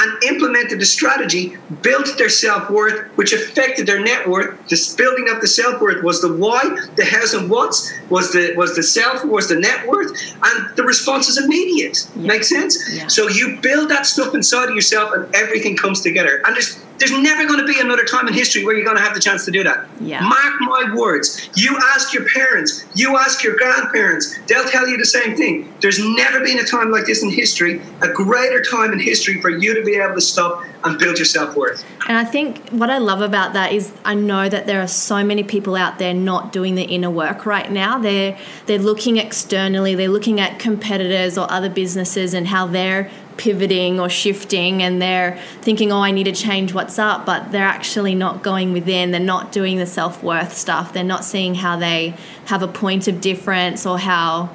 and 0.00 0.22
implemented 0.24 0.78
the 0.78 0.86
strategy, 0.86 1.56
built 1.82 2.16
their 2.18 2.28
self 2.28 2.70
worth, 2.70 3.08
which 3.16 3.32
affected 3.32 3.86
their 3.86 3.98
net 3.98 4.28
worth. 4.28 4.56
This 4.68 4.94
building 4.94 5.26
up 5.28 5.40
the 5.40 5.48
self 5.48 5.80
worth 5.80 6.04
was 6.04 6.22
the 6.22 6.32
why, 6.32 6.62
the 6.94 7.04
hows 7.04 7.34
and 7.34 7.50
whats 7.50 7.92
was 8.08 8.32
the 8.32 8.54
was 8.56 8.76
the 8.76 8.82
self 8.82 9.24
was 9.24 9.48
the 9.48 9.56
net 9.58 9.88
worth, 9.88 10.12
and 10.42 10.76
the 10.76 10.84
response 10.84 11.28
is 11.28 11.36
immediate. 11.38 12.08
Yeah. 12.14 12.28
Make 12.28 12.44
sense? 12.44 12.78
Yeah. 12.94 13.08
So 13.08 13.28
you 13.28 13.58
build 13.60 13.90
that 13.90 14.06
stuff 14.06 14.34
inside 14.34 14.68
of 14.68 14.74
yourself, 14.76 15.12
and 15.12 15.34
everything 15.34 15.76
comes 15.76 16.00
together. 16.00 16.42
And 16.46 16.54
there's 16.54 16.80
there's 16.98 17.12
never 17.12 17.46
going 17.46 17.60
to 17.60 17.66
be 17.66 17.80
another 17.80 18.04
time 18.04 18.26
in 18.28 18.34
history 18.34 18.64
where 18.64 18.74
you're 18.74 18.84
going 18.84 18.96
to 18.96 19.02
have 19.02 19.14
the 19.14 19.20
chance 19.20 19.44
to 19.44 19.50
do 19.50 19.62
that. 19.64 19.88
Yeah. 20.00 20.20
Mark 20.20 20.54
my 20.60 20.94
words. 20.94 21.48
You 21.54 21.78
ask 21.94 22.12
your 22.12 22.28
parents, 22.28 22.86
you 22.94 23.16
ask 23.16 23.42
your 23.42 23.56
grandparents, 23.56 24.38
they'll 24.46 24.68
tell 24.68 24.88
you 24.88 24.96
the 24.96 25.04
same 25.04 25.36
thing. 25.36 25.72
There's 25.80 25.98
never 25.98 26.40
been 26.40 26.58
a 26.58 26.64
time 26.64 26.90
like 26.90 27.06
this 27.06 27.22
in 27.22 27.30
history, 27.30 27.80
a 28.02 28.08
greater 28.08 28.62
time 28.62 28.92
in 28.92 29.00
history 29.00 29.40
for 29.40 29.50
you 29.50 29.74
to 29.74 29.84
be 29.84 29.96
able 29.96 30.14
to 30.14 30.20
stop 30.20 30.64
and 30.84 30.98
build 30.98 31.18
your 31.18 31.24
self 31.24 31.56
worth. 31.56 31.84
And 32.08 32.16
I 32.16 32.24
think 32.24 32.68
what 32.70 32.90
I 32.90 32.98
love 32.98 33.20
about 33.20 33.52
that 33.52 33.72
is 33.72 33.92
I 34.04 34.14
know 34.14 34.48
that 34.48 34.66
there 34.66 34.80
are 34.80 34.88
so 34.88 35.24
many 35.24 35.42
people 35.42 35.76
out 35.76 35.98
there 35.98 36.14
not 36.14 36.52
doing 36.52 36.74
the 36.74 36.84
inner 36.84 37.10
work 37.10 37.46
right 37.46 37.70
now. 37.70 37.98
They're 37.98 38.38
they're 38.66 38.78
looking 38.78 39.16
externally, 39.16 39.94
they're 39.94 40.08
looking 40.08 40.40
at 40.40 40.58
competitors 40.58 41.36
or 41.36 41.50
other 41.50 41.68
businesses 41.68 42.34
and 42.34 42.48
how 42.48 42.66
they're 42.66 43.10
pivoting 43.38 43.98
or 43.98 44.10
shifting 44.10 44.82
and 44.82 45.00
they're 45.00 45.38
thinking, 45.62 45.90
oh, 45.90 46.00
I 46.00 46.10
need 46.10 46.24
to 46.24 46.32
change 46.32 46.74
what's 46.74 46.98
up, 46.98 47.24
but 47.24 47.50
they're 47.52 47.64
actually 47.64 48.14
not 48.14 48.42
going 48.42 48.72
within. 48.72 49.12
They're 49.12 49.20
not 49.20 49.52
doing 49.52 49.78
the 49.78 49.86
self 49.86 50.22
worth 50.22 50.54
stuff. 50.54 50.92
They're 50.92 51.04
not 51.04 51.24
seeing 51.24 51.54
how 51.54 51.78
they 51.78 52.14
have 52.46 52.62
a 52.62 52.68
point 52.68 53.08
of 53.08 53.20
difference 53.20 53.86
or 53.86 53.98
how 53.98 54.50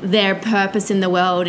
their 0.00 0.34
purpose 0.34 0.90
in 0.90 1.00
the 1.00 1.10
world, 1.10 1.48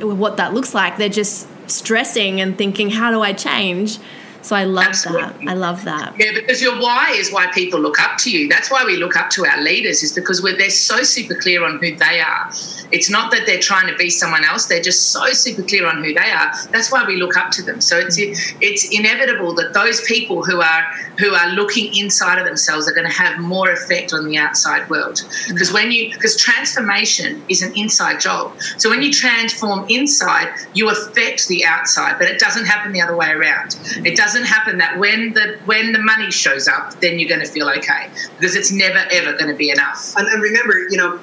what 0.00 0.36
that 0.36 0.52
looks 0.52 0.74
like. 0.74 0.98
They're 0.98 1.08
just 1.08 1.48
stressing 1.70 2.40
and 2.40 2.58
thinking, 2.58 2.90
how 2.90 3.10
do 3.10 3.22
I 3.22 3.32
change? 3.32 3.98
So 4.44 4.54
I 4.54 4.64
love 4.64 4.84
Absolutely. 4.84 5.46
that. 5.46 5.50
I 5.50 5.54
love 5.54 5.84
that. 5.84 6.14
Yeah, 6.18 6.32
because 6.34 6.60
your 6.60 6.78
why 6.78 7.12
is 7.12 7.32
why 7.32 7.46
people 7.52 7.80
look 7.80 7.98
up 7.98 8.18
to 8.18 8.30
you. 8.30 8.46
That's 8.46 8.70
why 8.70 8.84
we 8.84 8.98
look 8.98 9.16
up 9.16 9.30
to 9.30 9.46
our 9.46 9.62
leaders, 9.62 10.02
is 10.02 10.12
because 10.12 10.42
we're, 10.42 10.56
they're 10.56 10.68
so 10.68 11.02
super 11.02 11.34
clear 11.34 11.64
on 11.64 11.78
who 11.78 11.96
they 11.96 12.20
are. 12.20 12.50
It's 12.92 13.08
not 13.08 13.30
that 13.32 13.46
they're 13.46 13.58
trying 13.58 13.88
to 13.90 13.96
be 13.96 14.10
someone 14.10 14.44
else; 14.44 14.66
they're 14.66 14.82
just 14.82 15.12
so 15.12 15.32
super 15.32 15.62
clear 15.62 15.86
on 15.86 16.04
who 16.04 16.12
they 16.12 16.30
are. 16.30 16.52
That's 16.70 16.92
why 16.92 17.06
we 17.06 17.16
look 17.16 17.38
up 17.38 17.52
to 17.52 17.62
them. 17.62 17.80
So 17.80 17.98
it's 17.98 18.18
it's 18.60 18.84
inevitable 18.90 19.54
that 19.54 19.72
those 19.72 20.02
people 20.02 20.44
who 20.44 20.60
are 20.60 20.82
who 21.18 21.34
are 21.34 21.48
looking 21.50 21.94
inside 21.94 22.38
of 22.38 22.44
themselves 22.44 22.86
are 22.86 22.92
going 22.92 23.08
to 23.08 23.16
have 23.16 23.38
more 23.38 23.70
effect 23.70 24.12
on 24.12 24.28
the 24.28 24.36
outside 24.36 24.88
world. 24.90 25.14
Mm-hmm. 25.14 25.54
Because 25.54 25.72
when 25.72 25.90
you 25.90 26.12
because 26.12 26.36
transformation 26.36 27.42
is 27.48 27.62
an 27.62 27.72
inside 27.76 28.20
job. 28.20 28.52
So 28.76 28.90
when 28.90 29.00
you 29.02 29.12
transform 29.12 29.86
inside, 29.88 30.48
you 30.74 30.90
affect 30.90 31.48
the 31.48 31.64
outside, 31.64 32.18
but 32.18 32.28
it 32.28 32.38
doesn't 32.38 32.66
happen 32.66 32.92
the 32.92 33.00
other 33.00 33.16
way 33.16 33.30
around. 33.30 33.76
It 34.04 34.16
doesn't 34.16 34.33
doesn't 34.34 34.48
happen 34.48 34.78
that 34.78 34.98
when 34.98 35.32
the 35.32 35.58
when 35.64 35.92
the 35.92 35.98
money 36.00 36.30
shows 36.30 36.66
up, 36.66 36.98
then 37.00 37.18
you're 37.18 37.28
going 37.28 37.40
to 37.40 37.50
feel 37.50 37.68
okay 37.68 38.10
because 38.38 38.56
it's 38.56 38.72
never 38.72 38.98
ever 39.12 39.32
going 39.36 39.50
to 39.50 39.56
be 39.56 39.70
enough. 39.70 40.14
And, 40.16 40.26
and 40.26 40.42
remember, 40.42 40.74
you 40.90 40.96
know, 40.96 41.20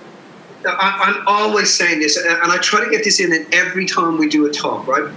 I, 0.66 1.14
am 1.14 1.28
always 1.28 1.74
saying 1.74 2.00
this, 2.00 2.18
and 2.18 2.52
I 2.52 2.58
try 2.60 2.84
to 2.84 2.90
get 2.90 3.04
this 3.04 3.20
in 3.20 3.46
every 3.54 3.86
time 3.86 4.18
we 4.18 4.30
do 4.30 4.46
a 4.46 4.52
talk. 4.52 4.88
Right? 4.88 5.12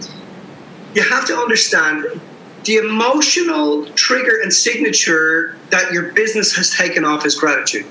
You 0.94 1.02
have 1.02 1.26
to 1.26 1.36
understand 1.36 2.20
the 2.64 2.76
emotional 2.78 3.86
trigger 3.92 4.42
and 4.42 4.52
signature 4.52 5.56
that 5.70 5.92
your 5.92 6.12
business 6.12 6.54
has 6.56 6.70
taken 6.70 7.04
off 7.04 7.24
is 7.24 7.36
gratitude. 7.36 7.86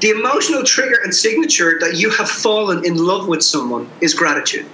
The 0.00 0.10
emotional 0.10 0.64
trigger 0.64 0.98
and 1.02 1.14
signature 1.14 1.78
that 1.80 1.96
you 1.96 2.10
have 2.10 2.28
fallen 2.28 2.84
in 2.84 2.96
love 2.96 3.28
with 3.28 3.42
someone 3.42 3.88
is 4.00 4.14
gratitude. 4.14 4.66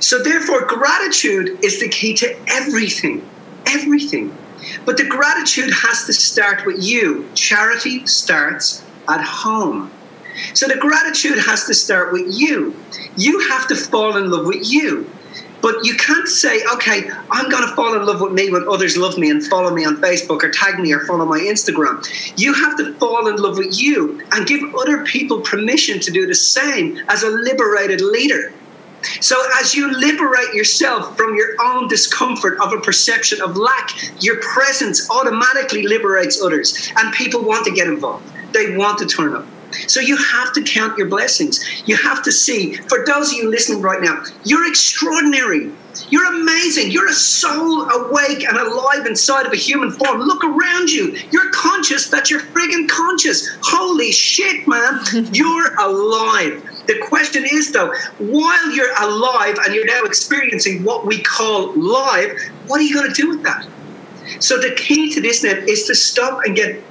So, 0.00 0.22
therefore, 0.22 0.66
gratitude 0.66 1.62
is 1.64 1.80
the 1.80 1.88
key 1.88 2.14
to 2.14 2.36
everything. 2.48 3.28
Everything. 3.66 4.36
But 4.84 4.96
the 4.96 5.04
gratitude 5.04 5.72
has 5.72 6.04
to 6.06 6.12
start 6.12 6.66
with 6.66 6.82
you. 6.82 7.28
Charity 7.34 8.06
starts 8.06 8.84
at 9.08 9.22
home. 9.22 9.90
So, 10.54 10.66
the 10.68 10.76
gratitude 10.76 11.38
has 11.38 11.64
to 11.66 11.74
start 11.74 12.12
with 12.12 12.26
you. 12.28 12.76
You 13.16 13.48
have 13.48 13.68
to 13.68 13.76
fall 13.76 14.16
in 14.16 14.30
love 14.30 14.46
with 14.46 14.70
you. 14.70 15.10
But 15.60 15.84
you 15.84 15.94
can't 15.96 16.28
say, 16.28 16.62
okay, 16.74 17.10
I'm 17.30 17.50
going 17.50 17.66
to 17.68 17.74
fall 17.74 17.94
in 17.94 18.06
love 18.06 18.20
with 18.20 18.32
me 18.32 18.50
when 18.50 18.68
others 18.68 18.96
love 18.96 19.18
me 19.18 19.30
and 19.30 19.44
follow 19.44 19.74
me 19.74 19.84
on 19.84 19.96
Facebook 19.96 20.42
or 20.42 20.50
tag 20.50 20.78
me 20.78 20.92
or 20.92 21.00
follow 21.00 21.24
my 21.24 21.40
Instagram. 21.40 22.06
You 22.38 22.54
have 22.54 22.76
to 22.78 22.94
fall 22.94 23.26
in 23.28 23.36
love 23.36 23.58
with 23.58 23.78
you 23.78 24.22
and 24.32 24.46
give 24.46 24.62
other 24.76 25.04
people 25.04 25.40
permission 25.40 25.98
to 26.00 26.12
do 26.12 26.26
the 26.26 26.34
same 26.34 26.98
as 27.08 27.22
a 27.22 27.30
liberated 27.30 28.00
leader. 28.00 28.52
So, 29.20 29.36
as 29.60 29.74
you 29.74 29.92
liberate 29.92 30.54
yourself 30.54 31.16
from 31.16 31.34
your 31.34 31.54
own 31.62 31.88
discomfort 31.88 32.58
of 32.60 32.72
a 32.72 32.80
perception 32.80 33.40
of 33.40 33.56
lack, 33.56 33.90
your 34.22 34.40
presence 34.40 35.08
automatically 35.10 35.82
liberates 35.82 36.42
others, 36.42 36.92
and 36.96 37.12
people 37.14 37.42
want 37.44 37.64
to 37.66 37.72
get 37.72 37.86
involved. 37.86 38.26
They 38.52 38.76
want 38.76 38.98
to 38.98 39.06
turn 39.06 39.34
up. 39.34 39.46
So 39.86 40.00
you 40.00 40.16
have 40.16 40.52
to 40.54 40.62
count 40.62 40.96
your 40.98 41.08
blessings. 41.08 41.64
You 41.86 41.96
have 41.96 42.22
to 42.24 42.32
see, 42.32 42.74
for 42.74 43.04
those 43.04 43.32
of 43.32 43.38
you 43.38 43.50
listening 43.50 43.82
right 43.82 44.00
now, 44.00 44.22
you're 44.44 44.66
extraordinary. 44.68 45.70
You're 46.10 46.32
amazing. 46.32 46.90
You're 46.90 47.08
a 47.08 47.12
soul 47.12 47.82
awake 47.90 48.44
and 48.44 48.56
alive 48.56 49.06
inside 49.06 49.46
of 49.46 49.52
a 49.52 49.56
human 49.56 49.90
form. 49.90 50.20
Look 50.20 50.44
around 50.44 50.90
you. 50.90 51.18
You're 51.30 51.50
conscious 51.50 52.08
that 52.08 52.30
you're 52.30 52.40
friggin' 52.40 52.88
conscious. 52.88 53.56
Holy 53.62 54.12
shit, 54.12 54.66
man. 54.66 55.00
you're 55.32 55.74
alive. 55.76 56.62
The 56.88 56.98
question 57.00 57.44
is, 57.44 57.70
though, 57.70 57.92
while 58.18 58.70
you're 58.70 58.94
alive 58.98 59.58
and 59.62 59.74
you're 59.74 59.84
now 59.84 60.04
experiencing 60.04 60.84
what 60.84 61.04
we 61.04 61.22
call 61.22 61.74
live, 61.74 62.40
what 62.66 62.80
are 62.80 62.82
you 62.82 62.94
going 62.94 63.12
to 63.12 63.14
do 63.14 63.28
with 63.28 63.42
that? 63.42 63.68
So 64.40 64.58
the 64.58 64.74
key 64.74 65.12
to 65.12 65.20
this 65.20 65.42
then 65.42 65.68
is 65.68 65.84
to 65.84 65.94
stop 65.94 66.44
and 66.44 66.56
get 66.56 66.82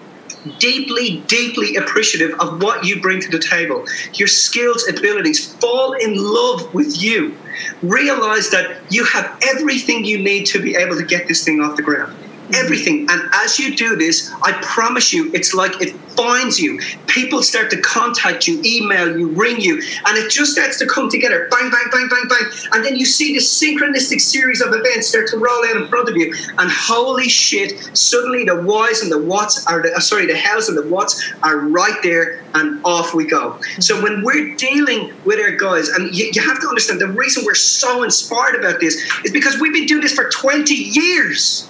deeply, 0.59 1.21
deeply 1.21 1.77
appreciative 1.77 2.39
of 2.39 2.61
what 2.61 2.85
you 2.85 3.01
bring 3.01 3.19
to 3.21 3.29
the 3.29 3.39
table, 3.39 3.85
your 4.13 4.27
skills, 4.27 4.87
abilities. 4.87 5.51
Fall 5.55 5.93
in 5.93 6.13
love 6.15 6.71
with 6.75 7.01
you. 7.01 7.35
Realize 7.81 8.51
that 8.51 8.79
you 8.91 9.03
have 9.05 9.35
everything 9.41 10.05
you 10.05 10.19
need 10.19 10.45
to 10.45 10.61
be 10.61 10.75
able 10.75 10.95
to 10.95 11.05
get 11.05 11.27
this 11.27 11.43
thing 11.43 11.59
off 11.59 11.75
the 11.75 11.81
ground 11.81 12.15
everything. 12.53 13.07
And 13.09 13.21
as 13.33 13.59
you 13.59 13.75
do 13.75 13.95
this, 13.95 14.31
I 14.43 14.53
promise 14.61 15.13
you, 15.13 15.31
it's 15.33 15.53
like 15.53 15.81
it 15.81 15.95
finds 16.17 16.59
you. 16.59 16.79
People 17.05 17.43
start 17.43 17.69
to 17.69 17.79
contact 17.81 18.47
you, 18.47 18.61
email 18.65 19.17
you, 19.17 19.29
ring 19.29 19.61
you, 19.61 19.75
and 20.05 20.17
it 20.17 20.31
just 20.31 20.51
starts 20.51 20.79
to 20.79 20.87
come 20.87 21.09
together. 21.09 21.47
Bang, 21.51 21.69
bang, 21.69 21.85
bang, 21.91 22.07
bang, 22.09 22.27
bang. 22.27 22.51
And 22.73 22.83
then 22.83 22.95
you 22.95 23.05
see 23.05 23.33
this 23.33 23.61
synchronistic 23.61 24.19
series 24.19 24.61
of 24.61 24.73
events 24.73 25.07
start 25.07 25.27
to 25.27 25.37
roll 25.37 25.65
out 25.65 25.77
in 25.77 25.87
front 25.87 26.09
of 26.09 26.17
you. 26.17 26.33
And 26.57 26.69
holy 26.71 27.29
shit, 27.29 27.95
suddenly 27.95 28.43
the 28.43 28.61
whys 28.63 29.01
and 29.01 29.11
the 29.11 29.21
whats 29.21 29.65
are, 29.67 29.81
the, 29.81 29.93
uh, 29.93 29.99
sorry, 29.99 30.25
the 30.25 30.37
hows 30.37 30.69
and 30.69 30.77
the 30.77 30.87
whats 30.87 31.33
are 31.43 31.59
right 31.59 31.97
there, 32.01 32.43
and 32.55 32.83
off 32.83 33.13
we 33.13 33.27
go. 33.27 33.59
So 33.79 34.01
when 34.01 34.23
we're 34.23 34.55
dealing 34.55 35.13
with 35.25 35.39
our 35.39 35.51
guys, 35.51 35.89
and 35.89 36.13
you, 36.15 36.31
you 36.33 36.41
have 36.41 36.59
to 36.61 36.67
understand 36.67 36.99
the 36.99 37.07
reason 37.07 37.45
we're 37.45 37.53
so 37.53 38.03
inspired 38.03 38.55
about 38.55 38.79
this 38.79 38.95
is 39.23 39.31
because 39.31 39.59
we've 39.59 39.73
been 39.73 39.85
doing 39.85 40.01
this 40.01 40.13
for 40.13 40.29
20 40.29 40.73
years. 40.73 41.69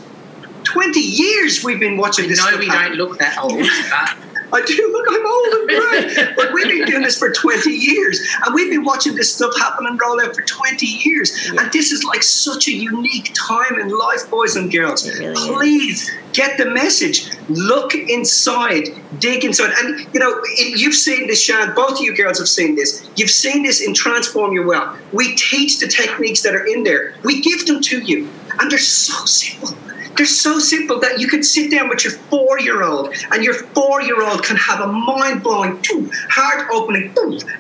20 0.68 1.00
years 1.00 1.64
we've 1.64 1.80
been 1.80 1.96
watching 1.96 2.28
this. 2.28 2.44
No, 2.44 2.58
we 2.58 2.68
don't 2.68 2.96
look 2.96 3.18
that 3.20 3.38
old. 3.40 3.54
I 4.54 4.62
do 4.62 4.90
look, 4.92 5.06
I'm 5.10 5.26
old 5.26 5.54
and 5.54 5.68
gray. 5.68 6.34
but 6.36 6.54
we've 6.54 6.68
been 6.68 6.86
doing 6.86 7.04
this 7.04 7.18
for 7.18 7.32
20 7.32 7.70
years. 7.70 8.20
And 8.46 8.56
we've 8.56 8.70
been 8.70 8.84
watching 8.84 9.16
this 9.16 9.34
stuff 9.34 9.52
happen 9.60 9.86
and 9.86 10.00
roll 10.00 10.22
out 10.22 10.36
for 10.36 10.42
20 10.42 10.86
years. 10.86 11.52
Yeah. 11.52 11.62
And 11.62 11.72
this 11.72 11.92
is 11.92 12.04
like 12.04 12.24
such 12.24 12.68
a 12.68 12.72
unique 12.72 13.34
time 13.34 13.80
in 13.80 13.90
life, 13.90 14.30
boys 14.30 14.56
and 14.56 14.72
girls. 14.72 15.08
Really 15.20 15.36
Please 15.36 16.04
is. 16.04 16.16
get 16.34 16.58
the 16.58 16.66
message. 16.66 17.30
Look 17.50 17.94
inside, 17.94 18.90
dig 19.20 19.44
inside. 19.44 19.72
And, 19.78 20.08
you 20.14 20.20
know, 20.20 20.42
you've 20.58 20.96
seen 20.96 21.28
this, 21.28 21.42
Shan. 21.42 21.76
Both 21.76 22.00
of 22.00 22.02
you 22.02 22.16
girls 22.16 22.40
have 22.40 22.50
seen 22.50 22.76
this. 22.76 23.10
You've 23.16 23.30
seen 23.30 23.64
this 23.64 23.82
in 23.82 23.94
Transform 23.94 24.54
Your 24.54 24.66
Wealth. 24.66 24.98
We 25.12 25.36
teach 25.36 25.80
the 25.80 25.88
techniques 25.88 26.42
that 26.44 26.56
are 26.56 26.66
in 26.66 26.84
there, 26.84 27.16
we 27.24 27.42
give 27.42 27.66
them 27.68 27.82
to 27.82 28.00
you. 28.00 28.30
And 28.60 28.72
they're 28.72 28.80
so 28.80 29.26
simple 29.26 29.78
they're 30.18 30.26
so 30.26 30.60
simple 30.60 31.00
that 31.00 31.20
you 31.20 31.28
can 31.28 31.44
sit 31.44 31.72
down 31.72 31.90
with 31.90 32.04
your 32.04 32.14
four 32.14 32.60
year 32.60 32.84
old 32.84 33.14
and 33.32 33.44
your 33.44 33.54
four 33.54 34.02
year 34.02 34.22
old 34.22 34.37
can 34.44 34.56
have 34.58 34.82
a 34.82 34.88
mind 34.88 35.44
blowing, 35.44 35.82
heart 36.30 36.68
opening 36.72 37.14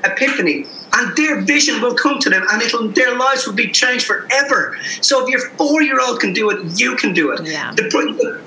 epiphany. 0.03 0.65
And 0.93 1.15
their 1.15 1.41
vision 1.41 1.81
will 1.81 1.93
come 1.93 2.19
to 2.19 2.29
them 2.29 2.45
and 2.49 2.61
it'll, 2.61 2.89
their 2.89 3.15
lives 3.17 3.45
will 3.45 3.53
be 3.53 3.71
changed 3.71 4.05
forever. 4.05 4.77
So 5.01 5.23
if 5.23 5.29
your 5.29 5.41
four 5.51 5.81
year 5.81 5.99
old 6.01 6.19
can 6.19 6.33
do 6.33 6.49
it, 6.49 6.79
you 6.79 6.95
can 6.95 7.13
do 7.13 7.31
it. 7.31 7.45
Yeah. 7.45 7.73
The, 7.75 7.83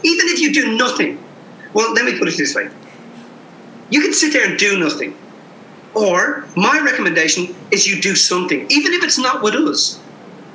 even 0.02 0.28
if 0.28 0.40
you 0.40 0.52
do 0.52 0.76
nothing, 0.76 1.22
well, 1.74 1.92
let 1.92 2.04
me 2.04 2.18
put 2.18 2.28
it 2.28 2.36
this 2.36 2.54
way 2.54 2.70
you 3.90 4.00
can 4.00 4.12
sit 4.12 4.32
there 4.32 4.48
and 4.48 4.56
do 4.56 4.78
nothing. 4.78 5.16
Or 5.94 6.46
my 6.54 6.78
recommendation 6.78 7.56
is 7.72 7.88
you 7.88 8.00
do 8.00 8.14
something, 8.14 8.64
even 8.70 8.92
if 8.92 9.02
it's 9.02 9.18
not 9.18 9.42
with 9.42 9.54
us. 9.54 10.00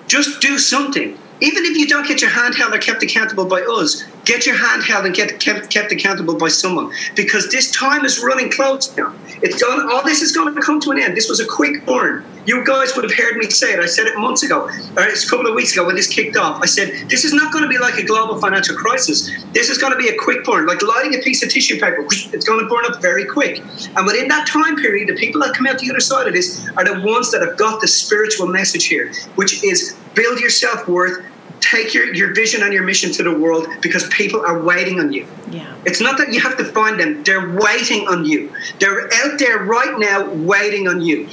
Just 0.07 0.39
do 0.39 0.57
something 0.57 1.17
even 1.41 1.65
if 1.65 1.77
you 1.77 1.87
don't 1.87 2.07
get 2.07 2.21
your 2.21 2.29
hand 2.29 2.55
held 2.55 2.73
or 2.73 2.77
kept 2.77 3.03
accountable 3.03 3.45
by 3.45 3.61
us, 3.61 4.05
get 4.25 4.45
your 4.45 4.55
hand 4.55 4.83
held 4.83 5.05
and 5.05 5.15
get 5.15 5.39
kept, 5.39 5.69
kept 5.69 5.91
accountable 5.91 6.37
by 6.37 6.49
someone 6.49 6.91
because 7.15 7.49
this 7.49 7.71
time 7.71 8.03
is 8.03 8.23
running 8.23 8.51
close 8.51 8.95
now. 8.97 9.13
It's 9.41 9.59
done. 9.59 9.89
All 9.91 10.03
this 10.03 10.21
is 10.21 10.31
going 10.31 10.53
to 10.53 10.61
come 10.61 10.79
to 10.81 10.91
an 10.91 10.99
end. 10.99 11.15
This 11.15 11.29
was 11.29 11.39
a 11.39 11.45
quick 11.45 11.85
burn. 11.85 12.25
You 12.45 12.63
guys 12.63 12.95
would 12.95 13.03
have 13.03 13.17
heard 13.17 13.37
me 13.37 13.49
say 13.49 13.73
it. 13.73 13.79
I 13.79 13.87
said 13.87 14.05
it 14.05 14.17
months 14.17 14.43
ago, 14.43 14.65
or 14.65 15.03
it's 15.03 15.25
a 15.25 15.29
couple 15.29 15.47
of 15.47 15.55
weeks 15.55 15.73
ago 15.73 15.85
when 15.85 15.95
this 15.95 16.07
kicked 16.07 16.37
off. 16.37 16.61
I 16.61 16.67
said 16.67 17.09
this 17.09 17.25
is 17.25 17.33
not 17.33 17.51
going 17.51 17.63
to 17.63 17.69
be 17.69 17.79
like 17.79 17.95
a 17.95 18.03
global 18.03 18.39
financial 18.39 18.75
crisis. 18.75 19.43
This 19.51 19.69
is 19.69 19.79
going 19.79 19.93
to 19.93 19.97
be 19.97 20.09
a 20.09 20.17
quick 20.17 20.43
burn, 20.43 20.67
like 20.67 20.81
lighting 20.83 21.15
a 21.15 21.23
piece 21.23 21.41
of 21.43 21.49
tissue 21.49 21.79
paper. 21.79 22.05
It's 22.07 22.45
going 22.45 22.59
to 22.59 22.67
burn 22.67 22.85
up 22.85 23.01
very 23.01 23.25
quick. 23.25 23.63
And 23.95 24.05
within 24.05 24.27
that 24.27 24.47
time 24.47 24.75
period, 24.75 25.09
the 25.09 25.15
people 25.15 25.41
that 25.41 25.55
come 25.55 25.65
out 25.65 25.79
the 25.79 25.89
other 25.89 25.99
side 25.99 26.27
of 26.27 26.33
this 26.33 26.69
are 26.77 26.85
the 26.85 27.01
ones 27.05 27.31
that 27.31 27.41
have 27.41 27.57
got 27.57 27.81
the 27.81 27.87
spiritual 27.87 28.47
message 28.47 28.85
here, 28.85 29.11
which 29.35 29.63
is 29.63 29.97
build 30.13 30.39
your 30.39 30.51
self 30.51 30.87
worth, 30.87 31.25
take 31.65 31.93
your, 31.93 32.13
your 32.13 32.33
vision 32.33 32.61
and 32.63 32.73
your 32.73 32.83
mission 32.83 33.11
to 33.13 33.23
the 33.23 33.37
world 33.37 33.67
because 33.81 34.07
people 34.09 34.41
are 34.41 34.61
waiting 34.61 34.99
on 34.99 35.11
you. 35.11 35.27
Yeah. 35.49 35.73
It's 35.85 36.01
not 36.01 36.17
that 36.17 36.31
you 36.31 36.39
have 36.41 36.57
to 36.57 36.65
find 36.65 36.99
them, 36.99 37.23
they're 37.23 37.55
waiting 37.55 38.07
on 38.07 38.25
you. 38.25 38.53
They're 38.79 39.05
out 39.13 39.39
there 39.39 39.59
right 39.59 39.97
now 39.97 40.29
waiting 40.29 40.87
on 40.87 41.01
you. 41.01 41.27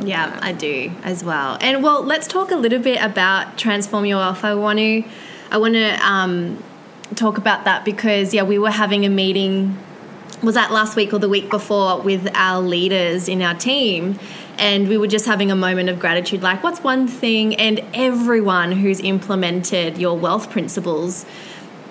Yeah, 0.00 0.38
I 0.40 0.52
do 0.52 0.90
as 1.02 1.22
well. 1.22 1.58
And 1.60 1.82
well, 1.82 2.02
let's 2.02 2.26
talk 2.26 2.50
a 2.50 2.56
little 2.56 2.78
bit 2.78 3.02
about 3.02 3.58
transform 3.58 4.06
your 4.06 4.18
wealth. 4.18 4.44
I 4.44 4.54
want 4.54 4.78
to, 4.78 5.04
I 5.50 5.58
want 5.58 5.74
to 5.74 5.92
um, 6.06 6.62
talk 7.14 7.36
about 7.36 7.64
that 7.64 7.84
because 7.84 8.32
yeah, 8.32 8.42
we 8.42 8.58
were 8.58 8.70
having 8.70 9.04
a 9.04 9.10
meeting. 9.10 9.76
Was 10.42 10.54
that 10.54 10.70
last 10.70 10.96
week 10.96 11.12
or 11.12 11.18
the 11.18 11.28
week 11.28 11.50
before 11.50 12.00
with 12.00 12.28
our 12.34 12.62
leaders 12.62 13.28
in 13.28 13.42
our 13.42 13.54
team? 13.54 14.18
And 14.58 14.88
we 14.88 14.96
were 14.96 15.06
just 15.06 15.26
having 15.26 15.50
a 15.50 15.56
moment 15.56 15.88
of 15.88 15.98
gratitude 15.98 16.42
like 16.42 16.62
what's 16.62 16.82
one 16.82 17.06
thing? 17.06 17.54
And 17.56 17.84
everyone 17.94 18.72
who's 18.72 19.00
implemented 19.00 19.98
your 19.98 20.16
wealth 20.18 20.50
principles 20.50 21.24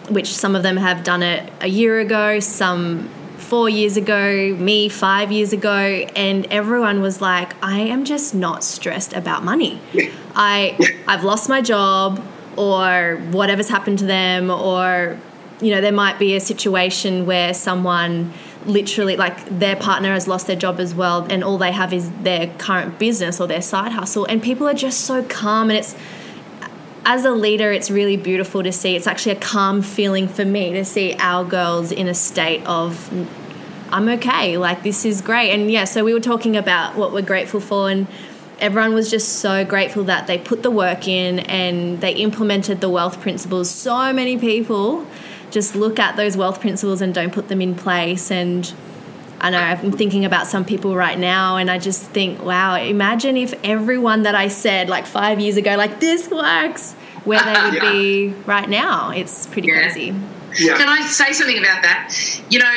which 0.09 0.34
some 0.34 0.55
of 0.55 0.63
them 0.63 0.78
have 0.78 1.03
done 1.03 1.24
it 1.24 1.51
a 1.61 1.68
year 1.68 1.99
ago 1.99 2.39
some 2.39 3.09
four 3.38 3.70
years 3.70 3.97
ago 3.97 4.55
me 4.55 4.89
five 4.89 5.32
years 5.32 5.53
ago 5.53 5.70
and 6.16 6.45
everyone 6.47 7.01
was 7.01 7.22
like 7.22 7.53
i 7.63 7.80
am 7.80 8.03
just 8.03 8.34
not 8.34 8.63
stressed 8.63 9.13
about 9.13 9.43
money. 9.43 9.80
I 10.36 10.78
i've 11.07 11.24
lost 11.24 11.47
my 11.47 11.61
job 11.61 12.24
or 12.57 13.18
whatever's 13.32 13.70
happened 13.70 13.99
to 13.99 14.05
them 14.05 14.49
or 14.49 15.20
you 15.61 15.72
know 15.72 15.82
there 15.82 15.91
might 15.91 16.20
be 16.20 16.36
a 16.36 16.39
situation 16.39 17.26
where 17.26 17.53
someone 17.53 18.34
literally 18.66 19.16
like 19.16 19.59
their 19.59 19.76
partner 19.76 20.13
has 20.13 20.28
lost 20.28 20.47
their 20.47 20.55
job 20.55 20.80
as 20.80 20.93
well 20.93 21.26
and 21.30 21.43
all 21.43 21.57
they 21.57 21.72
have 21.72 21.93
is 21.93 22.09
their 22.24 22.47
current 22.57 22.97
business 22.97 23.39
or 23.39 23.47
their 23.47 23.61
side 23.61 23.91
hustle 23.91 24.26
and 24.26 24.41
people 24.41 24.68
are 24.68 24.74
just 24.74 25.01
so 25.01 25.24
calm 25.24 25.70
and 25.70 25.80
it's 25.80 25.95
as 27.05 27.24
a 27.24 27.32
leader 27.32 27.72
it's 27.72 27.91
really 27.91 28.18
beautiful 28.18 28.63
to 28.63 28.72
see. 28.72 28.95
It's 28.95 29.07
actually 29.07 29.34
a 29.34 29.39
calm 29.39 29.82
feeling 29.82 30.28
for 30.28 30.43
me 30.43 30.74
to 30.74 30.84
see 30.84 31.16
our 31.20 31.45
girls 31.45 31.91
in 31.91 32.07
a 32.07 32.16
state 32.16 32.66
of 32.66 33.11
I'm 33.91 34.09
okay 34.09 34.57
like 34.57 34.84
this 34.84 35.05
is 35.05 35.22
great. 35.22 35.51
And 35.51 35.70
yeah 35.70 35.84
so 35.84 36.03
we 36.03 36.13
were 36.13 36.20
talking 36.20 36.57
about 36.57 36.95
what 36.95 37.13
we're 37.13 37.22
grateful 37.22 37.59
for 37.59 37.89
and 37.89 38.07
everyone 38.59 38.93
was 38.93 39.11
just 39.11 39.39
so 39.39 39.66
grateful 39.66 40.05
that 40.05 40.28
they 40.28 40.38
put 40.38 40.63
the 40.63 40.72
work 40.72 41.07
in 41.07 41.39
and 41.39 42.01
they 42.01 42.13
implemented 42.13 42.82
the 42.82 42.89
wealth 42.89 43.22
principles. 43.22 43.70
So 43.70 44.11
many 44.13 44.38
people 44.38 45.05
just 45.56 45.74
look 45.74 45.99
at 45.99 46.18
those 46.18 46.36
wealth 46.36 46.60
principles 46.60 46.99
and 47.01 47.14
don't 47.14 47.32
put 47.34 47.47
them 47.47 47.62
in 47.62 47.76
place. 47.76 48.30
And 48.30 48.72
I 49.39 49.49
know 49.51 49.58
I'm 49.58 49.93
thinking 49.93 50.26
about 50.26 50.47
some 50.47 50.66
people 50.66 50.95
right 50.97 51.18
now, 51.18 51.56
and 51.56 51.72
I 51.72 51.80
just 51.80 52.03
think, 52.12 52.43
wow, 52.43 52.76
imagine 52.76 53.38
if 53.38 53.53
everyone 53.64 54.24
that 54.24 54.36
I 54.36 54.49
said 54.49 54.89
like 54.89 55.06
five 55.08 55.39
years 55.39 55.56
ago, 55.56 55.78
like 55.78 56.01
this 56.01 56.30
works, 56.30 56.91
where 57.24 57.41
they 57.41 57.53
would 57.64 57.74
Yeah. 57.82 57.91
be 57.91 58.28
right 58.45 58.68
now. 58.70 59.12
It's 59.12 59.47
pretty 59.47 59.70
Yeah. 59.70 59.80
crazy. 59.82 60.14
Yeah. 60.60 60.78
Can 60.78 60.89
I 60.89 61.01
say 61.08 61.32
something 61.32 61.58
about 61.58 61.82
that? 61.84 62.14
You 62.49 62.60
know, 62.60 62.76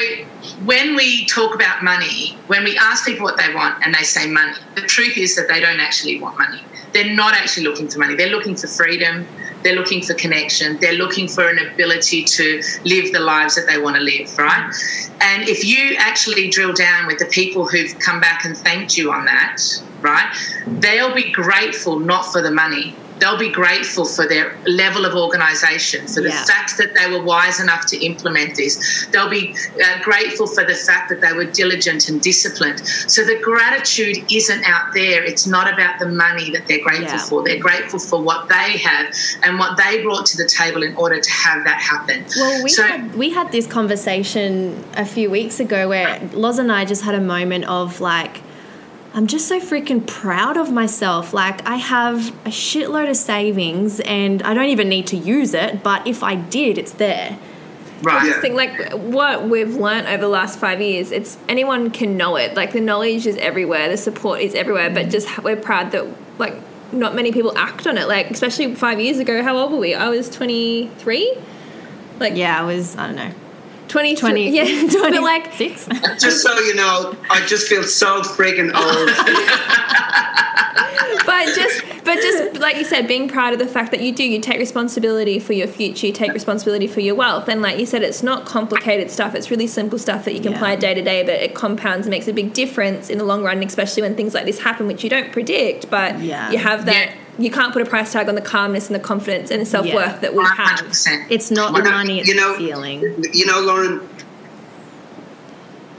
when 0.64 0.94
we 0.94 1.26
talk 1.26 1.54
about 1.54 1.82
money, 1.82 2.36
when 2.46 2.62
we 2.62 2.76
ask 2.78 3.04
people 3.04 3.24
what 3.24 3.36
they 3.36 3.52
want 3.54 3.84
and 3.84 3.92
they 3.94 4.02
say 4.04 4.28
money, 4.30 4.52
the 4.76 4.82
truth 4.82 5.16
is 5.16 5.34
that 5.36 5.48
they 5.48 5.58
don't 5.60 5.80
actually 5.80 6.20
want 6.20 6.38
money. 6.38 6.60
They're 6.92 7.12
not 7.14 7.34
actually 7.34 7.64
looking 7.66 7.88
for 7.88 7.98
money. 7.98 8.14
They're 8.14 8.30
looking 8.30 8.54
for 8.56 8.66
freedom. 8.68 9.26
They're 9.62 9.74
looking 9.74 10.02
for 10.02 10.14
connection. 10.14 10.78
They're 10.78 10.94
looking 10.94 11.28
for 11.28 11.48
an 11.48 11.58
ability 11.58 12.24
to 12.24 12.62
live 12.84 13.12
the 13.12 13.20
lives 13.20 13.54
that 13.56 13.66
they 13.66 13.80
want 13.80 13.96
to 13.96 14.02
live, 14.02 14.36
right? 14.38 14.72
And 15.20 15.48
if 15.48 15.64
you 15.64 15.96
actually 15.98 16.48
drill 16.48 16.72
down 16.72 17.06
with 17.06 17.18
the 17.18 17.26
people 17.26 17.66
who've 17.66 17.98
come 17.98 18.20
back 18.20 18.44
and 18.44 18.56
thanked 18.56 18.96
you 18.96 19.12
on 19.12 19.24
that, 19.24 19.60
right, 20.00 20.32
they'll 20.66 21.14
be 21.14 21.32
grateful 21.32 21.98
not 21.98 22.32
for 22.32 22.40
the 22.40 22.50
money. 22.50 22.94
They'll 23.20 23.38
be 23.38 23.50
grateful 23.50 24.04
for 24.04 24.26
their 24.26 24.56
level 24.66 25.04
of 25.04 25.14
organisation, 25.14 26.06
for 26.06 26.20
the 26.22 26.28
Yeah. 26.28 26.44
fact 26.44 26.76
that 26.78 26.94
they 26.94 27.10
were 27.10 27.22
wise 27.22 27.60
enough 27.60 27.86
to 27.86 27.96
implement 28.04 28.56
this. 28.56 29.06
They'll 29.10 29.28
be 29.28 29.54
uh, 29.84 30.02
grateful 30.02 30.46
for 30.46 30.64
the 30.64 30.74
fact 30.74 31.08
that 31.10 31.20
they 31.20 31.32
were 31.32 31.44
diligent 31.44 32.08
and 32.08 32.20
disciplined. 32.20 32.80
So 33.08 33.24
the 33.24 33.36
gratitude 33.36 34.24
isn't 34.32 34.64
out 34.64 34.92
there. 34.94 35.22
It's 35.24 35.46
not 35.46 35.72
about 35.72 35.98
the 35.98 36.08
money 36.08 36.50
that 36.52 36.66
they're 36.66 36.82
grateful 36.82 37.18
Yeah. 37.18 37.28
for. 37.28 37.42
They're 37.44 37.58
grateful 37.58 37.98
for 37.98 38.20
what 38.22 38.48
they 38.48 38.76
have 38.78 39.06
and 39.42 39.58
what 39.58 39.76
they 39.76 40.02
brought 40.02 40.26
to 40.26 40.36
the 40.36 40.48
table 40.48 40.82
in 40.82 40.94
order 40.96 41.20
to 41.20 41.30
have 41.30 41.64
that 41.64 41.80
happen. 41.80 42.24
Well, 42.36 42.62
we 42.64 42.70
so, 42.70 42.82
had 42.82 43.14
we 43.16 43.30
had 43.30 43.50
this 43.52 43.66
conversation 43.66 44.84
a 44.96 45.04
few 45.04 45.30
weeks 45.30 45.60
ago 45.60 45.88
where 45.88 46.20
Loz 46.32 46.58
and 46.58 46.70
I 46.70 46.84
just 46.84 47.02
had 47.02 47.14
a 47.14 47.20
moment 47.20 47.64
of 47.66 48.00
like, 48.00 48.40
I'm 49.14 49.26
just 49.26 49.48
so 49.48 49.58
freaking 49.60 50.06
proud 50.06 50.56
of 50.56 50.70
myself. 50.70 51.32
Like, 51.32 51.66
I 51.66 51.76
have 51.76 52.28
a 52.46 52.50
shitload 52.50 53.08
of 53.10 53.16
savings 53.16 54.00
and 54.00 54.42
I 54.42 54.54
don't 54.54 54.68
even 54.68 54.88
need 54.88 55.06
to 55.08 55.16
use 55.16 55.54
it, 55.54 55.82
but 55.82 56.06
if 56.06 56.22
I 56.22 56.34
did, 56.36 56.78
it's 56.78 56.92
there. 56.92 57.38
right. 58.02 58.22
I 58.22 58.26
just 58.26 58.40
think 58.40 58.54
like 58.54 58.92
what 58.92 59.48
we've 59.48 59.74
learned 59.74 60.06
over 60.06 60.22
the 60.22 60.28
last 60.28 60.58
five 60.58 60.80
years, 60.80 61.10
it's 61.10 61.36
anyone 61.48 61.90
can 61.90 62.16
know 62.16 62.36
it. 62.36 62.54
Like 62.54 62.72
the 62.72 62.80
knowledge 62.80 63.26
is 63.26 63.36
everywhere, 63.38 63.88
the 63.88 63.96
support 63.96 64.40
is 64.40 64.54
everywhere, 64.54 64.90
but 64.90 65.06
mm. 65.06 65.10
just 65.10 65.42
we're 65.42 65.56
proud 65.56 65.92
that 65.92 66.06
like 66.38 66.54
not 66.92 67.14
many 67.14 67.32
people 67.32 67.56
act 67.56 67.86
on 67.86 67.98
it. 67.98 68.08
Like 68.08 68.30
especially 68.30 68.74
five 68.74 69.00
years 69.00 69.18
ago, 69.18 69.42
how 69.42 69.56
old 69.56 69.72
were 69.72 69.78
we? 69.78 69.94
I 69.94 70.08
was 70.10 70.28
twenty 70.28 70.88
three. 70.98 71.36
Like 72.20 72.36
Yeah, 72.36 72.60
I 72.60 72.64
was, 72.64 72.96
I 72.96 73.06
don't 73.06 73.16
know, 73.16 73.32
20, 73.88 74.16
20, 74.16 74.50
yeah, 74.50 74.64
26. 74.64 74.94
but 75.00 75.22
like 75.22 75.56
Just 76.18 76.42
so 76.42 76.58
you 76.60 76.74
know, 76.74 77.14
I 77.30 77.44
just 77.46 77.68
feel 77.68 77.82
so 77.82 78.22
freaking 78.22 78.72
old. 78.74 79.08
but 81.26 81.54
just 81.54 81.82
but 82.08 82.22
just 82.22 82.54
like 82.58 82.76
you 82.76 82.84
said 82.84 83.06
being 83.06 83.28
proud 83.28 83.52
of 83.52 83.58
the 83.58 83.66
fact 83.66 83.90
that 83.90 84.00
you 84.00 84.12
do 84.12 84.24
you 84.24 84.40
take 84.40 84.58
responsibility 84.58 85.38
for 85.38 85.52
your 85.52 85.66
future 85.68 86.06
you 86.06 86.12
take 86.12 86.32
responsibility 86.32 86.86
for 86.86 87.00
your 87.00 87.14
wealth 87.14 87.48
and 87.48 87.60
like 87.60 87.78
you 87.78 87.84
said 87.84 88.02
it's 88.02 88.22
not 88.22 88.46
complicated 88.46 89.10
stuff 89.10 89.34
it's 89.34 89.50
really 89.50 89.66
simple 89.66 89.98
stuff 89.98 90.24
that 90.24 90.32
you 90.34 90.40
can 90.40 90.52
Yeah. 90.52 90.56
apply 90.58 90.76
day 90.76 90.94
to 90.94 91.02
day 91.02 91.22
but 91.22 91.34
it 91.34 91.54
compounds 91.54 92.06
and 92.06 92.10
makes 92.10 92.26
a 92.26 92.32
big 92.32 92.54
difference 92.54 93.10
in 93.10 93.18
the 93.18 93.24
long 93.24 93.42
run 93.42 93.62
especially 93.62 94.02
when 94.02 94.14
things 94.16 94.32
like 94.32 94.46
this 94.46 94.58
happen 94.60 94.86
which 94.86 95.04
you 95.04 95.10
don't 95.10 95.30
predict 95.32 95.90
but 95.90 96.18
Yeah. 96.20 96.50
you 96.50 96.56
have 96.58 96.86
that 96.86 97.08
Yeah. 97.10 97.14
you 97.44 97.50
can't 97.50 97.72
put 97.74 97.82
a 97.82 97.86
price 97.86 98.10
tag 98.12 98.28
on 98.28 98.34
the 98.36 98.40
calmness 98.40 98.86
and 98.86 98.94
the 98.94 99.00
confidence 99.00 99.50
and 99.50 99.60
the 99.60 99.66
self-worth 99.66 100.20
that 100.22 100.34
we 100.34 100.42
have 100.44 100.80
100%. 100.80 101.26
it's 101.28 101.50
not 101.50 101.74
the 101.74 101.82
You 101.82 101.90
money, 101.90 102.20
it's 102.20 102.28
you 102.28 102.34
know- 102.36 102.52
the 102.56 102.66
feeling. 102.68 103.24
you 103.32 103.44
know, 103.46 103.60
Lauren, 103.60 104.00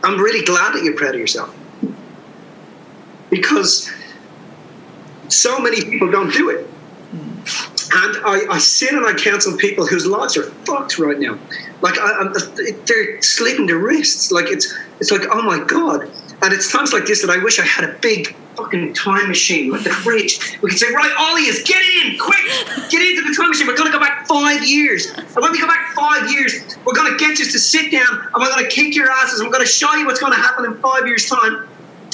I'm 0.03 0.20
really 0.20 0.43
glad 0.45 0.74
that 0.74 0.84
you're 0.84 0.95
proud 0.95 1.14
of 1.14 1.20
yourself 1.20 1.53
because 3.30 3.91
so 5.30 5.59
many 5.59 5.82
people 5.82 6.11
don't 6.11 6.34
do 6.34 6.49
it. 6.49 6.67
And 7.91 8.17
I, 8.23 8.45
I 8.51 8.57
sit 8.59 8.93
and 8.93 9.05
I 9.05 9.13
counsel 9.13 9.57
people 9.57 9.86
whose 9.88 10.05
lives 10.05 10.38
are 10.38 10.43
fucked 10.43 10.99
right 10.99 11.17
now. 11.17 11.39
Like 11.82 11.97
I, 11.97 12.19
I'm, 12.19 12.34
they're 12.86 13.21
slitting 13.21 13.65
their 13.65 13.80
wrists. 13.80 14.32
Like 14.32 14.45
it's 14.47 14.77
it's 14.99 15.11
like 15.11 15.21
oh 15.32 15.41
my 15.41 15.63
god. 15.63 16.11
And 16.41 16.53
it's 16.53 16.71
times 16.71 16.93
like 16.93 17.05
this 17.05 17.21
that 17.21 17.32
I 17.32 17.43
wish 17.43 17.59
I 17.59 17.65
had 17.65 17.89
a 17.89 17.93
big 17.99 18.36
fucking 18.55 18.93
time 18.93 19.27
machine, 19.27 19.71
like 19.71 19.84
the 19.84 19.89
fridge. 19.89 20.57
We 20.61 20.69
could 20.69 20.80
say, 20.80 20.93
right, 20.93 21.11
Ollie 21.17 21.43
is 21.43 21.63
get 21.63 21.82
in, 21.82 22.17
quick, 22.17 22.45
get 22.89 23.01
into 23.01 23.27
the 23.27 23.34
time 23.36 23.49
machine. 23.49 23.67
We're 23.67 23.75
gonna 23.75 23.91
go 23.91 23.99
back 23.99 24.27
five 24.27 24.65
years. 24.65 25.11
And 25.11 25.36
when 25.36 25.51
we 25.51 25.59
go 25.59 25.67
back 25.67 25.93
five 25.93 26.30
years, 26.32 26.77
we're 26.86 26.93
gonna 26.93 27.17
get 27.17 27.39
you 27.39 27.45
to 27.45 27.59
sit 27.59 27.91
down 27.91 28.07
and 28.09 28.34
we're 28.38 28.49
gonna 28.49 28.67
kick 28.67 28.95
your 28.95 29.09
asses 29.09 29.41
we're 29.41 29.49
gonna 29.49 29.65
show 29.65 29.93
you 29.95 30.05
what's 30.05 30.19
gonna 30.19 30.36
happen 30.36 30.65
in 30.65 30.77
five 30.80 31.07
years' 31.07 31.27
time. 31.27 31.67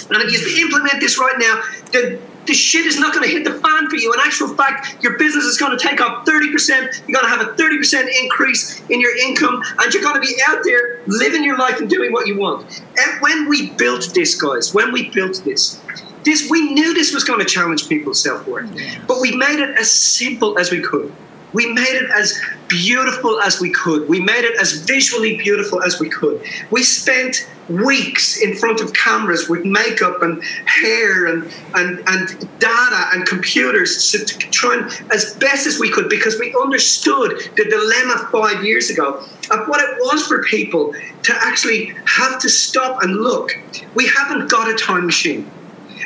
And 0.10 0.22
if 0.22 0.58
you 0.58 0.66
implement 0.66 1.00
this 1.00 1.20
right 1.20 1.36
now, 1.38 1.62
the 1.92 2.20
the 2.48 2.54
shit 2.54 2.86
is 2.86 3.00
not 3.00 3.14
going 3.14 3.28
to 3.28 3.32
hit 3.32 3.44
the 3.44 3.60
fan 3.60 3.90
for 3.90 3.96
you. 3.96 4.14
In 4.14 4.20
actual 4.20 4.54
fact, 4.56 5.02
your 5.04 5.18
business 5.18 5.46
is 5.46 5.58
going 5.58 5.78
to 5.78 5.88
take 5.88 6.02
up 6.02 6.26
30%. 6.26 7.08
You're 7.08 7.22
going 7.22 7.26
to 7.26 7.38
have 7.38 7.42
a 7.42 7.54
30% 7.54 8.08
increase 8.22 8.82
in 8.90 9.00
your 9.02 9.16
income, 9.18 9.62
and 9.80 9.94
you're 9.94 10.04
going 10.04 10.16
to 10.16 10.22
be 10.22 10.36
out 10.48 10.60
there 10.64 11.02
living 11.08 11.44
your 11.44 11.58
life 11.58 11.80
and 11.80 11.90
doing 11.90 12.12
what 12.12 12.28
you 12.28 12.38
want. 12.38 12.82
And 12.98 13.22
when 13.22 13.48
we 13.50 13.72
built 13.72 14.14
this, 14.14 14.40
guys, 14.40 14.74
when 14.74 14.92
we 14.92 15.10
built 15.10 15.42
this, 15.44 15.82
this 16.24 16.50
we 16.50 16.74
knew 16.74 16.94
this 16.94 17.14
was 17.14 17.24
going 17.24 17.40
to 17.40 17.46
challenge 17.46 17.88
people's 17.88 18.22
self 18.22 18.48
worth, 18.48 18.70
but 19.08 19.22
we 19.22 19.36
made 19.36 19.60
it 19.60 19.78
as 19.78 19.92
simple 19.92 20.58
as 20.58 20.72
we 20.72 20.82
could. 20.82 21.14
We 21.56 21.72
made 21.72 21.96
it 21.96 22.10
as 22.12 22.38
beautiful 22.68 23.40
as 23.40 23.62
we 23.62 23.72
could. 23.72 24.10
We 24.10 24.20
made 24.20 24.44
it 24.44 24.60
as 24.60 24.74
visually 24.82 25.38
beautiful 25.38 25.82
as 25.82 26.02
we 26.02 26.10
could. 26.10 26.44
We 26.70 26.84
spent 26.84 27.48
weeks 27.70 28.42
in 28.42 28.56
front 28.56 28.82
of 28.82 28.92
cameras 28.92 29.48
with 29.48 29.64
makeup 29.64 30.22
and 30.22 30.44
hair 30.44 31.28
and, 31.28 31.44
and, 31.74 32.04
and 32.08 32.60
data 32.60 33.08
and 33.14 33.26
computers 33.26 34.12
to, 34.12 34.26
try 34.52 34.76
and, 34.76 35.12
as 35.14 35.34
best 35.36 35.66
as 35.66 35.80
we 35.80 35.90
could 35.90 36.10
because 36.10 36.38
we 36.38 36.54
understood 36.62 37.32
the 37.56 37.64
dilemma 37.64 38.28
five 38.34 38.66
years 38.66 38.90
ago 38.90 39.24
of 39.50 39.68
what 39.70 39.80
it 39.80 39.98
was 40.02 40.28
for 40.28 40.44
people 40.44 40.94
to 41.24 41.34
actually 41.42 41.94
have 42.06 42.38
to 42.40 42.50
stop 42.50 43.02
and 43.02 43.16
look. 43.16 43.52
We 43.96 44.10
haven't 44.10 44.52
got 44.52 44.70
a 44.70 44.76
time 44.76 45.06
machine. 45.06 45.50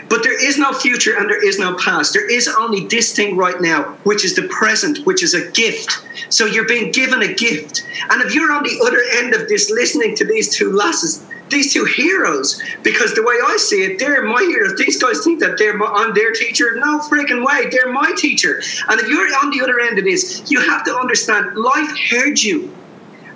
But 0.09 0.23
there 0.23 0.43
is 0.43 0.57
no 0.57 0.73
future 0.73 1.17
and 1.17 1.29
there 1.29 1.45
is 1.45 1.59
no 1.59 1.75
past. 1.75 2.13
There 2.13 2.29
is 2.29 2.47
only 2.47 2.85
this 2.87 3.15
thing 3.15 3.37
right 3.37 3.59
now, 3.61 3.83
which 4.03 4.25
is 4.25 4.35
the 4.35 4.47
present, 4.47 5.05
which 5.05 5.23
is 5.23 5.33
a 5.33 5.51
gift. 5.51 5.99
So 6.29 6.45
you're 6.45 6.67
being 6.67 6.91
given 6.91 7.21
a 7.21 7.33
gift. 7.33 7.85
And 8.09 8.21
if 8.21 8.33
you're 8.33 8.51
on 8.51 8.63
the 8.63 8.79
other 8.85 9.01
end 9.17 9.33
of 9.33 9.47
this 9.47 9.69
listening 9.69 10.15
to 10.15 10.25
these 10.25 10.53
two 10.53 10.71
lasses, 10.71 11.25
these 11.49 11.73
two 11.73 11.85
heroes, 11.85 12.61
because 12.83 13.13
the 13.15 13.23
way 13.23 13.35
I 13.43 13.57
see 13.57 13.83
it, 13.83 13.99
they're 13.99 14.23
my 14.23 14.41
heroes. 14.41 14.77
These 14.77 15.01
guys 15.01 15.23
think 15.23 15.39
that 15.39 15.57
they're 15.57 15.75
my, 15.75 15.87
I'm 15.87 16.13
their 16.13 16.31
teacher. 16.31 16.75
No 16.75 16.99
freaking 16.99 17.45
way. 17.45 17.69
They're 17.69 17.91
my 17.91 18.13
teacher. 18.15 18.61
And 18.87 18.99
if 18.99 19.07
you're 19.07 19.25
on 19.37 19.49
the 19.49 19.61
other 19.61 19.79
end 19.79 19.97
of 19.97 20.05
this, 20.05 20.49
you 20.51 20.61
have 20.61 20.83
to 20.85 20.95
understand 20.95 21.55
life 21.57 21.97
heard 22.09 22.41
you. 22.41 22.71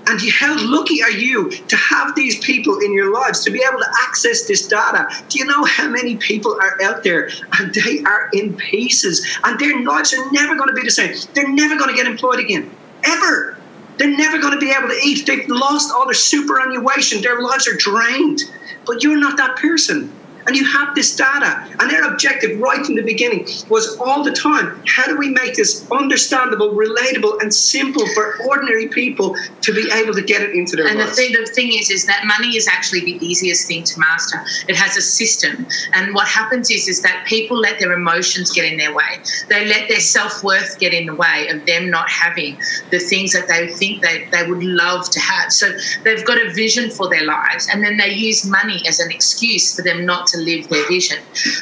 And 0.06 0.20
how 0.32 0.56
lucky 0.70 1.02
are 1.02 1.12
you 1.12 1.50
to 1.50 1.76
have 1.78 2.14
these 2.16 2.38
people 2.44 2.80
in 2.80 2.94
your 2.94 3.14
lives 3.14 3.44
to 3.46 3.52
be 3.52 3.64
able 3.68 3.80
to 3.80 3.90
access 4.02 4.46
this 4.48 4.68
data? 4.68 5.08
Do 5.30 5.40
you 5.40 5.46
know 5.46 5.64
how 5.64 5.88
many 5.88 6.18
people 6.18 6.58
are 6.62 6.82
out 6.84 7.04
there 7.04 7.30
and 7.58 7.74
they 7.74 8.04
are 8.04 8.30
in 8.34 8.56
pieces 8.56 9.26
and 9.44 9.58
their 9.60 9.82
lives 9.84 10.14
are 10.14 10.32
never 10.32 10.56
going 10.56 10.68
to 10.68 10.76
be 10.76 10.84
the 10.84 10.92
same? 10.92 11.16
They're 11.34 11.48
never 11.48 11.78
going 11.78 11.90
to 11.90 11.96
get 11.96 12.06
employed 12.06 12.40
again, 12.40 12.70
ever. 13.06 13.58
They're 13.98 14.16
never 14.16 14.40
going 14.40 14.54
to 14.54 14.60
be 14.60 14.72
able 14.72 14.90
to 14.90 15.00
eat. 15.04 15.26
They've 15.26 15.48
lost 15.48 15.94
all 15.94 16.06
their 16.06 16.14
superannuation. 16.14 17.22
Their 17.22 17.42
lives 17.42 17.68
are 17.68 17.78
drained. 17.78 18.42
But 18.86 19.04
you're 19.04 19.20
not 19.20 19.38
that 19.38 19.56
person. 19.58 20.12
And 20.46 20.56
you 20.56 20.66
have 20.66 20.96
this 20.96 21.16
data. 21.16 21.68
And 21.80 21.90
their 21.90 22.04
objective 22.12 22.60
right 22.60 22.86
from 22.86 22.96
the 22.96 23.02
beginning 23.02 23.48
was 23.70 23.98
all 24.00 24.24
the 24.24 24.32
time 24.32 24.82
how 24.88 25.06
do 25.06 25.18
we 25.18 25.30
make 25.30 25.56
this 25.56 25.90
understandable, 25.92 26.72
relatable, 26.74 27.42
and 27.42 27.54
simple 27.54 28.06
for 28.14 28.38
ordinary 28.48 28.88
people 28.88 29.36
to 29.62 29.74
be 29.74 29.90
able 29.92 30.14
to 30.14 30.22
get 30.22 30.42
it 30.42 30.52
into 30.52 30.76
their 30.76 30.88
And 30.88 31.00
the 31.00 31.06
lives? 31.06 31.16
thing, 31.16 31.34
the 31.34 31.46
thing 31.46 31.74
is, 31.74 31.90
is 31.90 32.06
that 32.06 32.26
money 32.26 32.56
is 32.56 32.68
actually 32.68 33.02
the 33.02 33.26
easiest 33.26 33.68
thing 33.68 33.84
to 33.84 34.00
master. 34.00 34.44
It 34.68 34.76
has 34.76 34.98
a 34.98 35.02
system, 35.02 35.66
and 35.94 36.14
what 36.14 36.28
happens 36.28 36.70
is, 36.70 36.88
is 36.88 37.02
that 37.02 37.26
people 37.28 37.58
let 37.58 37.80
their 37.80 37.94
emotions 37.94 38.52
get 38.52 38.66
in 38.66 38.78
their 38.78 38.94
way. 38.94 39.20
They 39.50 39.66
let 39.68 39.90
their 39.90 40.00
self 40.00 40.44
worth 40.44 40.80
get 40.80 40.94
in 40.94 41.06
the 41.06 41.16
way 41.16 41.48
of 41.50 41.66
them 41.66 41.90
not 41.90 42.10
having 42.10 42.58
the 42.92 43.00
things 43.00 43.34
that 43.34 43.48
they 43.48 43.68
think 43.68 44.02
they, 44.02 44.28
they 44.32 44.50
would 44.50 44.64
love 44.64 45.10
to 45.12 45.20
have. 45.20 45.52
So 45.52 45.72
they've 46.04 46.26
got 46.26 46.38
a 46.38 46.52
vision 46.54 46.90
for 46.90 47.10
their 47.10 47.26
lives, 47.26 47.68
and 47.72 47.84
then 47.84 47.98
they 47.98 48.14
use 48.14 48.46
money 48.46 48.82
as 48.88 49.00
an 49.00 49.12
excuse 49.12 49.76
for 49.76 49.82
them 49.82 50.06
not 50.06 50.28
to 50.28 50.33
live 50.38 50.70
their 50.70 50.88
vision. 50.88 51.18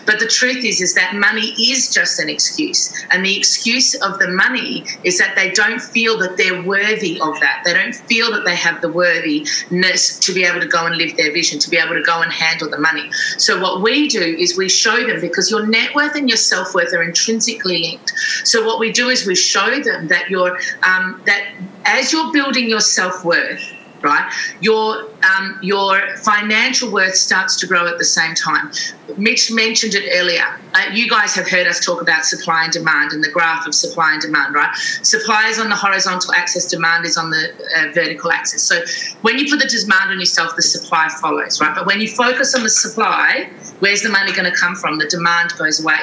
But 0.06 0.20
the 0.20 0.28
truth 0.28 0.64
is, 0.64 0.82
is 0.82 0.94
that 0.96 1.16
money 1.16 1.54
is 1.60 1.94
just 1.94 2.20
an 2.20 2.30
excuse, 2.30 2.94
and 3.12 3.26
the 3.26 3.38
excuse 3.38 3.96
of 3.96 4.20
the 4.20 4.30
money 4.30 4.86
is 5.04 5.18
that 5.18 5.36
they 5.36 5.52
don't 5.52 5.82
feel 5.82 6.18
that 6.20 6.38
they're 6.38 6.64
worthy 6.64 7.20
of 7.22 7.40
that. 7.40 7.62
They 7.66 7.74
don't 7.74 7.96
feel 7.96 8.32
that 8.32 8.46
they 8.46 8.56
have 8.56 8.82
the 8.82 8.90
worthiness 8.90 10.20
to 10.20 10.34
be 10.34 10.44
able 10.44 10.62
to 10.62 10.68
go 10.68 10.86
and 10.86 10.96
live 10.96 11.18
their 11.18 11.32
vision, 11.32 11.60
to 11.60 11.70
be 11.70 11.78
able 11.78 11.96
to 11.96 12.04
go 12.04 12.22
and 12.22 12.32
handle 12.32 12.70
the 12.70 12.80
money. 12.80 13.10
So 13.38 13.60
what 13.62 13.82
we 13.82 14.08
do 14.08 14.22
is 14.22 14.58
we 14.58 14.70
show 14.70 15.06
them 15.06 15.22
because 15.22 15.50
your 15.50 15.66
net 15.66 15.94
worth 15.96 16.16
and 16.16 16.30
your 16.30 16.38
self 16.38 16.74
worth 16.74 16.94
are 16.94 17.04
intrinsically 17.04 17.82
linked. 17.82 18.14
So 18.44 18.66
what 18.66 18.80
we 18.80 18.92
do 18.92 19.10
is 19.10 19.26
we 19.26 19.36
show 19.36 19.82
them 19.82 20.08
that 20.08 20.30
you're 20.30 20.58
um, 20.84 21.22
that 21.26 21.54
as 21.86 22.12
you're 22.12 22.32
building 22.32 22.70
your 22.70 22.80
self 22.80 23.24
worth 23.26 23.62
right? 24.04 24.32
Your 24.62 25.10
um, 25.24 25.60
your 25.62 26.16
financial 26.18 26.92
worth 26.92 27.16
starts 27.16 27.56
to 27.58 27.68
grow 27.68 27.88
at 27.88 27.98
the 27.98 28.06
same 28.06 28.36
time. 28.36 28.72
Mitch 29.18 29.52
mentioned 29.52 29.94
it 29.94 30.10
earlier. 30.20 30.46
Uh, 30.74 30.86
you 30.94 31.10
guys 31.10 31.34
have 31.36 31.48
heard 31.50 31.68
us 31.68 31.84
talk 31.84 32.02
about 32.02 32.26
supply 32.26 32.64
and 32.64 32.74
demand 32.74 33.12
and 33.12 33.24
the 33.24 33.30
graph 33.30 33.68
of 33.68 33.76
supply 33.76 34.14
and 34.14 34.22
demand, 34.22 34.56
right? 34.56 34.74
Supply 34.76 35.48
is 35.48 35.60
on 35.60 35.70
the 35.70 35.76
horizontal 35.76 36.34
axis, 36.34 36.66
demand 36.66 37.06
is 37.06 37.18
on 37.18 37.30
the 37.30 37.50
uh, 37.78 37.92
vertical 37.94 38.32
axis. 38.32 38.64
So 38.64 38.82
when 39.22 39.38
you 39.38 39.50
put 39.50 39.60
the 39.60 39.68
demand 39.68 40.12
on 40.12 40.20
yourself, 40.20 40.56
the 40.56 40.62
supply 40.62 41.10
follows, 41.22 41.60
right? 41.60 41.76
But 41.76 41.86
when 41.86 42.00
you 42.00 42.08
focus 42.08 42.56
on 42.56 42.64
the 42.64 42.70
supply, 42.70 43.50
where's 43.80 44.02
the 44.02 44.10
money 44.10 44.32
going 44.32 44.50
to 44.50 44.58
come 44.58 44.76
from? 44.76 44.98
The 44.98 45.08
demand 45.08 45.54
goes 45.58 45.84
away. 45.84 46.00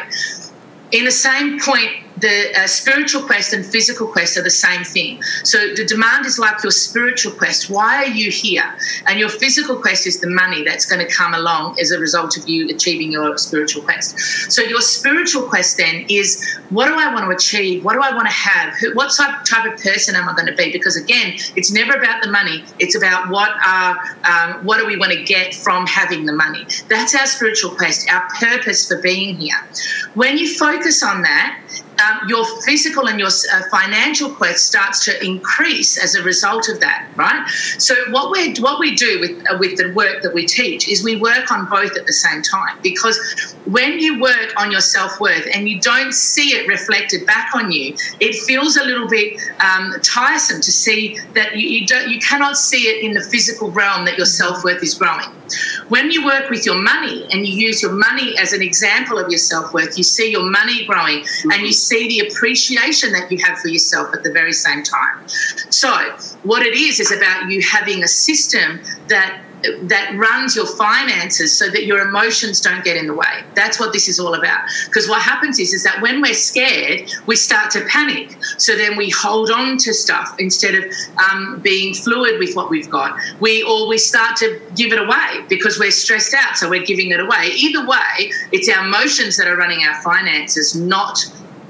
In 0.93 1.05
the 1.05 1.11
same 1.11 1.61
point, 1.61 1.91
the 2.21 2.53
uh, 2.57 2.67
spiritual 2.67 3.23
quest 3.23 3.53
and 3.53 3.65
physical 3.65 4.07
quest 4.07 4.37
are 4.37 4.43
the 4.43 4.51
same 4.51 4.85
thing. 4.85 5.23
So 5.45 5.75
the 5.75 5.85
demand 5.85 6.27
is 6.27 6.39
like 6.39 6.63
your 6.63 6.73
spiritual 6.73 7.33
quest. 7.33 7.71
Why 7.71 8.05
are 8.05 8.09
you 8.09 8.31
here? 8.31 8.65
And 9.07 9.19
your 9.19 9.29
physical 9.29 9.77
quest 9.77 10.07
is 10.07 10.21
the 10.21 10.31
money 10.31 10.65
that's 10.65 10.87
going 10.87 11.07
to 11.07 11.13
come 11.13 11.35
along 11.35 11.79
as 11.81 11.91
a 11.91 11.99
result 11.99 12.37
of 12.37 12.49
you 12.49 12.69
achieving 12.69 13.13
your 13.13 13.37
spiritual 13.39 13.83
quest. 13.83 14.19
So 14.51 14.63
your 14.63 14.81
spiritual 14.81 15.43
quest 15.43 15.77
then 15.77 16.07
is 16.09 16.45
what 16.71 16.87
do 16.87 16.95
I 16.95 17.13
want 17.13 17.27
to 17.27 17.31
achieve? 17.31 17.85
What 17.85 17.95
do 17.95 18.01
I 18.01 18.13
want 18.15 18.27
to 18.27 18.35
have? 18.35 18.75
Who, 18.79 18.95
what 18.95 19.15
type, 19.17 19.45
type 19.45 19.71
of 19.71 19.81
person 19.83 20.15
am 20.15 20.29
I 20.29 20.35
going 20.35 20.47
to 20.47 20.55
be? 20.55 20.73
Because 20.73 20.97
again, 20.97 21.35
it's 21.57 21.71
never 21.71 21.95
about 21.95 22.23
the 22.23 22.31
money. 22.31 22.65
It's 22.79 22.97
about 22.97 23.29
what 23.31 23.51
are 23.67 23.97
um, 24.25 24.65
what 24.65 24.79
do 24.79 24.87
we 24.87 24.97
want 24.97 25.13
to 25.13 25.23
get 25.25 25.55
from 25.55 25.87
having 25.87 26.27
the 26.27 26.33
money. 26.33 26.67
That's 26.89 27.15
our 27.15 27.27
spiritual 27.27 27.71
quest, 27.71 28.11
our 28.11 28.27
purpose 28.41 28.89
for 28.89 29.01
being 29.01 29.37
here. 29.37 29.57
When 30.15 30.37
you 30.39 30.55
focus 30.55 31.03
on 31.03 31.23
that, 31.23 31.61
um, 32.01 32.29
your 32.29 32.45
physical 32.63 33.09
and 33.09 33.19
your 33.19 33.29
uh, 33.29 33.63
financial 33.71 34.31
quest 34.31 34.67
starts 34.67 35.05
to 35.05 35.25
increase 35.25 36.03
as 36.03 36.15
a 36.15 36.23
result 36.23 36.69
of 36.69 36.81
that, 36.81 37.09
right? 37.17 37.47
So 37.79 37.95
what 38.11 38.31
we 38.31 38.55
what 38.61 38.79
we 38.79 38.95
do 38.95 39.21
with 39.21 39.45
uh, 39.51 39.57
with 39.59 39.77
the 39.77 39.93
work 39.95 40.23
that 40.23 40.35
we 40.35 40.47
teach 40.47 40.89
is 40.89 41.03
we 41.03 41.17
work 41.17 41.51
on 41.51 41.67
both 41.67 41.97
at 41.97 42.07
the 42.07 42.13
same 42.13 42.43
time 42.43 42.79
because 42.83 43.19
when 43.67 43.99
you 43.99 44.21
work 44.21 44.53
on 44.57 44.71
your 44.71 44.81
self 44.81 45.21
worth 45.21 45.47
and 45.53 45.69
you 45.69 45.81
don't 45.81 46.13
see 46.13 46.51
it 46.51 46.69
reflected 46.69 47.27
back 47.27 47.55
on 47.55 47.73
you, 47.73 47.95
it 48.21 48.35
feels 48.47 48.77
a 48.77 48.85
little 48.85 49.09
bit 49.09 49.41
um, 49.61 49.93
tiresome 50.03 50.61
to 50.61 50.73
see 50.73 51.19
that 51.35 51.57
you, 51.57 51.69
you 51.69 51.87
you 52.09 52.21
cannot 52.21 52.57
see 52.57 52.89
it 52.89 53.05
in 53.05 53.13
the 53.13 53.23
physical 53.23 53.71
realm 53.71 54.05
that 54.05 54.17
your 54.17 54.27
self 54.27 54.65
worth 54.65 54.83
is 54.83 54.95
growing. 54.95 55.29
When 55.89 56.11
you 56.11 56.25
work 56.25 56.51
with 56.51 56.67
your 56.67 56.81
money 56.81 57.27
and 57.33 57.47
you 57.47 57.55
use 57.55 57.83
your 57.83 57.93
money 57.93 58.37
as 58.39 58.53
an 58.53 58.63
example 58.63 59.19
of 59.19 59.29
your 59.31 59.39
self 59.39 59.73
worth, 59.73 59.97
you 59.97 60.05
see 60.05 60.31
your 60.31 60.49
money 60.49 60.85
growing 60.87 61.25
and 61.53 61.63
you 61.63 61.73
see 61.73 62.09
the 62.09 62.29
appreciation 62.29 63.13
that 63.13 63.31
you 63.31 63.39
have 63.45 63.59
for 63.59 63.69
yourself 63.69 64.15
at 64.15 64.23
the 64.23 64.33
very 64.33 64.53
same 64.53 64.83
time. 64.83 65.27
So, 65.71 65.91
what 66.43 66.63
it 66.63 66.75
is 66.75 67.01
is 67.01 67.13
about 67.13 67.51
you 67.51 67.61
having 67.63 68.03
a 68.03 68.09
system 68.09 68.81
that 69.09 69.43
that 69.63 70.15
runs 70.17 70.55
your 70.55 70.67
finances 70.67 71.57
so 71.57 71.69
that 71.69 71.85
your 71.85 72.01
emotions 72.09 72.61
don't 72.61 72.85
get 72.85 72.97
in 72.97 73.07
the 73.07 73.15
way. 73.15 73.43
That's 73.55 73.81
what 73.81 73.93
this 73.93 74.09
is 74.09 74.21
all 74.21 74.35
about. 74.35 74.61
Because 74.87 75.09
what 75.09 75.23
happens 75.23 75.59
is, 75.59 75.73
is 75.73 75.83
that 75.85 76.01
when 76.01 76.21
we're 76.21 76.35
scared, 76.35 77.11
we 77.27 77.37
start 77.37 77.71
to 77.73 77.85
panic. 77.87 78.37
So 78.59 78.77
then 78.77 78.97
we 78.97 79.11
hold 79.11 79.51
on 79.51 79.77
to 79.79 79.93
stuff 79.93 80.35
instead 80.39 80.75
of 80.75 80.85
um, 81.31 81.61
being 81.61 81.95
fluid 81.95 82.39
with 82.39 82.55
what 82.55 82.71
we've 82.71 82.91
got. 82.91 83.19
We 83.41 83.63
or 83.63 83.89
we 83.89 83.99
start 83.99 84.37
to 84.37 84.61
give 84.77 84.93
it 84.93 85.01
away 85.01 85.45
because 85.49 85.79
we're 85.79 85.91
stressed 85.91 86.35
out, 86.35 86.57
so 86.57 86.69
we're 86.69 86.85
giving 86.85 87.11
it 87.11 87.21
away. 87.21 87.51
Either 87.57 87.87
way, 87.87 88.33
it's 88.53 88.69
our 88.69 88.87
emotions 88.87 89.37
that 89.37 89.49
are 89.49 89.57
running 89.57 89.85
our 89.85 90.01
finances, 90.03 90.75
not 90.75 91.19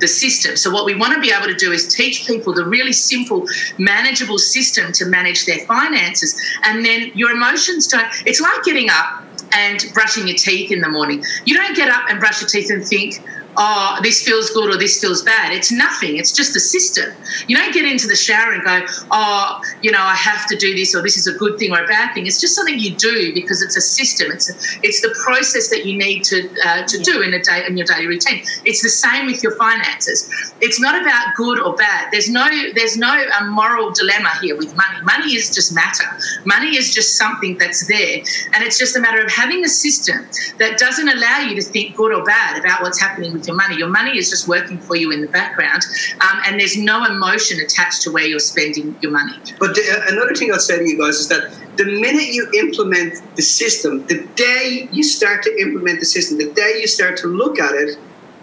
the 0.01 0.09
system. 0.09 0.57
So, 0.57 0.71
what 0.71 0.85
we 0.85 0.95
want 0.95 1.15
to 1.15 1.21
be 1.21 1.33
able 1.33 1.47
to 1.47 1.55
do 1.55 1.73
is 1.73 1.93
teach 1.95 2.27
people 2.27 2.55
the 2.55 2.65
really 2.65 2.93
simple, 2.93 3.47
manageable 3.79 4.39
system 4.39 4.93
to 4.93 5.07
manage 5.07 5.47
their 5.47 5.65
finances. 5.67 6.41
And 6.65 6.85
then 6.85 7.11
your 7.15 7.31
emotions 7.31 7.87
don't, 7.87 8.07
it's 8.27 8.41
like 8.41 8.63
getting 8.65 8.89
up 8.91 9.25
and 9.53 9.85
brushing 9.95 10.27
your 10.27 10.37
teeth 10.37 10.71
in 10.71 10.81
the 10.81 10.89
morning. 10.89 11.25
You 11.45 11.57
don't 11.57 11.75
get 11.75 11.89
up 11.89 12.05
and 12.09 12.21
brush 12.21 12.41
your 12.41 12.49
teeth 12.49 12.71
and 12.71 12.85
think, 12.85 13.23
oh, 13.57 13.99
this 14.03 14.23
feels 14.23 14.51
good 14.51 14.75
or 14.75 14.79
this 14.79 15.01
feels 15.01 15.23
bad. 15.23 15.53
It's 15.53 15.73
nothing. 15.73 16.17
It's 16.17 16.33
just 16.33 16.57
a 16.57 16.61
system. 16.61 17.13
You 17.47 17.57
don't 17.57 17.73
get 17.73 17.85
into 17.85 18.07
the 18.07 18.17
shower 18.17 18.53
and 18.53 18.63
go, 18.65 18.81
oh, 19.11 19.61
you 19.83 19.91
know, 19.91 20.01
I 20.01 20.15
have 20.15 20.47
to 20.49 20.57
do 20.57 20.75
this 20.75 20.95
or 20.95 21.03
this 21.03 21.17
is 21.17 21.27
a 21.27 21.37
good 21.39 21.59
thing 21.59 21.73
or 21.73 21.83
a 21.83 21.87
bad 21.87 22.15
thing. 22.15 22.27
It's 22.27 22.41
just 22.41 22.55
something 22.55 22.79
you 22.79 22.95
do 22.95 23.33
because 23.35 23.63
it's 23.63 23.77
a 23.77 23.81
system. 23.81 24.31
It's 24.31 24.51
a, 24.51 24.79
it's 24.83 25.01
the 25.01 25.15
process 25.25 25.71
that 25.71 25.87
you 25.87 25.97
need 25.97 26.25
to 26.25 26.49
uh, 26.67 26.87
to 26.87 26.99
do 26.99 27.23
in 27.23 27.35
a 27.35 27.43
day 27.43 27.65
in 27.67 27.77
your 27.77 27.87
daily 27.87 28.07
routine. 28.07 28.43
It's 28.65 28.83
the 28.83 28.89
same 28.89 29.27
with 29.27 29.43
your 29.43 29.53
finances. 29.57 30.31
It's 30.61 30.81
not 30.81 31.01
about 31.01 31.35
good 31.37 31.61
or 31.61 31.75
bad. 31.75 32.11
There's 32.13 32.31
no 32.31 32.47
there's 32.75 32.97
no 32.97 33.09
uh, 33.09 33.45
moral 33.47 33.91
dilemma 33.91 34.31
here 34.43 34.57
with 34.57 34.77
money. 34.77 35.03
Money 35.03 35.35
is 35.35 35.55
just 35.55 35.75
matter. 35.75 36.05
Money 36.45 36.77
is 36.77 36.95
just 36.95 37.17
something 37.17 37.57
that's 37.59 37.87
there, 37.87 38.19
and 38.53 38.65
it's 38.65 38.79
just 38.79 38.97
a 38.97 39.01
matter 39.01 39.23
of 39.25 39.31
having 39.31 39.65
a 39.65 39.69
system 39.69 40.27
that 40.59 40.79
doesn't 40.79 41.09
allow 41.09 41.41
you 41.41 41.55
to 41.57 41.63
think 41.63 41.97
good 41.97 42.13
or 42.13 42.25
bad 42.25 42.59
about 42.59 42.83
what's 42.83 43.01
happening 43.01 43.38
with 43.39 43.47
your 43.47 43.57
money. 43.57 43.77
Your 43.77 43.89
money 43.89 44.19
is 44.19 44.31
just 44.31 44.49
working 44.49 44.79
for 44.79 44.97
you 44.97 45.13
in 45.13 45.21
the 45.21 45.29
background, 45.29 45.83
um, 46.21 46.43
and 46.47 46.61
there's 46.61 46.77
no 46.77 47.05
emotion 47.05 47.61
attached 47.61 48.03
to 48.03 48.13
where 48.13 48.27
you're 48.27 48.39
spending 48.39 48.97
your 49.01 49.13
money. 49.13 49.35
But 49.59 49.75
the, 49.75 49.83
uh, 49.83 50.13
another 50.13 50.35
thing 50.35 50.53
I'll 50.53 50.59
say 50.59 50.79
to 50.79 50.89
you 50.89 50.99
guys 50.99 51.17
is 51.17 51.29
that 51.29 51.53
the 51.77 51.85
minute 51.85 52.29
you 52.33 52.51
implement 52.59 53.23
the 53.37 53.43
system, 53.43 54.05
the 54.07 54.27
day 54.35 54.89
you 54.93 55.03
start 55.03 55.43
to 55.45 55.61
implement 55.61 56.01
the 56.01 56.07
system, 56.07 56.39
the 56.39 56.53
day 56.53 56.79
you 56.81 56.87
start 56.87 57.17
to 57.19 57.29
look 57.29 57.59
at 57.59 57.75
it, 57.75 57.97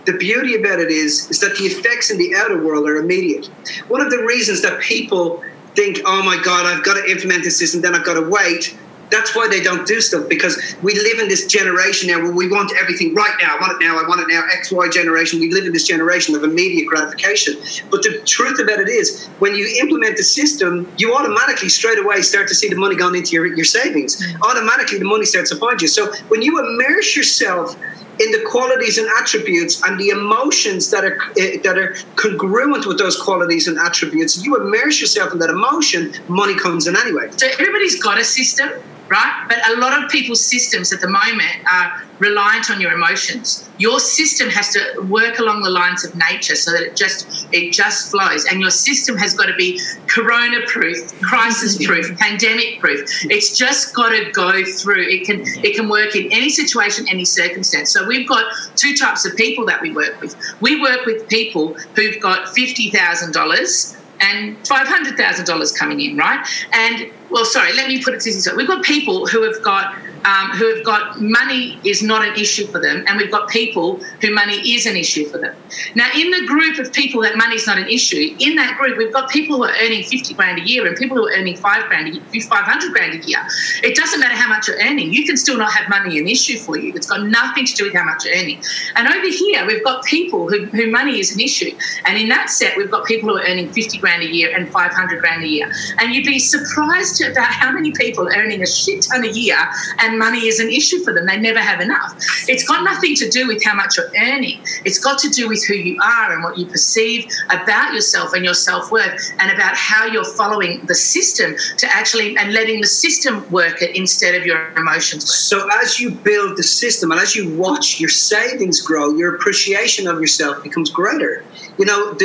the 0.05 0.13
beauty 0.13 0.55
about 0.55 0.79
it 0.79 0.91
is 0.91 1.29
is 1.29 1.39
that 1.39 1.57
the 1.57 1.65
effects 1.65 2.09
in 2.11 2.17
the 2.17 2.35
outer 2.35 2.63
world 2.63 2.87
are 2.87 2.97
immediate. 2.97 3.47
One 3.87 4.01
of 4.01 4.09
the 4.09 4.23
reasons 4.23 4.61
that 4.61 4.79
people 4.79 5.43
think, 5.75 6.01
"Oh 6.05 6.23
my 6.23 6.41
God, 6.41 6.65
I've 6.65 6.83
got 6.83 6.93
to 6.93 7.11
implement 7.11 7.43
this 7.43 7.57
system, 7.57 7.81
then 7.81 7.95
I've 7.95 8.05
got 8.05 8.13
to 8.13 8.21
wait," 8.21 8.75
That's 9.09 9.35
why 9.35 9.47
they 9.47 9.61
don't 9.61 9.85
do 9.87 10.01
stuff 10.01 10.27
because 10.27 10.75
we 10.81 10.95
live 10.95 11.19
in 11.19 11.27
this 11.27 11.45
generation 11.45 12.09
now 12.09 12.21
where 12.21 12.31
we 12.31 12.49
want 12.49 12.71
everything 12.79 13.13
right 13.13 13.35
now. 13.39 13.55
I 13.55 13.61
want 13.61 13.73
it 13.73 13.85
now. 13.85 13.97
I 13.97 14.07
want 14.07 14.21
it 14.21 14.27
now. 14.33 14.43
X, 14.51 14.71
Y 14.71 14.89
generation. 14.89 15.39
We 15.39 15.51
live 15.51 15.65
in 15.65 15.73
this 15.73 15.87
generation 15.87 16.35
of 16.35 16.43
immediate 16.43 16.87
gratification. 16.87 17.55
But 17.91 18.01
the 18.01 18.21
truth 18.25 18.59
about 18.59 18.79
it 18.79 18.89
is, 18.89 19.27
when 19.39 19.55
you 19.55 19.67
implement 19.81 20.17
the 20.17 20.23
system, 20.23 20.91
you 20.97 21.13
automatically 21.13 21.69
straight 21.69 21.99
away 21.99 22.21
start 22.21 22.47
to 22.47 22.55
see 22.55 22.69
the 22.69 22.75
money 22.75 22.95
going 22.95 23.15
into 23.15 23.31
your, 23.31 23.45
your 23.45 23.65
savings. 23.65 24.21
Automatically, 24.41 24.97
the 24.99 25.05
money 25.05 25.25
starts 25.25 25.51
to 25.51 25.57
find 25.57 25.81
you. 25.81 25.87
So 25.87 26.11
when 26.27 26.41
you 26.41 26.59
immerse 26.59 27.15
yourself 27.15 27.75
in 28.19 28.31
the 28.31 28.41
qualities 28.49 28.97
and 28.97 29.07
attributes 29.19 29.83
and 29.83 29.99
the 29.99 30.09
emotions 30.09 30.89
that 30.89 31.03
are 31.03 31.21
uh, 31.21 31.59
that 31.63 31.77
are 31.77 31.95
congruent 32.15 32.85
with 32.85 32.97
those 32.97 33.19
qualities 33.21 33.67
and 33.67 33.77
attributes. 33.77 34.41
You 34.43 34.55
immerse 34.55 35.01
yourself 35.01 35.33
in 35.33 35.39
that 35.39 35.49
emotion, 35.49 36.13
money 36.29 36.55
comes 36.55 36.87
in 36.87 36.95
anyway. 36.95 37.29
So 37.31 37.47
everybody's 37.47 38.01
got 38.01 38.17
a 38.17 38.23
system 38.23 38.69
right? 39.09 39.45
But 39.47 39.59
a 39.69 39.79
lot 39.79 40.01
of 40.01 40.09
people's 40.09 40.43
systems 40.43 40.91
at 40.91 41.01
the 41.01 41.07
moment 41.07 41.63
are 41.71 42.03
reliant 42.19 42.71
on 42.71 42.79
your 42.81 42.93
emotions. 42.93 43.69
Your 43.77 43.99
system 43.99 44.49
has 44.49 44.69
to 44.73 45.01
work 45.09 45.39
along 45.39 45.63
the 45.63 45.69
lines 45.69 46.05
of 46.05 46.15
nature 46.15 46.55
so 46.55 46.71
that 46.71 46.81
it 46.81 46.95
just 46.95 47.47
it 47.51 47.71
just 47.71 48.09
flows. 48.09 48.45
And 48.45 48.61
your 48.61 48.71
system 48.71 49.17
has 49.17 49.33
got 49.33 49.47
to 49.47 49.55
be 49.55 49.79
corona 50.07 50.61
proof, 50.67 51.19
crisis 51.21 51.85
proof, 51.85 52.07
mm-hmm. 52.07 52.15
pandemic 52.15 52.79
proof. 52.79 53.01
It's 53.25 53.57
just 53.57 53.93
got 53.93 54.09
to 54.09 54.31
go 54.31 54.63
through. 54.63 55.03
It 55.03 55.25
can 55.25 55.41
it 55.63 55.75
can 55.75 55.89
work 55.89 56.15
in 56.15 56.31
any 56.31 56.49
situation, 56.49 57.05
any 57.09 57.25
circumstance. 57.25 57.91
So 57.91 58.07
we've 58.07 58.27
got 58.27 58.45
two 58.75 58.95
types 58.95 59.25
of 59.25 59.35
people 59.35 59.65
that 59.65 59.81
we 59.81 59.91
work 59.91 60.19
with. 60.21 60.35
We 60.61 60.81
work 60.81 61.05
with 61.05 61.27
people 61.27 61.73
who've 61.95 62.19
got 62.21 62.49
fifty 62.55 62.89
thousand 62.89 63.33
dollars 63.33 63.95
and 64.21 64.57
$500,000 64.63 65.77
coming 65.77 66.01
in, 66.01 66.17
right? 66.17 66.45
And 66.71 67.11
well, 67.29 67.45
sorry, 67.45 67.73
let 67.73 67.87
me 67.87 68.03
put 68.03 68.13
it 68.13 68.23
this 68.23 68.47
way: 68.47 68.53
we've 68.55 68.67
got 68.67 68.83
people 68.83 69.27
who 69.27 69.43
have 69.43 69.61
got 69.63 69.95
um, 70.25 70.49
who 70.51 70.75
have 70.75 70.83
got 70.83 71.21
money 71.21 71.79
is 71.83 72.01
not 72.01 72.27
an 72.27 72.33
issue 72.33 72.65
for 72.65 72.79
them, 72.79 73.05
and 73.07 73.17
we've 73.17 73.31
got 73.31 73.47
people 73.49 73.97
who 74.21 74.33
money 74.33 74.55
is 74.73 74.85
an 74.85 74.95
issue 74.95 75.25
for 75.25 75.37
them. 75.37 75.55
Now, 75.93 76.09
in 76.15 76.31
the 76.31 76.45
group 76.47 76.79
of 76.79 76.91
people 76.91 77.21
that 77.21 77.37
money 77.37 77.55
is 77.55 77.67
not 77.67 77.77
an 77.77 77.87
issue, 77.87 78.35
in 78.39 78.55
that 78.55 78.77
group, 78.77 78.97
we've 78.97 79.13
got 79.13 79.29
people 79.29 79.57
who 79.57 79.63
are 79.65 79.75
earning 79.81 80.03
50 80.03 80.33
grand 80.33 80.59
a 80.59 80.67
year 80.67 80.85
and 80.87 80.97
people 80.97 81.17
who 81.17 81.27
are 81.27 81.31
earning 81.31 81.55
five 81.55 81.87
grand, 81.87 82.07
a 82.07 82.11
year, 82.11 82.41
500 82.41 82.93
grand 82.93 83.23
a 83.23 83.27
year. 83.27 83.39
It 83.83 83.95
doesn't 83.95 84.19
matter 84.19 84.35
how 84.35 84.49
much 84.49 84.67
you're 84.67 84.79
earning, 84.79 85.13
you 85.13 85.25
can 85.25 85.37
still 85.37 85.57
not 85.57 85.71
have 85.71 85.89
money 85.89 86.17
an 86.17 86.27
issue 86.27 86.57
for 86.57 86.77
you. 86.77 86.91
It's 86.95 87.07
got 87.07 87.23
nothing 87.27 87.65
to 87.65 87.73
do 87.75 87.85
with 87.85 87.93
how 87.93 88.03
much 88.03 88.25
you're 88.25 88.35
earning. 88.35 88.63
And 88.95 89.07
over 89.07 89.27
here, 89.27 89.65
we've 89.67 89.83
got 89.83 90.03
people 90.05 90.49
who, 90.49 90.65
who 90.65 90.89
money 90.89 91.19
is 91.19 91.35
an 91.35 91.39
issue. 91.39 91.77
And 92.05 92.17
in 92.17 92.29
that 92.29 92.49
set, 92.49 92.75
we've 92.77 92.89
got 92.89 93.05
people 93.05 93.29
who 93.29 93.37
are 93.37 93.45
earning 93.45 93.71
50 93.71 93.99
grand 93.99 94.23
a 94.23 94.27
year 94.27 94.55
and 94.55 94.67
500 94.69 95.19
grand 95.19 95.43
a 95.43 95.47
year. 95.47 95.71
And 95.99 96.13
you'd 96.13 96.25
be 96.25 96.39
surprised 96.39 97.14
about 97.21 97.47
how 97.47 97.71
many 97.71 97.91
people 97.91 98.27
are 98.27 98.35
earning 98.35 98.61
a 98.61 98.67
shit 98.67 99.03
ton 99.03 99.23
a 99.23 99.27
year 99.27 99.57
and 99.99 100.19
money 100.19 100.47
is 100.47 100.59
an 100.59 100.69
issue 100.69 100.99
for 101.03 101.13
them. 101.13 101.25
They 101.25 101.39
never 101.39 101.59
have 101.59 101.81
enough. 101.81 102.15
It's 102.47 102.67
got 102.67 102.83
nothing 102.83 103.15
to 103.15 103.29
do 103.29 103.47
with 103.47 103.63
how 103.63 103.75
much 103.75 103.97
you're 103.97 104.11
earning. 104.17 104.59
It's 104.83 104.99
got 104.99 105.19
to 105.19 105.29
do 105.29 105.47
with 105.47 105.65
who 105.65 105.75
you 105.75 105.99
are 106.01 106.33
and 106.33 106.43
what 106.43 106.57
you 106.57 106.65
perceive 106.65 107.27
about 107.49 107.93
yourself 107.93 108.33
and 108.33 108.43
your 108.43 108.53
self 108.53 108.91
worth 108.91 109.33
and 109.39 109.51
about 109.51 109.75
how 109.75 110.05
you're 110.05 110.23
following 110.35 110.85
the 110.85 110.95
system 110.95 111.55
to 111.77 111.87
actually 111.93 112.37
and 112.37 112.53
letting 112.53 112.81
the 112.81 112.87
system 112.87 113.49
work 113.51 113.81
it 113.81 113.95
instead 113.95 114.35
of 114.35 114.45
your 114.45 114.71
emotions. 114.73 115.31
So 115.33 115.69
as 115.81 115.99
you 115.99 116.11
build 116.11 116.57
the 116.57 116.63
system 116.63 117.11
and 117.11 117.19
as 117.19 117.35
you 117.35 117.53
watch 117.55 117.99
your 117.99 118.09
savings 118.09 118.81
grow, 118.81 119.15
your 119.15 119.35
appreciation 119.35 120.07
of 120.07 120.19
yourself 120.19 120.63
becomes 120.63 120.89
greater. 120.89 121.43
You 121.77 121.85
know, 121.85 122.17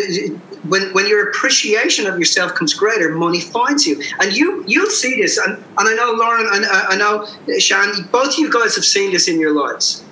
when, 0.68 0.92
when 0.92 1.06
your 1.08 1.30
appreciation 1.30 2.06
of 2.06 2.18
yourself 2.18 2.54
comes 2.54 2.74
greater, 2.74 3.14
money 3.14 3.40
finds 3.40 3.86
you. 3.86 4.02
And 4.20 4.36
you, 4.36 4.64
you, 4.66 4.79
you'll 4.80 4.90
see 4.90 5.20
this. 5.20 5.38
And, 5.38 5.56
and 5.56 5.88
I 5.88 5.94
know, 5.94 6.12
Lauren, 6.12 6.46
and 6.52 6.64
I, 6.66 6.86
I 6.90 6.96
know, 6.96 7.26
Shan, 7.58 8.08
both 8.10 8.32
of 8.32 8.38
you 8.38 8.50
guys 8.50 8.74
have 8.74 8.84
seen 8.84 9.12
this 9.12 9.28
in 9.28 9.38
your 9.38 9.52
lives. 9.52 10.04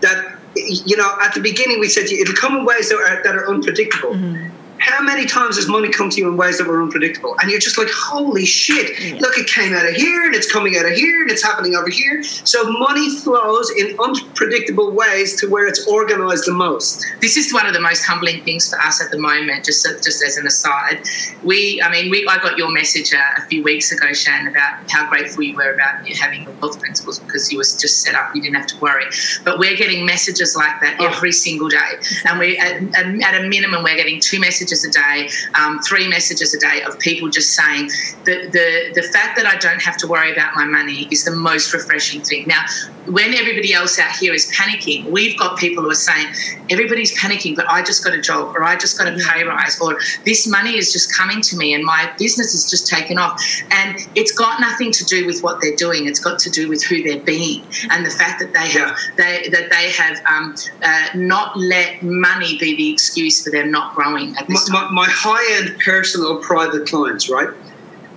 That, 0.00 0.38
you 0.56 0.96
know, 0.96 1.16
at 1.22 1.34
the 1.34 1.40
beginning 1.40 1.80
we 1.80 1.88
said 1.88 2.04
it'll 2.04 2.34
come 2.34 2.56
in 2.56 2.64
ways 2.64 2.88
that 2.88 2.96
are, 2.96 3.22
that 3.22 3.34
are 3.36 3.48
unpredictable. 3.48 4.14
Mm-hmm 4.14 4.41
how 4.82 5.00
many 5.00 5.24
times 5.24 5.54
has 5.56 5.68
money 5.68 5.88
come 5.88 6.10
to 6.10 6.20
you 6.20 6.28
in 6.28 6.36
ways 6.36 6.58
that 6.58 6.66
were 6.66 6.82
unpredictable? 6.82 7.36
And 7.40 7.50
you're 7.50 7.60
just 7.60 7.78
like, 7.78 7.88
holy 7.88 8.44
shit, 8.44 9.00
yeah. 9.00 9.20
look, 9.20 9.38
it 9.38 9.46
came 9.46 9.72
out 9.74 9.88
of 9.88 9.94
here 9.94 10.24
and 10.24 10.34
it's 10.34 10.50
coming 10.50 10.76
out 10.76 10.86
of 10.86 10.92
here 10.92 11.22
and 11.22 11.30
it's 11.30 11.42
happening 11.42 11.76
over 11.76 11.88
here. 11.88 12.20
So 12.24 12.64
money 12.72 13.08
flows 13.20 13.70
in 13.78 13.96
unpredictable 14.00 14.90
ways 14.90 15.40
to 15.40 15.48
where 15.48 15.68
it's 15.68 15.86
organized 15.86 16.46
the 16.46 16.52
most. 16.52 17.06
This 17.20 17.36
is 17.36 17.54
one 17.54 17.64
of 17.66 17.74
the 17.74 17.80
most 17.80 18.04
humbling 18.04 18.42
things 18.42 18.68
for 18.68 18.80
us 18.80 19.00
at 19.00 19.12
the 19.12 19.18
moment, 19.18 19.64
just, 19.64 19.86
just 20.02 20.24
as 20.24 20.36
an 20.36 20.48
aside. 20.48 21.06
We, 21.44 21.80
I 21.80 21.88
mean, 21.88 22.10
we, 22.10 22.26
I 22.28 22.38
got 22.38 22.58
your 22.58 22.72
message 22.72 23.14
uh, 23.14 23.22
a 23.38 23.42
few 23.42 23.62
weeks 23.62 23.92
ago, 23.92 24.12
Shan, 24.12 24.48
about 24.48 24.90
how 24.90 25.08
grateful 25.08 25.44
you 25.44 25.54
were 25.54 25.74
about 25.74 26.08
having 26.08 26.44
the 26.44 26.50
wealth 26.60 26.80
principles 26.80 27.20
because 27.20 27.52
you 27.52 27.58
was 27.58 27.76
just 27.76 28.02
set 28.02 28.16
up, 28.16 28.34
you 28.34 28.42
didn't 28.42 28.56
have 28.56 28.66
to 28.66 28.80
worry. 28.80 29.04
But 29.44 29.60
we're 29.60 29.76
getting 29.76 30.04
messages 30.04 30.56
like 30.56 30.80
that 30.80 30.96
oh. 30.98 31.06
every 31.06 31.30
single 31.30 31.68
day. 31.68 32.00
And 32.24 32.40
we, 32.40 32.58
at, 32.58 32.82
at 32.96 33.40
a 33.40 33.48
minimum, 33.48 33.84
we're 33.84 33.96
getting 33.96 34.18
two 34.18 34.40
messages 34.40 34.71
messages 34.72 34.84
a 34.84 34.90
day, 34.90 35.28
um, 35.60 35.78
three 35.80 36.08
messages 36.08 36.54
a 36.54 36.58
day 36.58 36.82
of 36.82 36.98
people 36.98 37.28
just 37.28 37.54
saying 37.54 37.88
that 38.24 38.52
the, 38.52 38.92
the 38.94 39.06
fact 39.08 39.36
that 39.36 39.46
I 39.46 39.56
don't 39.58 39.82
have 39.82 39.96
to 39.98 40.06
worry 40.06 40.32
about 40.32 40.54
my 40.54 40.64
money 40.64 41.08
is 41.10 41.24
the 41.24 41.32
most 41.32 41.72
refreshing 41.72 42.22
thing. 42.22 42.46
Now, 42.46 42.64
when 43.06 43.34
everybody 43.34 43.74
else 43.74 43.98
out 43.98 44.12
here 44.16 44.32
is 44.32 44.50
panicking, 44.52 45.10
we've 45.10 45.36
got 45.38 45.58
people 45.58 45.82
who 45.82 45.90
are 45.90 45.94
saying, 45.94 46.28
everybody's 46.70 47.18
panicking, 47.18 47.56
but 47.56 47.68
I 47.68 47.82
just 47.82 48.04
got 48.04 48.14
a 48.14 48.20
job 48.20 48.54
or 48.56 48.64
I 48.64 48.76
just 48.76 48.96
got 48.96 49.08
a 49.08 49.16
pay 49.16 49.44
rise 49.44 49.78
or 49.80 49.98
this 50.24 50.46
money 50.46 50.76
is 50.76 50.92
just 50.92 51.14
coming 51.14 51.40
to 51.42 51.56
me 51.56 51.74
and 51.74 51.84
my 51.84 52.12
business 52.18 52.54
is 52.54 52.70
just 52.70 52.86
taken 52.86 53.18
off. 53.18 53.42
And 53.70 53.98
it's 54.14 54.32
got 54.32 54.60
nothing 54.60 54.92
to 54.92 55.04
do 55.04 55.26
with 55.26 55.42
what 55.42 55.60
they're 55.60 55.76
doing. 55.76 56.06
It's 56.06 56.20
got 56.20 56.38
to 56.40 56.50
do 56.50 56.68
with 56.68 56.82
who 56.84 57.02
they're 57.02 57.20
being 57.20 57.64
and 57.90 58.06
the 58.06 58.10
fact 58.10 58.40
that 58.40 58.52
they 58.52 58.68
have, 58.78 58.96
yeah. 58.96 58.96
they, 59.16 59.48
that 59.50 59.70
they 59.70 59.90
have 59.90 60.22
um, 60.26 60.54
uh, 60.82 61.08
not 61.16 61.56
let 61.56 62.02
money 62.02 62.56
be 62.58 62.76
the 62.76 62.92
excuse 62.92 63.42
for 63.42 63.50
them 63.50 63.70
not 63.70 63.94
growing 63.94 64.36
at 64.36 64.46
this 64.46 64.61
my, 64.70 64.90
my 64.90 65.06
high-end 65.08 65.80
personal 65.80 66.38
private 66.38 66.86
clients, 66.86 67.28
right, 67.28 67.50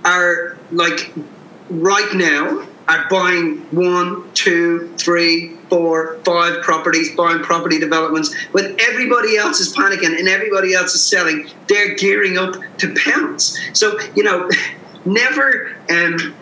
are 0.04 0.56
like 0.70 1.12
right 1.70 2.14
now 2.14 2.66
are 2.88 3.06
buying 3.10 3.58
one, 3.72 4.30
two, 4.34 4.92
three, 4.96 5.56
four, 5.68 6.18
five 6.24 6.62
properties, 6.62 7.14
buying 7.16 7.42
property 7.42 7.80
developments. 7.80 8.32
When 8.52 8.76
everybody 8.80 9.36
else 9.36 9.58
is 9.58 9.74
panicking 9.74 10.16
and 10.18 10.28
everybody 10.28 10.74
else 10.74 10.94
is 10.94 11.04
selling, 11.04 11.50
they're 11.66 11.96
gearing 11.96 12.38
up 12.38 12.54
to 12.78 12.94
pounce. 12.94 13.58
So 13.72 13.98
you 14.14 14.22
know, 14.22 14.48
never. 15.04 15.76
Um, 15.90 16.34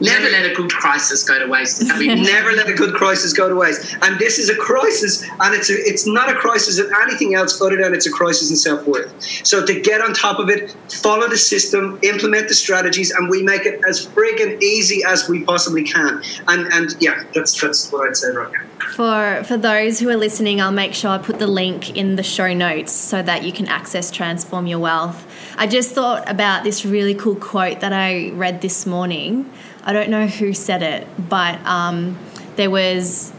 Never 0.00 0.28
let 0.28 0.50
a 0.50 0.54
good 0.54 0.70
crisis 0.70 1.22
go 1.22 1.38
to 1.38 1.46
waste. 1.46 1.82
never 1.98 2.52
let 2.52 2.68
a 2.68 2.74
good 2.74 2.94
crisis 2.94 3.32
go 3.32 3.48
to 3.48 3.54
waste. 3.54 3.96
And 4.02 4.18
this 4.18 4.38
is 4.38 4.50
a 4.50 4.56
crisis, 4.56 5.22
and 5.40 5.54
it's 5.54 5.70
a, 5.70 5.74
it's 5.74 6.06
not 6.06 6.30
a 6.30 6.34
crisis 6.34 6.78
of 6.78 6.90
anything 7.02 7.34
else 7.34 7.60
other 7.60 7.76
than 7.76 7.94
it's 7.94 8.06
a 8.06 8.12
crisis 8.12 8.50
in 8.50 8.56
self 8.56 8.86
worth. 8.86 9.14
So 9.44 9.64
to 9.64 9.80
get 9.80 10.00
on 10.00 10.12
top 10.12 10.38
of 10.38 10.50
it, 10.50 10.76
follow 10.90 11.28
the 11.28 11.38
system, 11.38 11.98
implement 12.02 12.48
the 12.48 12.54
strategies, 12.54 13.10
and 13.10 13.30
we 13.30 13.42
make 13.42 13.64
it 13.64 13.80
as 13.88 14.06
friggin' 14.06 14.62
easy 14.62 15.02
as 15.04 15.28
we 15.28 15.44
possibly 15.44 15.84
can. 15.84 16.22
And 16.48 16.72
and 16.72 16.94
yeah, 17.00 17.24
that's 17.34 17.60
that's 17.60 17.90
what 17.90 18.08
I'd 18.08 18.16
say 18.16 18.30
right 18.30 18.52
now. 18.52 18.66
For 18.92 19.44
for 19.44 19.56
those 19.56 19.98
who 20.00 20.08
are 20.10 20.16
listening, 20.16 20.60
I'll 20.60 20.72
make 20.72 20.94
sure 20.94 21.10
I 21.10 21.18
put 21.18 21.38
the 21.38 21.46
link 21.46 21.96
in 21.96 22.16
the 22.16 22.22
show 22.22 22.52
notes 22.52 22.92
so 22.92 23.22
that 23.22 23.44
you 23.44 23.52
can 23.52 23.66
access 23.66 24.10
Transform 24.10 24.66
Your 24.66 24.78
Wealth. 24.78 25.26
I 25.56 25.66
just 25.66 25.92
thought 25.92 26.30
about 26.30 26.64
this 26.64 26.84
really 26.84 27.14
cool 27.14 27.36
quote 27.36 27.80
that 27.80 27.92
I 27.92 28.30
read 28.30 28.60
this 28.60 28.86
morning. 28.86 29.50
I 29.86 29.92
don't 29.92 30.10
know 30.10 30.26
who 30.26 30.52
said 30.52 30.82
it, 30.82 31.06
but 31.28 31.64
um, 31.64 32.18
there 32.56 32.70
was, 32.70 33.32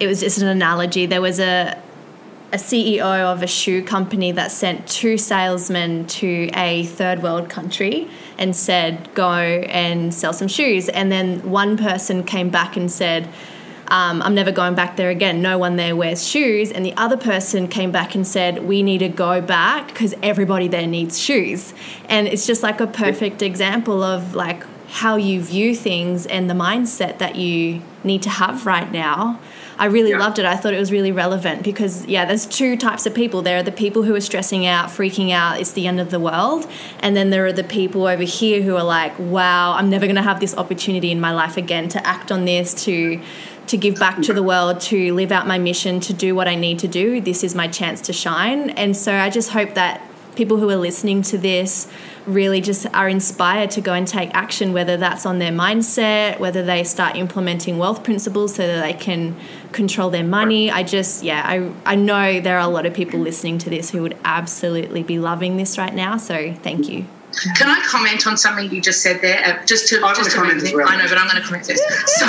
it 0.00 0.06
was 0.06 0.20
just 0.20 0.38
an 0.38 0.46
analogy. 0.46 1.06
There 1.06 1.20
was 1.20 1.40
a, 1.40 1.76
a 2.52 2.56
CEO 2.56 3.00
of 3.00 3.42
a 3.42 3.48
shoe 3.48 3.82
company 3.82 4.30
that 4.30 4.52
sent 4.52 4.86
two 4.86 5.18
salesmen 5.18 6.06
to 6.06 6.50
a 6.54 6.84
third 6.84 7.20
world 7.20 7.50
country 7.50 8.08
and 8.38 8.54
said, 8.54 9.12
go 9.14 9.32
and 9.32 10.14
sell 10.14 10.32
some 10.32 10.46
shoes. 10.46 10.88
And 10.88 11.10
then 11.10 11.50
one 11.50 11.76
person 11.76 12.22
came 12.22 12.48
back 12.48 12.76
and 12.76 12.88
said, 12.88 13.28
um, 13.88 14.22
I'm 14.22 14.36
never 14.36 14.52
going 14.52 14.76
back 14.76 14.96
there 14.96 15.10
again. 15.10 15.42
No 15.42 15.58
one 15.58 15.74
there 15.74 15.96
wears 15.96 16.26
shoes. 16.26 16.70
And 16.70 16.86
the 16.86 16.94
other 16.96 17.16
person 17.16 17.66
came 17.66 17.90
back 17.90 18.14
and 18.14 18.26
said, 18.26 18.64
We 18.64 18.82
need 18.82 18.98
to 18.98 19.08
go 19.10 19.42
back 19.42 19.88
because 19.88 20.14
everybody 20.22 20.66
there 20.66 20.86
needs 20.86 21.20
shoes. 21.20 21.74
And 22.08 22.26
it's 22.26 22.46
just 22.46 22.62
like 22.62 22.80
a 22.80 22.86
perfect 22.86 23.42
example 23.42 24.02
of 24.02 24.34
like 24.34 24.64
how 24.92 25.16
you 25.16 25.40
view 25.40 25.74
things 25.74 26.26
and 26.26 26.50
the 26.50 26.54
mindset 26.54 27.16
that 27.16 27.34
you 27.34 27.80
need 28.04 28.20
to 28.20 28.28
have 28.28 28.66
right 28.66 28.92
now. 28.92 29.40
I 29.78 29.86
really 29.86 30.10
yeah. 30.10 30.18
loved 30.18 30.38
it. 30.38 30.44
I 30.44 30.54
thought 30.54 30.74
it 30.74 30.78
was 30.78 30.92
really 30.92 31.10
relevant 31.10 31.62
because, 31.62 32.04
yeah, 32.04 32.26
there's 32.26 32.44
two 32.44 32.76
types 32.76 33.06
of 33.06 33.14
people. 33.14 33.40
There 33.40 33.56
are 33.56 33.62
the 33.62 33.72
people 33.72 34.02
who 34.02 34.14
are 34.14 34.20
stressing 34.20 34.66
out, 34.66 34.90
freaking 34.90 35.32
out, 35.32 35.58
it's 35.58 35.72
the 35.72 35.86
end 35.86 35.98
of 35.98 36.10
the 36.10 36.20
world. 36.20 36.68
And 37.00 37.16
then 37.16 37.30
there 37.30 37.46
are 37.46 37.54
the 37.54 37.64
people 37.64 38.06
over 38.06 38.22
here 38.22 38.60
who 38.60 38.76
are 38.76 38.84
like, 38.84 39.18
wow, 39.18 39.72
I'm 39.72 39.88
never 39.88 40.04
going 40.04 40.16
to 40.16 40.22
have 40.22 40.40
this 40.40 40.54
opportunity 40.54 41.10
in 41.10 41.22
my 41.22 41.32
life 41.32 41.56
again 41.56 41.88
to 41.88 42.06
act 42.06 42.30
on 42.30 42.44
this, 42.44 42.84
to 42.84 43.20
to 43.68 43.76
give 43.78 43.94
back 43.94 44.20
to 44.20 44.34
the 44.34 44.42
world, 44.42 44.80
to 44.80 45.14
live 45.14 45.30
out 45.30 45.46
my 45.46 45.56
mission, 45.56 46.00
to 46.00 46.12
do 46.12 46.34
what 46.34 46.48
I 46.48 46.56
need 46.56 46.80
to 46.80 46.88
do. 46.88 47.20
This 47.20 47.44
is 47.44 47.54
my 47.54 47.68
chance 47.68 48.00
to 48.02 48.12
shine. 48.12 48.70
And 48.70 48.94
so 48.96 49.14
I 49.14 49.30
just 49.30 49.50
hope 49.50 49.74
that 49.74 50.02
people 50.34 50.58
who 50.58 50.68
are 50.68 50.76
listening 50.76 51.22
to 51.22 51.38
this 51.38 51.88
really 52.26 52.60
just 52.60 52.86
are 52.94 53.08
inspired 53.08 53.70
to 53.72 53.80
go 53.80 53.92
and 53.92 54.06
take 54.06 54.30
action, 54.34 54.72
whether 54.72 54.96
that's 54.96 55.26
on 55.26 55.38
their 55.38 55.52
mindset, 55.52 56.38
whether 56.38 56.62
they 56.62 56.84
start 56.84 57.16
implementing 57.16 57.78
wealth 57.78 58.04
principles 58.04 58.54
so 58.54 58.66
that 58.66 58.82
they 58.82 58.92
can 58.92 59.36
control 59.72 60.10
their 60.10 60.24
money. 60.24 60.70
I 60.70 60.82
just, 60.82 61.22
yeah, 61.22 61.42
I, 61.44 61.72
I 61.84 61.94
know 61.94 62.40
there 62.40 62.56
are 62.58 62.66
a 62.66 62.72
lot 62.72 62.86
of 62.86 62.94
people 62.94 63.20
listening 63.20 63.58
to 63.58 63.70
this 63.70 63.90
who 63.90 64.02
would 64.02 64.16
absolutely 64.24 65.02
be 65.02 65.18
loving 65.18 65.56
this 65.56 65.78
right 65.78 65.94
now. 65.94 66.16
So 66.16 66.54
thank 66.62 66.88
you. 66.88 67.06
Can 67.56 67.68
I 67.68 67.80
comment 67.86 68.26
on 68.26 68.36
something 68.36 68.70
you 68.70 68.80
just 68.80 69.02
said 69.02 69.20
there? 69.20 69.42
Uh, 69.44 69.64
just 69.64 69.88
to, 69.88 70.04
I 70.04 70.14
just 70.14 70.30
to 70.30 70.36
comment 70.36 70.62
as 70.62 70.72
well. 70.72 70.86
I 70.88 70.96
know, 70.96 71.08
but 71.08 71.18
I'm 71.18 71.28
going 71.28 71.40
to 71.40 71.48
comment 71.48 71.66
first. 71.66 71.82
so, 72.06 72.26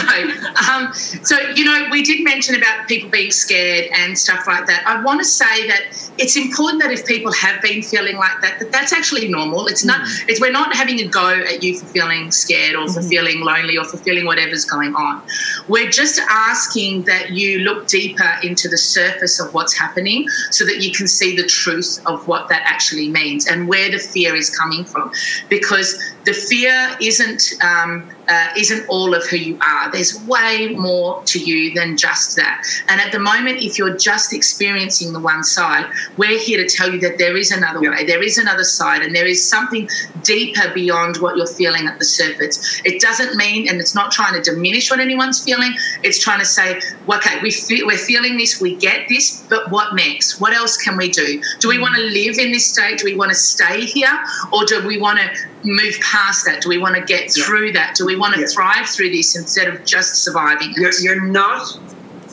um, 0.71 0.93
so 0.93 1.37
you 1.51 1.65
know, 1.65 1.87
we 1.91 2.03
did 2.03 2.23
mention 2.23 2.55
about 2.55 2.87
people 2.87 3.09
being 3.09 3.31
scared 3.31 3.89
and 3.93 4.17
stuff 4.17 4.47
like 4.47 4.65
that. 4.67 4.83
I 4.87 5.01
want 5.03 5.19
to 5.19 5.25
say 5.25 5.67
that 5.67 6.11
it's 6.17 6.37
important 6.37 6.81
that 6.81 6.91
if 6.91 7.05
people 7.05 7.31
have 7.33 7.61
been 7.61 7.81
feeling 7.81 8.17
like 8.17 8.39
that, 8.41 8.59
that 8.59 8.71
that's 8.71 8.93
actually 8.93 9.27
normal. 9.27 9.67
It's 9.67 9.83
not. 9.83 10.01
Mm. 10.01 10.29
It's 10.29 10.41
we're 10.41 10.51
not 10.51 10.75
having 10.75 10.99
a 10.99 11.07
go 11.07 11.29
at 11.29 11.63
you 11.63 11.77
for 11.77 11.85
feeling 11.87 12.31
scared 12.31 12.75
or 12.75 12.87
for 12.87 13.01
mm. 13.01 13.09
feeling 13.09 13.41
lonely 13.41 13.77
or 13.77 13.83
for 13.83 13.97
feeling 13.97 14.25
whatever's 14.25 14.65
going 14.65 14.95
on. 14.95 15.23
We're 15.67 15.89
just 15.89 16.19
asking 16.29 17.03
that 17.03 17.31
you 17.31 17.59
look 17.59 17.87
deeper 17.87 18.31
into 18.43 18.67
the 18.67 18.77
surface 18.77 19.39
of 19.39 19.53
what's 19.53 19.77
happening 19.77 20.27
so 20.51 20.65
that 20.65 20.81
you 20.81 20.91
can 20.91 21.07
see 21.07 21.35
the 21.35 21.47
truth 21.47 21.99
of 22.05 22.27
what 22.27 22.49
that 22.49 22.61
actually 22.65 23.09
means 23.09 23.47
and 23.47 23.67
where 23.67 23.89
the 23.89 23.99
fear 23.99 24.35
is 24.35 24.55
coming 24.55 24.85
from, 24.85 25.11
because 25.49 25.97
the 26.25 26.33
fear 26.33 26.95
isn't 27.01 27.53
um, 27.63 28.09
uh, 28.27 28.47
isn't 28.57 28.87
all 28.89 29.13
of 29.13 29.25
who 29.27 29.37
you 29.37 29.59
are. 29.65 29.91
There's 29.91 30.21
way 30.25 30.75
more 30.75 31.23
to 31.23 31.39
you 31.39 31.73
than 31.73 31.97
just 31.97 32.35
that. 32.35 32.63
And 32.87 33.01
at 33.01 33.11
the 33.11 33.19
moment, 33.19 33.61
if 33.61 33.77
you're 33.77 33.97
just 33.97 34.33
experiencing 34.33 35.13
the 35.13 35.19
one 35.19 35.43
side, 35.43 35.91
we're 36.17 36.39
here 36.39 36.65
to 36.65 36.67
tell 36.67 36.91
you 36.91 36.99
that 37.01 37.17
there 37.17 37.35
is 37.35 37.51
another 37.51 37.81
way, 37.81 38.05
there 38.05 38.23
is 38.23 38.37
another 38.37 38.63
side, 38.63 39.01
and 39.01 39.15
there 39.15 39.27
is 39.27 39.47
something 39.47 39.89
deeper 40.23 40.73
beyond 40.73 41.17
what 41.17 41.37
you're 41.37 41.47
feeling 41.47 41.87
at 41.87 41.99
the 41.99 42.05
surface. 42.05 42.81
It 42.85 43.01
doesn't 43.01 43.35
mean, 43.35 43.67
and 43.67 43.79
it's 43.79 43.95
not 43.95 44.11
trying 44.11 44.41
to 44.41 44.41
diminish 44.41 44.89
what 44.89 44.99
anyone's 44.99 45.43
feeling. 45.43 45.73
It's 46.03 46.19
trying 46.19 46.39
to 46.39 46.45
say, 46.45 46.79
okay, 47.09 47.41
we 47.41 47.51
feel, 47.51 47.85
we're 47.85 47.97
feeling 47.97 48.37
this, 48.37 48.61
we 48.61 48.75
get 48.75 49.07
this, 49.09 49.45
but 49.49 49.69
what 49.71 49.95
next? 49.95 50.39
What 50.39 50.53
else 50.53 50.77
can 50.77 50.97
we 50.97 51.09
do? 51.09 51.41
Do 51.59 51.67
we 51.67 51.79
want 51.79 51.95
to 51.95 52.01
live 52.01 52.37
in 52.37 52.51
this 52.51 52.65
state? 52.65 52.99
Do 52.99 53.05
we 53.05 53.15
want 53.15 53.31
to 53.31 53.35
stay 53.35 53.85
here, 53.85 54.17
or 54.51 54.65
do 54.65 54.85
we 54.87 54.97
want 54.97 55.19
to 55.19 55.29
move 55.63 55.99
past 56.01 56.45
that? 56.45 56.61
Do 56.61 56.69
we 56.69 56.77
want 56.77 56.95
to 56.95 57.01
get 57.01 57.31
through 57.31 57.67
yeah. 57.67 57.73
that? 57.73 57.95
Do 57.95 58.05
we 58.05 58.15
want 58.15 58.35
to 58.35 58.41
yeah. 58.41 58.47
thrive 58.47 58.87
through 58.87 59.11
this 59.11 59.35
instead 59.35 59.67
of 59.67 59.85
just 59.85 60.23
surviving? 60.23 60.73
You're, 60.75 60.91
you're, 61.01 61.21
not. 61.21 61.79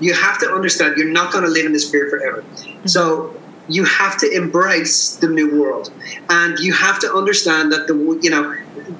You 0.01 0.15
have 0.15 0.39
to 0.41 0.51
understand. 0.51 0.97
You're 0.97 1.13
not 1.13 1.33
going 1.33 1.45
to 1.45 1.51
live 1.51 1.67
in 1.67 1.73
this 1.73 1.91
fear 1.91 2.09
forever. 2.09 2.43
Mm-hmm. 2.43 2.87
So 2.87 3.35
you 3.69 3.85
have 3.85 4.19
to 4.19 4.31
embrace 4.31 5.17
the 5.17 5.29
new 5.29 5.61
world, 5.61 5.93
and 6.29 6.59
you 6.59 6.73
have 6.73 6.99
to 7.01 7.13
understand 7.13 7.73
that 7.73 7.87
the 7.87 7.95
you 8.21 8.31
know 8.31 8.53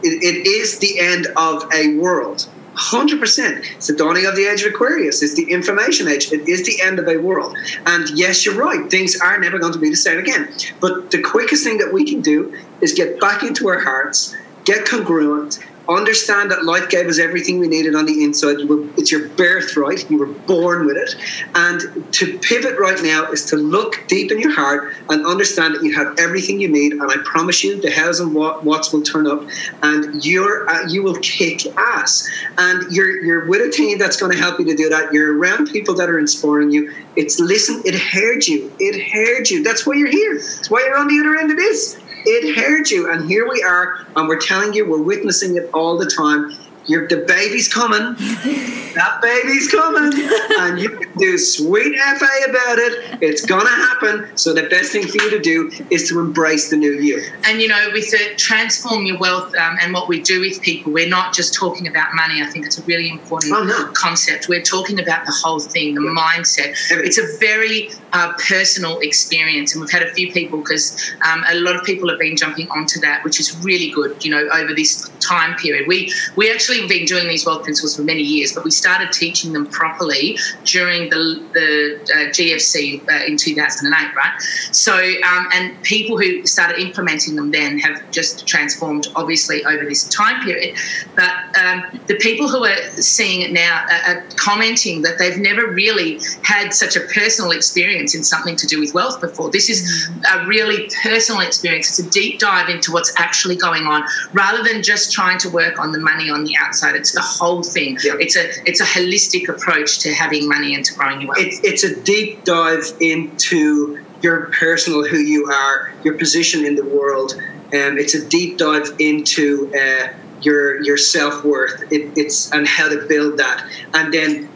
it, 0.03 0.23
it 0.23 0.47
is 0.47 0.79
the 0.79 1.01
end 1.01 1.27
of 1.37 1.69
a 1.75 1.97
world. 1.97 2.49
100%. 2.75 3.75
It's 3.77 3.89
the 3.89 3.97
dawning 3.97 4.27
of 4.27 4.37
the 4.37 4.47
age 4.47 4.63
of 4.63 4.73
Aquarius. 4.73 5.23
It's 5.23 5.35
the 5.35 5.51
information 5.51 6.09
age. 6.09 6.33
It 6.33 6.49
is 6.49 6.65
the 6.65 6.81
end 6.81 6.99
of 6.99 7.09
a 7.09 7.17
world. 7.17 7.57
And 7.87 8.09
yes, 8.11 8.45
you're 8.45 8.55
right. 8.55 8.89
Things 8.91 9.21
are 9.21 9.39
never 9.39 9.59
going 9.59 9.73
to 9.73 9.79
be 9.79 9.91
the 9.91 9.97
same 9.97 10.19
again. 10.19 10.53
But 10.81 11.11
the 11.11 11.21
quickest 11.21 11.65
thing 11.65 11.79
that 11.79 11.93
we 11.93 12.05
can 12.05 12.21
do 12.21 12.57
is 12.81 12.93
get 12.93 13.21
back 13.21 13.43
into 13.43 13.69
our 13.69 13.81
hearts, 13.81 14.37
get 14.65 14.87
congruent, 14.87 15.59
understand 15.91 16.51
that 16.51 16.65
life 16.65 16.89
gave 16.89 17.07
us 17.07 17.19
everything 17.19 17.59
we 17.59 17.69
needed 17.69 17.95
on 17.95 18.07
the 18.07 18.25
inside. 18.25 18.57
It's 18.97 19.11
your 19.11 19.29
birthright. 19.31 20.09
You 20.11 20.19
were 20.19 20.27
born 20.27 20.87
with 20.87 20.97
it. 20.97 21.15
And 21.55 22.13
to 22.15 22.39
pivot 22.39 22.79
right 22.79 23.01
now 23.03 23.31
is 23.31 23.45
to 23.47 23.57
look 23.57 24.03
deep 24.09 24.33
in 24.33 24.41
your 24.41 24.53
heart 24.53 24.95
and 25.09 25.27
understand 25.27 25.75
that 25.75 25.83
you 25.83 25.95
have 25.95 26.19
everything 26.19 26.61
you 26.61 26.69
need. 26.69 26.93
And 26.93 27.11
I 27.11 27.17
promise 27.25 27.63
you, 27.63 27.81
the 27.81 27.91
hows 27.91 28.21
and 28.21 28.35
what, 28.35 28.65
whats 28.65 28.93
will 28.93 29.03
turn 29.03 29.27
up, 29.27 29.43
and 29.83 30.25
you're 30.25 30.69
uh, 30.69 30.87
you 30.89 31.03
will 31.03 31.17
kick 31.17 31.67
ass. 31.77 32.29
And 32.59 32.91
you're 32.93 33.23
you're 33.23 33.47
with 33.47 33.61
a 33.61 33.71
team 33.71 33.99
that's 33.99 34.17
going 34.17 34.33
to 34.33 34.39
help 34.39 34.59
you 34.59 34.67
to 34.67 34.75
do 34.75 34.89
that. 34.89 35.13
You're 35.13 35.39
around 35.39 35.71
people 35.71 35.95
that 35.97 36.09
are 36.09 36.19
inspiring 36.19 36.71
you. 36.71 36.93
It's 37.17 37.39
listen. 37.41 37.83
It 37.85 37.95
heard 37.95 38.47
you. 38.47 38.73
It 38.79 39.11
heard 39.11 39.51
you. 39.51 39.63
That's 39.63 39.87
why 39.87 39.95
you're 39.95 40.11
here. 40.11 40.35
That's 40.35 40.71
why 40.71 40.83
you're 40.87 40.97
on 40.97 41.09
the 41.09 41.21
other 41.21 41.37
end 41.37 41.51
of 41.51 41.57
this. 41.57 42.00
It 42.25 42.55
heard 42.57 42.91
you, 42.91 43.11
and 43.11 43.29
here 43.29 43.49
we 43.49 43.63
are, 43.63 44.07
and 44.17 44.29
we're 44.29 44.39
telling 44.41 44.73
you, 44.75 44.89
we're 44.89 45.03
witnessing 45.03 45.57
it 45.57 45.71
all 45.73 45.99
the 45.99 46.07
time. 46.07 46.57
You're, 46.87 47.07
the 47.07 47.19
baby's 47.19 47.69
coming. 47.73 48.15
that 48.95 49.19
baby's 49.23 49.69
coming. 49.71 50.13
And 50.59 50.81
you 50.81 50.89
can 50.91 51.13
do 51.19 51.39
sweet 51.39 51.97
FA 52.01 52.27
about 52.49 52.79
it. 52.79 53.19
It's 53.23 53.45
going 53.45 53.65
to 53.67 53.71
happen. 53.71 54.37
So 54.37 54.53
the 54.55 54.65
best 54.65 54.91
thing 54.91 55.07
for 55.07 55.23
you 55.23 55.31
to 55.31 55.39
do 55.39 55.71
is 55.91 56.09
to 56.09 56.19
embrace 56.19 56.71
the 56.71 56.77
new 56.77 56.93
you. 56.95 57.23
And, 57.45 57.61
you 57.61 57.69
know, 57.69 57.91
with 57.93 58.11
the 58.11 58.35
transform 58.37 59.05
your 59.07 59.19
wealth 59.19 59.55
um, 59.57 59.77
and 59.81 59.93
what 59.93 60.09
we 60.09 60.21
do 60.23 60.41
with 60.41 60.61
people, 60.63 60.91
we're 60.91 61.09
not 61.09 61.33
just 61.35 61.55
talking 61.55 61.87
about 61.87 62.15
money. 62.15 62.43
I 62.43 62.47
think 62.47 62.67
it's 62.67 62.79
a 62.79 62.83
really 62.83 63.11
important 63.11 63.53
Oh, 63.55 63.63
no. 63.63 63.93
concept. 63.93 64.49
We're 64.49 64.63
talking 64.63 64.99
about 64.99 65.27
the 65.27 65.33
whole 65.33 65.61
thing, 65.61 65.95
the 65.95 66.01
mindset. 66.01 66.75
Everything. 66.91 67.07
It's 67.07 67.19
a 67.19 67.39
very 67.39 67.91
uh, 68.13 68.33
personal 68.49 68.99
experience. 69.01 69.75
And 69.75 69.81
we've 69.81 69.91
had 69.91 70.03
a 70.03 70.13
few 70.13 70.33
people 70.33 70.59
because 70.59 71.13
um, 71.31 71.45
a 71.49 71.57
lot 71.57 71.77
of 71.77 71.85
people 71.85 72.09
have 72.09 72.19
been 72.19 72.37
jumping 72.37 72.69
onto 72.71 73.01
that, 73.01 73.25
which 73.25 73.41
is 73.41 73.57
really 73.65 73.91
good, 73.91 74.25
you 74.25 74.31
know, 74.31 74.49
over 74.55 74.75
this 74.75 75.09
time 75.21 75.57
period. 75.57 75.87
We, 75.87 76.13
we 76.37 76.53
actually 76.53 76.81
have 76.81 76.89
been 76.89 77.05
doing 77.05 77.29
these 77.29 77.47
wealth 77.47 77.65
principles 77.65 77.97
for 77.97 78.03
many 78.03 78.23
years, 78.23 78.53
but 78.53 78.65
we 78.65 78.71
started 78.71 79.13
teaching 79.13 79.53
them 79.53 79.67
properly 79.67 80.39
during 80.65 81.11
the, 81.11 81.47
the 81.53 82.01
uh, 82.13 82.17
GFC 82.31 83.09
uh, 83.09 83.25
in 83.27 83.37
2008, 83.37 84.15
right? 84.17 84.41
So, 84.73 84.95
um, 84.97 85.49
and 85.55 85.81
people 85.83 86.19
who 86.19 86.47
started 86.47 86.81
implementing 86.81 87.37
them 87.37 87.51
then 87.51 87.79
have 87.79 88.11
just 88.11 88.47
transformed, 88.47 89.09
obviously, 89.15 89.65
over 89.65 89.85
this 89.85 90.09
time 90.09 90.43
period. 90.45 90.77
But 91.15 91.31
um, 91.59 92.01
the 92.07 92.17
people 92.17 92.49
who 92.49 92.65
are 92.65 92.91
seeing 92.93 93.43
it 93.43 93.53
now 93.53 93.85
are, 93.91 94.15
are 94.15 94.25
commenting 94.37 95.03
that 95.03 95.19
they've 95.19 95.39
never 95.39 95.69
really 95.69 96.21
had 96.43 96.73
such 96.73 96.97
a 96.97 97.01
personal 97.01 97.53
experience 97.53 98.00
in 98.01 98.25
something 98.25 98.57
to 98.57 98.67
do 98.67 98.81
with 98.81 98.95
wealth 98.95 99.21
before. 99.21 99.51
This 99.51 99.69
is 99.69 100.09
a 100.33 100.47
really 100.47 100.89
personal 101.03 101.41
experience. 101.41 101.89
It's 101.89 102.07
a 102.07 102.11
deep 102.11 102.39
dive 102.39 102.69
into 102.69 102.93
what's 102.93 103.13
actually 103.19 103.57
going 103.57 103.85
on, 103.85 104.05
rather 104.33 104.63
than 104.63 104.83
just 104.83 105.13
trying 105.13 105.39
to 105.39 105.51
work 105.51 105.79
on 105.79 105.93
the 105.93 106.01
money 106.01 106.31
on 106.31 106.45
the 106.45 106.55
outside. 106.59 106.97
It's 106.97 107.13
the 107.13 107.21
whole 107.21 107.63
thing. 107.63 107.99
Yeah. 108.03 108.15
It's 108.19 108.37
a 108.37 108.51
it's 108.69 108.81
a 108.81 108.85
holistic 108.85 109.49
approach 109.49 110.01
to 110.01 110.13
having 110.13 110.49
money 110.49 110.75
and 110.75 110.85
to 110.85 110.95
growing 110.95 111.21
your 111.21 111.29
wealth. 111.29 111.41
It's, 111.41 111.61
it's 111.63 111.85
a 111.85 112.01
deep 112.03 112.45
dive 112.45 112.85
into 113.01 114.05
your 114.23 114.47
personal 114.59 115.05
who 115.05 115.19
you 115.19 115.47
are, 115.47 115.93
your 116.05 116.15
position 116.15 116.65
in 116.65 116.75
the 116.77 116.85
world. 116.85 117.35
Um, 117.73 117.99
it's 117.99 118.15
a 118.15 118.27
deep 118.29 118.59
dive 118.59 118.95
into 118.99 119.73
uh, 119.75 120.09
your 120.43 120.83
your 120.83 120.97
self 120.97 121.45
worth. 121.45 121.83
It, 121.93 122.13
it's 122.17 122.51
and 122.53 122.67
how 122.67 122.89
to 122.89 123.07
build 123.07 123.39
that, 123.39 123.65
and 123.95 124.13
then 124.13 124.49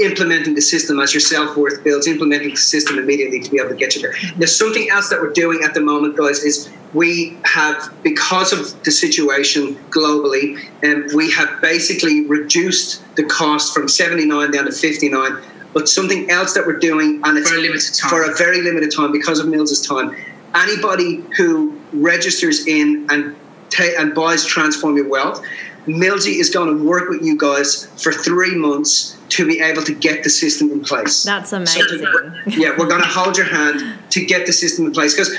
implementing 0.00 0.54
the 0.54 0.60
system 0.60 0.98
as 0.98 1.12
your 1.12 1.20
self 1.20 1.56
worth 1.56 1.82
builds. 1.84 2.06
Implementing 2.06 2.50
the 2.50 2.56
system 2.56 2.98
immediately 2.98 3.40
to 3.40 3.50
be 3.50 3.58
able 3.58 3.70
to 3.70 3.76
get 3.76 3.94
you 3.94 4.02
there. 4.02 4.14
There's 4.36 4.56
something 4.56 4.88
else 4.90 5.08
that 5.10 5.20
we're 5.20 5.32
doing 5.32 5.60
at 5.64 5.74
the 5.74 5.80
moment, 5.80 6.16
guys. 6.16 6.42
Is 6.42 6.70
we 6.94 7.38
have 7.44 7.92
because 8.02 8.52
of 8.52 8.82
the 8.84 8.90
situation 8.90 9.76
globally, 9.90 10.58
and 10.82 11.10
um, 11.10 11.16
we 11.16 11.30
have 11.32 11.60
basically 11.60 12.26
reduced 12.26 13.02
the 13.16 13.24
cost 13.24 13.74
from 13.74 13.88
79 13.88 14.50
down 14.50 14.64
to 14.64 14.72
59. 14.72 15.42
But 15.72 15.88
something 15.88 16.28
else 16.30 16.54
that 16.54 16.66
we're 16.66 16.78
doing, 16.80 17.20
and 17.24 17.38
it's 17.38 17.50
For 17.50 17.56
a 17.56 17.60
limited 17.60 17.94
time. 17.94 18.10
for 18.10 18.22
a 18.24 18.34
very 18.34 18.60
limited 18.60 18.92
time 18.94 19.12
because 19.12 19.38
of 19.38 19.46
Mills's 19.46 19.86
time. 19.86 20.16
Anybody 20.52 21.24
who 21.36 21.78
registers 21.92 22.66
in 22.66 23.06
and 23.08 23.36
ta- 23.70 23.94
and 23.96 24.12
buys 24.12 24.44
Transform 24.44 24.96
Your 24.96 25.08
Wealth, 25.08 25.44
Millsy 25.86 26.40
is 26.40 26.50
going 26.50 26.76
to 26.76 26.84
work 26.84 27.08
with 27.08 27.22
you 27.22 27.38
guys 27.38 27.86
for 28.02 28.12
three 28.12 28.56
months 28.56 29.16
to 29.30 29.46
be 29.46 29.60
able 29.60 29.82
to 29.82 29.94
get 29.94 30.22
the 30.24 30.30
system 30.30 30.70
in 30.70 30.82
place. 30.82 31.22
That's 31.22 31.50
So, 31.50 31.56
amazing. 31.58 32.04
yeah, 32.48 32.70
we're 32.76 32.86
going 32.88 33.02
to 33.02 33.08
hold 33.08 33.36
your 33.36 33.46
hand 33.46 33.82
to 34.10 34.24
get 34.24 34.46
the 34.46 34.52
system 34.52 34.86
in 34.86 34.92
place 34.92 35.14
because 35.14 35.34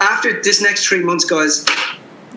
after 0.00 0.42
this 0.42 0.60
next 0.62 0.86
three 0.86 1.00
months, 1.02 1.24
guys, 1.24 1.64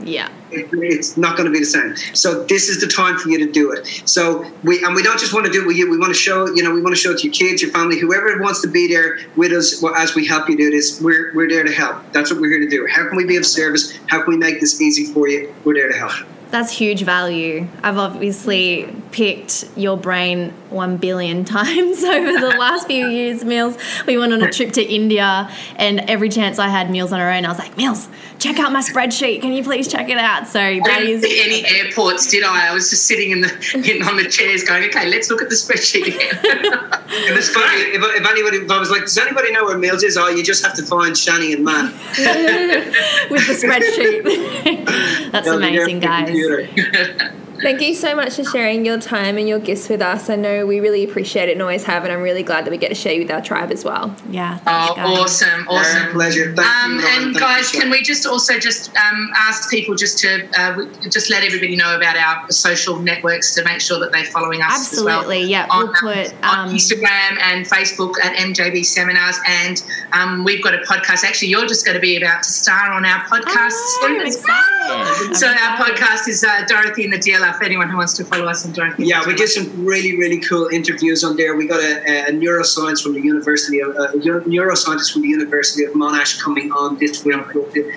Yeah. 0.04 0.28
it- 0.52 0.68
it's 0.74 1.16
not 1.16 1.38
going 1.38 1.46
to 1.46 1.52
be 1.54 1.60
the 1.60 1.66
same. 1.66 1.96
So 2.14 2.44
this 2.44 2.68
is 2.68 2.80
the 2.82 2.88
time 2.88 3.18
for 3.18 3.30
you 3.30 3.38
to 3.40 3.50
do 3.52 3.72
it. 3.72 3.88
So 4.06 4.46
we 4.64 4.84
and 4.84 4.94
we 4.94 5.02
don't 5.02 5.18
just 5.20 5.34
want 5.34 5.46
to 5.46 5.52
do 5.52 5.62
it 5.62 5.68
with 5.68 5.78
you. 5.78 5.90
We 5.90 5.98
want 5.98 6.14
to 6.14 6.20
show 6.20 6.54
you 6.54 6.62
know 6.64 6.72
we 6.72 6.82
want 6.82 6.94
to 6.94 7.02
show 7.02 7.12
it 7.12 7.20
to 7.20 7.24
your 7.28 7.34
kids, 7.34 7.62
your 7.62 7.72
family, 7.72 7.98
whoever 7.98 8.38
wants 8.42 8.62
to 8.62 8.68
be 8.68 8.88
there 8.90 9.20
with 9.38 9.54
us 9.54 9.82
well, 9.82 9.96
as 9.96 10.14
we 10.14 10.26
help 10.28 10.50
you 10.50 10.58
do 10.58 10.70
this. 10.70 11.00
We're 11.00 11.32
we're 11.34 11.48
there 11.50 11.64
to 11.64 11.72
help. 11.72 11.96
That's 12.12 12.30
what 12.30 12.42
we're 12.42 12.50
here 12.50 12.60
to 12.60 12.70
do. 12.70 12.86
How 12.92 13.08
can 13.08 13.16
we 13.16 13.26
be 13.26 13.38
of 13.38 13.46
service? 13.46 13.94
How 14.08 14.22
can 14.22 14.34
we 14.34 14.38
make 14.38 14.60
this 14.60 14.82
easy 14.82 15.06
for 15.14 15.30
you? 15.30 15.54
We're 15.64 15.76
there 15.76 15.90
to 15.90 15.98
help. 15.98 16.12
That's 16.56 16.72
huge 16.72 17.02
value. 17.02 17.68
I've 17.84 17.98
obviously 17.98 18.88
picked 19.12 19.66
your 19.76 19.98
brain 19.98 20.52
one 20.70 20.96
billion 20.96 21.44
times 21.58 22.02
over 22.02 22.40
the 22.40 22.56
last 22.58 22.88
few 22.88 23.08
years, 23.08 23.44
Mills. 23.44 23.78
We 24.08 24.18
went 24.18 24.32
on 24.32 24.42
a 24.42 24.50
trip 24.50 24.72
to 24.74 24.82
India, 24.82 25.52
and 25.76 26.00
every 26.10 26.30
chance 26.30 26.58
I 26.58 26.70
had 26.70 26.90
Mills 26.90 27.12
on 27.12 27.20
her 27.20 27.30
own, 27.30 27.44
I 27.44 27.50
was 27.50 27.60
like, 27.60 27.76
Mills, 27.76 28.08
check 28.40 28.58
out 28.58 28.72
my 28.72 28.80
spreadsheet. 28.80 29.42
Can 29.42 29.52
you 29.52 29.64
please 29.64 29.90
check 29.90 30.08
it 30.08 30.18
out? 30.18 30.48
So 30.48 30.62
I 30.62 30.80
that 30.80 31.00
didn't 31.00 31.16
is. 31.16 31.22
see 31.24 31.44
any 31.44 31.68
airports, 31.78 32.32
did 32.32 32.46
I? 32.46 32.70
I 32.70 32.74
was 32.74 32.90
just 32.90 33.06
sitting 33.06 33.32
in 33.32 33.42
the 33.42 33.48
getting 33.84 34.04
on 34.04 34.16
the 34.16 34.30
chairs, 34.30 34.64
going, 34.64 34.86
"Okay, 34.86 35.10
let's 35.10 35.30
look 35.30 35.42
at 35.42 35.50
the 35.50 35.56
spreadsheet 35.56 36.08
again." 36.08 36.92
And 37.16 37.38
it's 37.38 37.50
funny 37.50 37.82
if, 37.82 38.02
if 38.02 38.28
anybody 38.28 38.58
if 38.58 38.70
I 38.70 38.80
was 38.80 38.90
like, 38.90 39.02
does 39.02 39.18
anybody 39.18 39.52
know 39.52 39.64
where 39.64 39.78
Mills 39.78 40.04
is? 40.04 40.18
Oh, 40.18 40.28
you 40.28 40.44
just 40.44 40.66
have 40.66 40.76
to 40.76 40.84
find 40.84 41.16
Chani 41.16 41.54
and 41.54 41.64
Matt. 41.64 41.94
with 43.30 43.48
the 43.48 43.54
spreadsheet. 43.54 45.32
That's 45.32 45.46
They'll 45.46 45.60
be 45.60 45.66
there 45.66 45.84
amazing, 45.84 46.00
guys. 46.00 46.36
Computer. 46.48 47.34
Thank 47.66 47.82
you 47.82 47.96
so 47.96 48.16
much 48.16 48.36
for 48.36 48.44
sharing 48.44 48.86
your 48.86 49.00
time 49.00 49.38
and 49.38 49.48
your 49.48 49.58
gifts 49.60 49.90
with 49.90 50.02
us. 50.02 50.30
I 50.30 50.36
know 50.36 50.66
we 50.68 50.80
really 50.80 51.04
appreciate 51.04 51.50
it 51.50 51.54
and 51.54 51.62
always 51.62 51.84
have, 51.86 52.04
and 52.04 52.14
I'm 52.14 52.22
really 52.22 52.44
glad 52.44 52.66
that 52.66 52.72
we 52.72 52.78
get 52.78 52.90
to 52.90 52.96
share 52.96 53.18
with 53.18 53.32
our 53.32 53.42
tribe 53.42 53.72
as 53.72 53.84
well. 53.84 54.16
Yeah. 54.30 54.60
oh, 54.68 54.94
guys. 54.96 55.18
awesome, 55.20 55.68
Our 55.68 55.80
awesome. 55.80 56.12
pleasure. 56.12 56.54
Thank 56.56 56.68
Um, 56.70 56.92
you, 57.00 57.06
and 57.08 57.24
Thank 57.26 57.40
guys, 57.40 57.74
you, 57.74 57.82
can 57.82 57.90
we 57.90 58.04
just 58.04 58.28
also 58.28 58.60
just 58.60 58.96
um, 58.96 59.32
ask 59.36 59.70
people 59.72 59.96
just 59.96 60.20
to 60.20 60.48
uh, 60.60 60.86
just 61.10 61.30
let 61.32 61.44
everybody 61.44 61.76
know 61.76 61.96
about 61.98 62.16
our 62.18 62.52
social 62.52 63.00
networks 63.00 63.56
to 63.56 63.64
make 63.64 63.82
sure 63.82 64.00
that 64.00 64.12
they're 64.12 64.26
following 64.26 64.62
us 64.62 64.94
as 64.94 65.04
well 65.04 65.20
Absolutely. 65.22 65.50
Yeah. 65.50 65.66
on, 65.72 65.86
We'll 65.86 65.94
put. 66.14 66.34
on 66.44 66.70
Um, 66.70 66.76
Instagram 66.76 67.40
and 67.42 67.66
Facebook 67.66 68.14
at 68.24 68.36
MJB 68.38 68.86
Seminars, 68.86 69.40
and 69.48 69.84
um, 70.14 70.44
we've 70.44 70.64
got 70.64 70.76
a 70.76 70.80
podcast. 70.80 71.24
Actually, 71.24 71.48
you're 71.48 71.66
just 71.66 71.84
going 71.84 71.96
to 71.96 72.02
be 72.02 72.16
about 72.18 72.44
to 72.44 72.50
star 72.52 72.92
on 72.92 73.06
our 73.06 73.22
podcast. 73.26 73.72
oh, 73.74 74.00
soon 74.02 74.20
I'm 74.22 74.28
as 74.28 74.44
well. 74.48 75.34
So 75.34 75.48
I'm 75.48 75.58
our 75.58 75.90
excited. 75.92 75.96
podcast 76.04 76.28
is 76.28 76.44
uh, 76.44 76.64
Dorothy 76.68 77.06
and 77.06 77.14
the 77.14 77.18
DLR. 77.18 77.55
For 77.58 77.64
anyone 77.64 77.90
who 77.90 77.98
wants 77.98 78.14
to 78.18 78.26
follow 78.26 78.46
us 78.46 78.66
on 78.66 78.74
Dorothy. 78.74 79.06
Yeah, 79.06 79.26
we 79.26 79.36
did 79.36 79.50
some 79.50 79.86
really, 79.86 80.18
really 80.18 80.40
cool 80.40 80.68
interviews 80.68 81.24
on 81.24 81.38
there. 81.38 81.56
We 81.56 81.68
got 81.68 81.82
a, 81.82 82.28
a 82.28 82.32
neuroscience 82.32 83.02
from 83.02 83.14
the 83.14 83.22
University 83.22 83.80
of 83.80 83.96
uh, 83.96 84.12
neuroscientist 84.12 85.14
from 85.14 85.22
the 85.22 85.30
University 85.30 85.84
of 85.84 85.94
Monash 85.94 86.42
coming 86.42 86.72
on 86.72 86.98
this 86.98 87.24
week. 87.24 87.40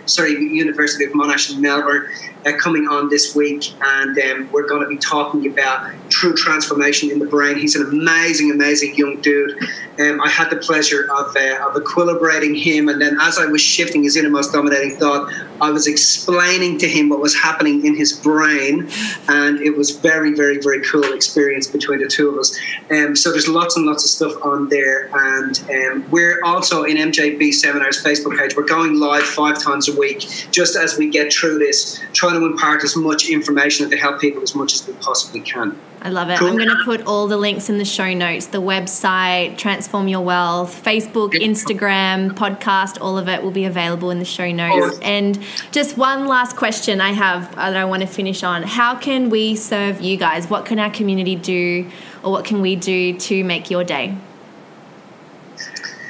Sorry, 0.07 0.33
University 0.33 1.05
of 1.05 1.13
Monash 1.13 1.53
in 1.53 1.61
Melbourne 1.61 2.09
uh, 2.47 2.53
coming 2.59 2.87
on 2.89 3.09
this 3.09 3.35
week, 3.35 3.73
and 3.81 4.19
um, 4.19 4.49
we're 4.53 4.69
going 4.69 4.83
to 4.83 4.89
be 4.89 4.99
talking 4.99 5.47
about 5.51 5.91
true 6.09 6.35
transformation 6.35 7.11
in 7.11 7.19
the 7.19 7.27
brain. 7.27 7.59
He's 7.59 7.77
an 7.77 7.83
amazing, 7.83 8.51
amazing 8.51 8.95
young 8.95 9.21
dude. 9.21 9.59
Um, 9.99 10.21
I 10.21 10.29
had 10.29 10.51
the 10.51 10.57
pleasure 10.57 11.09
of 11.13 11.37
uh, 11.37 11.69
of 11.69 11.75
equilibrating 11.75 12.61
him, 12.61 12.89
and 12.89 13.01
then 13.01 13.19
as 13.21 13.39
I 13.39 13.47
was 13.47 13.61
shifting 13.61 14.03
his 14.03 14.17
innermost 14.17 14.53
dominating 14.53 14.97
thought, 14.97 15.33
I 15.61 15.71
was 15.71 15.87
explaining 15.87 16.79
to 16.79 16.89
him 16.89 17.09
what 17.09 17.21
was 17.21 17.35
happening 17.35 17.85
in 17.85 17.97
his 17.97 18.13
brain, 18.13 18.89
and 19.29 19.38
it 19.63 19.77
was 19.77 19.91
very, 19.91 20.35
very, 20.35 20.59
very 20.59 20.83
cool 20.83 21.13
experience 21.13 21.67
between 21.67 22.01
the 22.01 22.09
two 22.09 22.29
of 22.29 22.39
us. 22.39 22.59
Um, 22.91 23.15
so 23.15 23.31
there's 23.31 23.49
lots 23.49 23.77
and 23.77 23.87
lots 23.87 24.05
of 24.05 24.11
stuff 24.11 24.45
on 24.45 24.69
there, 24.69 25.11
and 25.13 25.61
um, 25.71 26.11
we're 26.11 26.41
also 26.45 26.85
in 26.85 26.97
MJB 26.97 27.53
Seminars 27.53 28.03
Facebook 28.03 28.39
page. 28.39 28.57
We're 28.57 28.65
going 28.65 28.99
live 28.99 29.25
five 29.25 29.63
times 29.63 29.89
a 29.89 29.99
week, 29.99 30.21
just 30.51 30.77
as 30.77 30.99
we 30.99 31.11
get 31.11 31.33
through 31.33 31.59
this, 31.59 32.01
trying 32.13 32.39
to 32.39 32.47
impart 32.47 32.85
as 32.85 32.97
much 32.97 33.29
information 33.29 33.89
to 33.91 33.97
help 33.97 34.21
people 34.21 34.43
as 34.43 34.55
much 34.55 34.75
as 34.75 34.87
we 34.87 34.95
possibly 34.95 35.41
can. 35.41 35.79
I 36.01 36.11
love 36.11 36.31
it. 36.31 36.39
Cool. 36.39 36.49
I'm 36.49 36.57
going 36.57 36.69
to 36.69 36.85
put 36.85 37.07
all 37.07 37.27
the 37.27 37.37
links 37.37 37.69
in 37.69 37.79
the 37.79 37.85
show 37.85 38.13
notes 38.15 38.47
the 38.47 38.63
website, 38.63 39.59
Transform 39.59 40.07
Your 40.09 40.21
Wealth, 40.21 40.83
Facebook, 40.85 41.33
Instagram, 41.33 42.31
podcast, 42.31 43.01
all 43.01 43.19
of 43.19 43.29
it 43.29 43.43
will 43.43 43.51
be 43.51 43.65
available 43.65 44.11
in 44.11 44.19
the 44.19 44.25
show 44.25 44.51
notes. 44.51 44.99
And 45.03 45.39
just 45.73 45.97
one 45.97 46.27
last 46.27 46.57
question 46.57 47.01
I 47.01 47.11
have 47.11 47.55
that 47.57 47.77
I 47.77 47.85
want 47.85 48.03
to 48.03 48.09
finish 48.09 48.43
on. 48.43 48.63
How 48.63 48.95
can 48.97 49.29
we 49.29 49.57
serve 49.57 50.01
you 50.01 50.17
guys? 50.17 50.49
What 50.49 50.67
can 50.67 50.79
our 50.79 50.91
community 50.91 51.35
do, 51.35 51.91
or 52.23 52.31
what 52.31 52.45
can 52.45 52.61
we 52.61 52.77
do 52.77 53.19
to 53.19 53.43
make 53.45 53.71
your 53.71 53.83
day? 53.83 54.17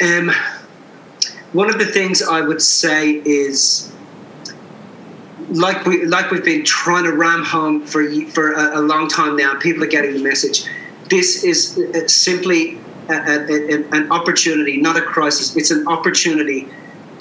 Um, 0.03 0.30
one 1.53 1.70
of 1.70 1.78
the 1.78 1.86
things 1.86 2.22
I 2.22 2.41
would 2.43 2.61
say 2.61 3.11
is 3.11 3.93
like 5.51 5.85
we 5.85 6.05
like 6.05 6.31
we've 6.31 6.45
been 6.45 6.65
trying 6.65 7.05
to 7.05 7.13
ram 7.13 7.45
home 7.45 7.85
for 7.87 8.09
for 8.27 8.53
a, 8.53 8.81
a 8.81 8.83
long 8.83 9.09
time 9.09 9.37
now. 9.37 9.59
People 9.59 9.85
are 9.85 9.89
getting 9.89 10.13
the 10.15 10.23
message. 10.23 10.65
This 11.09 11.45
is 11.45 11.79
uh, 11.79 12.07
simply 12.07 12.79
a, 13.09 13.15
a, 13.15 13.89
an 13.93 14.13
opportunity, 14.13 14.77
not 14.77 14.97
a 14.97 15.03
crisis. 15.03 15.57
It's 15.57 15.71
an 15.71 15.89
opportunity 15.89 16.69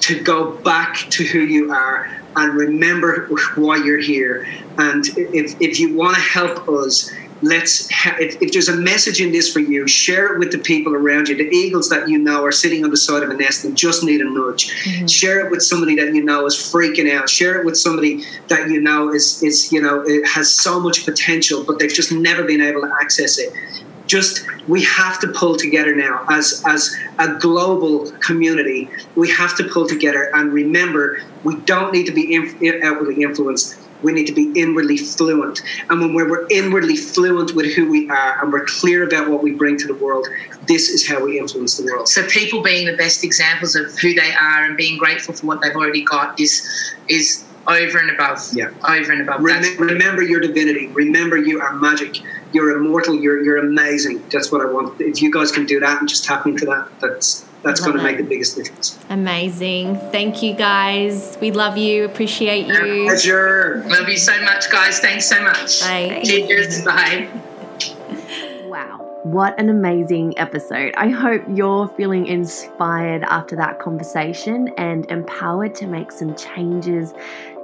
to 0.02 0.22
go 0.22 0.52
back 0.52 0.98
to 1.12 1.24
who 1.24 1.40
you 1.40 1.72
are 1.72 2.18
and 2.36 2.54
remember 2.54 3.28
why 3.56 3.78
you're 3.78 4.00
here. 4.00 4.48
And 4.78 5.06
if, 5.18 5.60
if 5.60 5.80
you 5.80 5.96
want 5.96 6.16
to 6.16 6.22
help 6.22 6.70
us, 6.70 7.12
let's 7.42 7.90
ha- 7.92 8.18
if, 8.20 8.42
if, 8.42 8.52
there's 8.52 8.70
a 8.70 8.76
message 8.76 9.22
in 9.22 9.32
this 9.32 9.52
for 9.52 9.60
you 9.60 9.88
share 9.88 10.34
it 10.34 10.40
with 10.40 10.52
the 10.52 10.58
people 10.58 10.94
around 10.94 11.28
you. 11.28 11.36
The 11.36 11.50
eagles 11.50 11.90
that 11.90 12.10
you 12.10 12.18
know 12.18 12.44
are 12.44 12.52
sitting 12.52 12.84
on 12.84 12.90
the 12.90 12.98
side 12.98 13.24
of 13.24 13.30
a 13.30 13.36
nest 13.36 13.64
and 13.64 13.78
just 13.78 14.04
need 14.04 14.22
a 14.22 14.30
nudge. 14.30 14.70
Mm-hmm. 14.84 15.08
share 15.08 15.46
it 15.46 15.52
with 15.52 15.62
somebody 15.62 15.96
that 15.96 16.14
you 16.14 16.24
know 16.24 16.46
is 16.46 16.56
freaking 16.56 17.14
out. 17.14 17.30
Share 17.30 17.60
it 17.60 17.66
with 17.66 17.78
somebody 17.78 18.24
that 18.48 18.70
you 18.70 18.82
know 18.82 19.14
is 19.14 19.42
is 19.44 19.72
you 19.72 19.82
know 19.82 20.06
has 20.26 20.54
so 20.54 20.80
much 20.80 21.06
potential 21.06 21.64
but 21.64 21.80
they've 21.80 21.94
just 21.94 22.12
never 22.12 22.44
been 22.44 22.62
able 22.62 22.82
to 22.82 22.94
access 23.02 23.38
it. 23.38 23.54
Just 24.08 24.46
we 24.68 24.84
have 24.86 25.20
to 25.20 25.28
pull 25.28 25.58
together 25.58 25.94
now 25.94 26.26
as 26.30 26.64
as 26.66 26.96
a 27.20 27.36
global 27.36 28.12
community. 28.14 28.90
We 29.16 29.30
have 29.32 29.56
to 29.58 29.64
pull 29.66 29.88
together 29.88 30.32
and 30.34 30.54
remember 30.54 31.22
we 31.44 31.58
don't 31.62 31.94
need 31.94 32.06
to 32.06 32.14
be 32.14 32.34
inf- 32.34 32.84
outwardly 32.84 33.24
influenced 33.24 33.87
we 34.04 34.12
need 34.12 34.26
to 34.28 34.34
be 34.34 34.52
inwardly 34.60 34.98
fluent 34.98 35.62
and 35.90 36.00
when 36.00 36.14
we're, 36.14 36.30
we're 36.30 36.48
inwardly 36.50 36.96
fluent 36.96 37.56
with 37.56 37.74
who 37.74 37.90
we 37.90 38.10
are 38.10 38.42
and 38.42 38.52
we're 38.52 38.66
clear 38.66 39.04
about 39.06 39.30
what 39.30 39.42
we 39.42 39.52
bring 39.52 39.78
to 39.78 39.88
the 39.88 39.96
world 39.96 40.28
this 40.68 40.90
is 40.90 41.08
how 41.08 41.24
we 41.24 41.40
influence 41.40 41.78
the 41.78 41.86
world 41.86 42.08
so 42.08 42.26
people 42.28 42.62
being 42.62 42.86
the 42.86 42.98
best 42.98 43.24
examples 43.24 43.76
of 43.76 43.86
who 44.00 44.14
they 44.14 44.32
are 44.34 44.66
and 44.66 44.78
being 44.78 44.98
grateful 44.98 45.34
for 45.34 45.48
what 45.48 45.62
they've 45.62 45.76
already 45.76 46.04
got 46.04 46.40
is 46.40 46.94
is 47.08 47.44
over 47.68 47.98
and 47.98 48.12
above 48.12 48.40
yeah 48.54 48.70
over 48.88 49.12
and 49.12 49.22
above 49.22 49.42
remember, 49.42 49.86
remember 49.86 50.22
your 50.22 50.40
divinity 50.40 50.88
remember 50.88 51.38
you 51.38 51.60
are 51.60 51.74
magic 51.76 52.22
you're 52.54 52.78
immortal. 52.78 53.16
You're 53.16 53.44
you're 53.44 53.58
amazing. 53.58 54.24
That's 54.30 54.52
what 54.52 54.62
I 54.62 54.72
want. 54.72 55.00
If 55.02 55.22
you 55.22 55.32
guys 55.32 55.52
can 55.52 55.66
do 55.66 55.80
that 55.80 56.00
and 56.00 56.10
just 56.10 56.24
tap 56.24 56.46
into 56.46 56.66
that, 56.66 56.88
that's 57.00 57.46
that's 57.68 57.82
going 57.82 57.98
to 57.98 58.04
make 58.04 58.18
the 58.18 58.24
biggest 58.24 58.56
difference. 58.56 58.98
Amazing. 59.10 59.98
Thank 60.12 60.42
you 60.42 60.54
guys. 60.54 61.38
We 61.42 61.52
love 61.52 61.78
you. 61.78 62.06
Appreciate 62.06 62.68
you. 62.68 63.04
pleasure. 63.06 63.84
Love 63.88 64.10
you 64.10 64.18
so 64.18 64.42
much, 64.44 64.72
guys. 64.72 65.00
Thanks 65.00 65.28
so 65.28 65.42
much. 65.44 65.82
Bye. 65.82 66.22
Cheers. 66.24 66.82
Bye. 66.86 67.30
Wow. 68.66 68.98
What 69.24 69.60
an 69.60 69.70
amazing 69.70 70.38
episode. 70.38 70.94
I 70.96 71.10
hope 71.10 71.44
you're 71.54 71.90
feeling 71.90 72.28
inspired 72.28 73.24
after 73.24 73.56
that 73.58 73.80
conversation 73.80 74.70
and 74.78 75.10
empowered 75.12 75.76
to 75.76 75.88
make 75.88 76.12
some 76.12 76.36
changes 76.36 77.14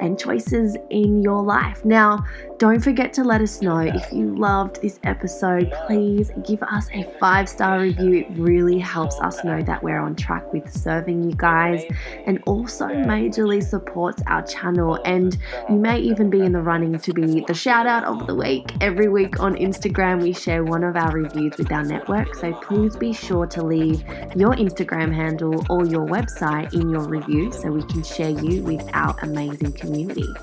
and 0.04 0.20
choices 0.20 0.76
in 0.90 1.24
your 1.24 1.42
life. 1.42 1.84
Now, 1.86 2.26
don't 2.60 2.82
forget 2.82 3.14
to 3.14 3.24
let 3.24 3.42
us 3.42 3.62
know 3.62 3.80
if 3.80 4.12
you 4.12 4.36
loved 4.36 4.82
this 4.82 5.00
episode. 5.04 5.72
Please 5.88 6.32
give 6.46 6.62
us 6.64 6.88
a 6.94 7.04
five 7.20 7.50
star 7.50 7.80
review. 7.80 8.14
It 8.14 8.28
really 8.32 8.80
helps 8.80 9.20
us 9.22 9.44
know 9.44 9.62
that 9.64 9.82
we're 9.82 10.00
on 10.00 10.16
track 10.16 10.52
with 10.54 10.72
serving 10.72 11.24
you 11.24 11.36
guys 11.36 11.84
and 12.26 12.42
also 12.46 12.88
majorly 12.88 13.64
supports 13.64 14.22
our 14.28 14.44
channel. 14.46 15.00
And 15.06 15.38
you 15.70 15.78
may 15.78 16.00
even 16.00 16.30
be 16.30 16.42
in 16.42 16.52
the 16.52 16.62
running 16.62 16.98
to 17.00 17.14
be 17.14 17.44
the 17.48 17.54
shout 17.54 17.88
out 17.88 18.04
of 18.04 18.28
the 18.28 18.36
week. 18.36 18.74
Every 18.82 19.08
week 19.08 19.40
on 19.40 19.56
Instagram, 19.56 20.22
we 20.22 20.34
share 20.34 20.64
one 20.64 20.84
of 20.84 20.98
our 20.98 21.12
reviews 21.12 21.58
with 21.58 21.72
our 21.72 21.84
network. 21.84 22.36
So 22.36 22.54
please 22.54 22.96
be 22.98 23.14
sure 23.14 23.48
to 23.48 23.64
leave 23.64 24.02
your 24.36 24.54
Instagram 24.56 25.14
handle 25.14 25.66
or 25.70 25.86
your 25.86 26.06
website 26.06 26.74
in 26.74 26.90
your 26.90 27.08
review 27.08 27.52
so 27.54 27.72
we 27.72 27.84
can 27.84 28.04
share 28.04 28.32
you 28.32 28.64
with 28.64 28.88
our 28.94 29.16
amazing 29.22 29.72
community 29.72 29.93
community. 29.94 30.34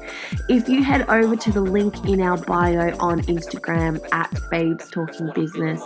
If 0.49 0.69
you 0.69 0.83
head 0.83 1.09
over 1.09 1.37
to 1.37 1.53
the 1.53 1.61
link 1.61 2.05
in 2.07 2.21
our 2.21 2.37
bio 2.37 2.97
on 2.99 3.23
Instagram 3.23 4.01
at 4.13 4.31
Babes 4.51 4.89
Talking 4.91 5.31
Business, 5.35 5.83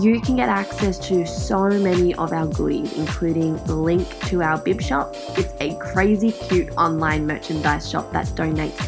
you 0.00 0.20
can 0.20 0.36
get 0.36 0.48
access 0.48 0.98
to 1.08 1.26
so 1.26 1.68
many 1.68 2.14
of 2.14 2.32
our 2.32 2.46
goodies, 2.46 2.92
including 2.94 3.62
the 3.66 3.76
link 3.76 4.08
to 4.26 4.42
our 4.42 4.58
bib 4.58 4.80
shop. 4.80 5.14
It's 5.36 5.52
a 5.60 5.76
crazy 5.78 6.32
cute 6.32 6.70
online 6.76 7.26
merchandise 7.26 7.90
shop 7.90 8.12
that 8.12 8.26
donates 8.28 8.78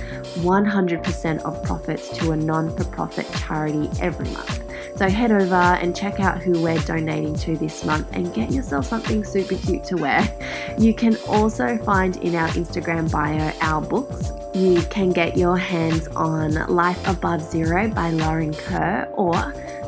100% 0.43 1.39
of 1.43 1.63
profits 1.65 2.09
to 2.19 2.33
a 2.33 2.37
non 2.37 2.75
for 2.77 2.85
profit 2.85 3.31
charity 3.37 3.91
every 4.01 4.29
month. 4.31 4.63
So 4.97 5.09
head 5.09 5.33
over 5.33 5.55
and 5.55 5.95
check 5.95 6.21
out 6.21 6.41
who 6.41 6.63
we're 6.63 6.79
donating 6.83 7.35
to 7.37 7.57
this 7.57 7.85
month 7.85 8.09
and 8.13 8.33
get 8.33 8.53
yourself 8.53 8.87
something 8.87 9.25
super 9.25 9.57
cute 9.57 9.83
to 9.85 9.97
wear. 9.97 10.23
You 10.79 10.95
can 10.95 11.17
also 11.27 11.77
find 11.79 12.17
in 12.19 12.37
our 12.37 12.49
Instagram 12.51 13.11
bio 13.11 13.53
our 13.61 13.81
books. 13.83 14.31
You 14.55 14.81
can 14.91 15.11
get 15.11 15.37
your 15.37 15.57
hands 15.57 16.07
on 16.09 16.55
Life 16.69 17.09
Above 17.09 17.43
Zero 17.43 17.89
by 17.89 18.11
Lauren 18.11 18.55
Kerr 18.55 19.09
or 19.15 19.33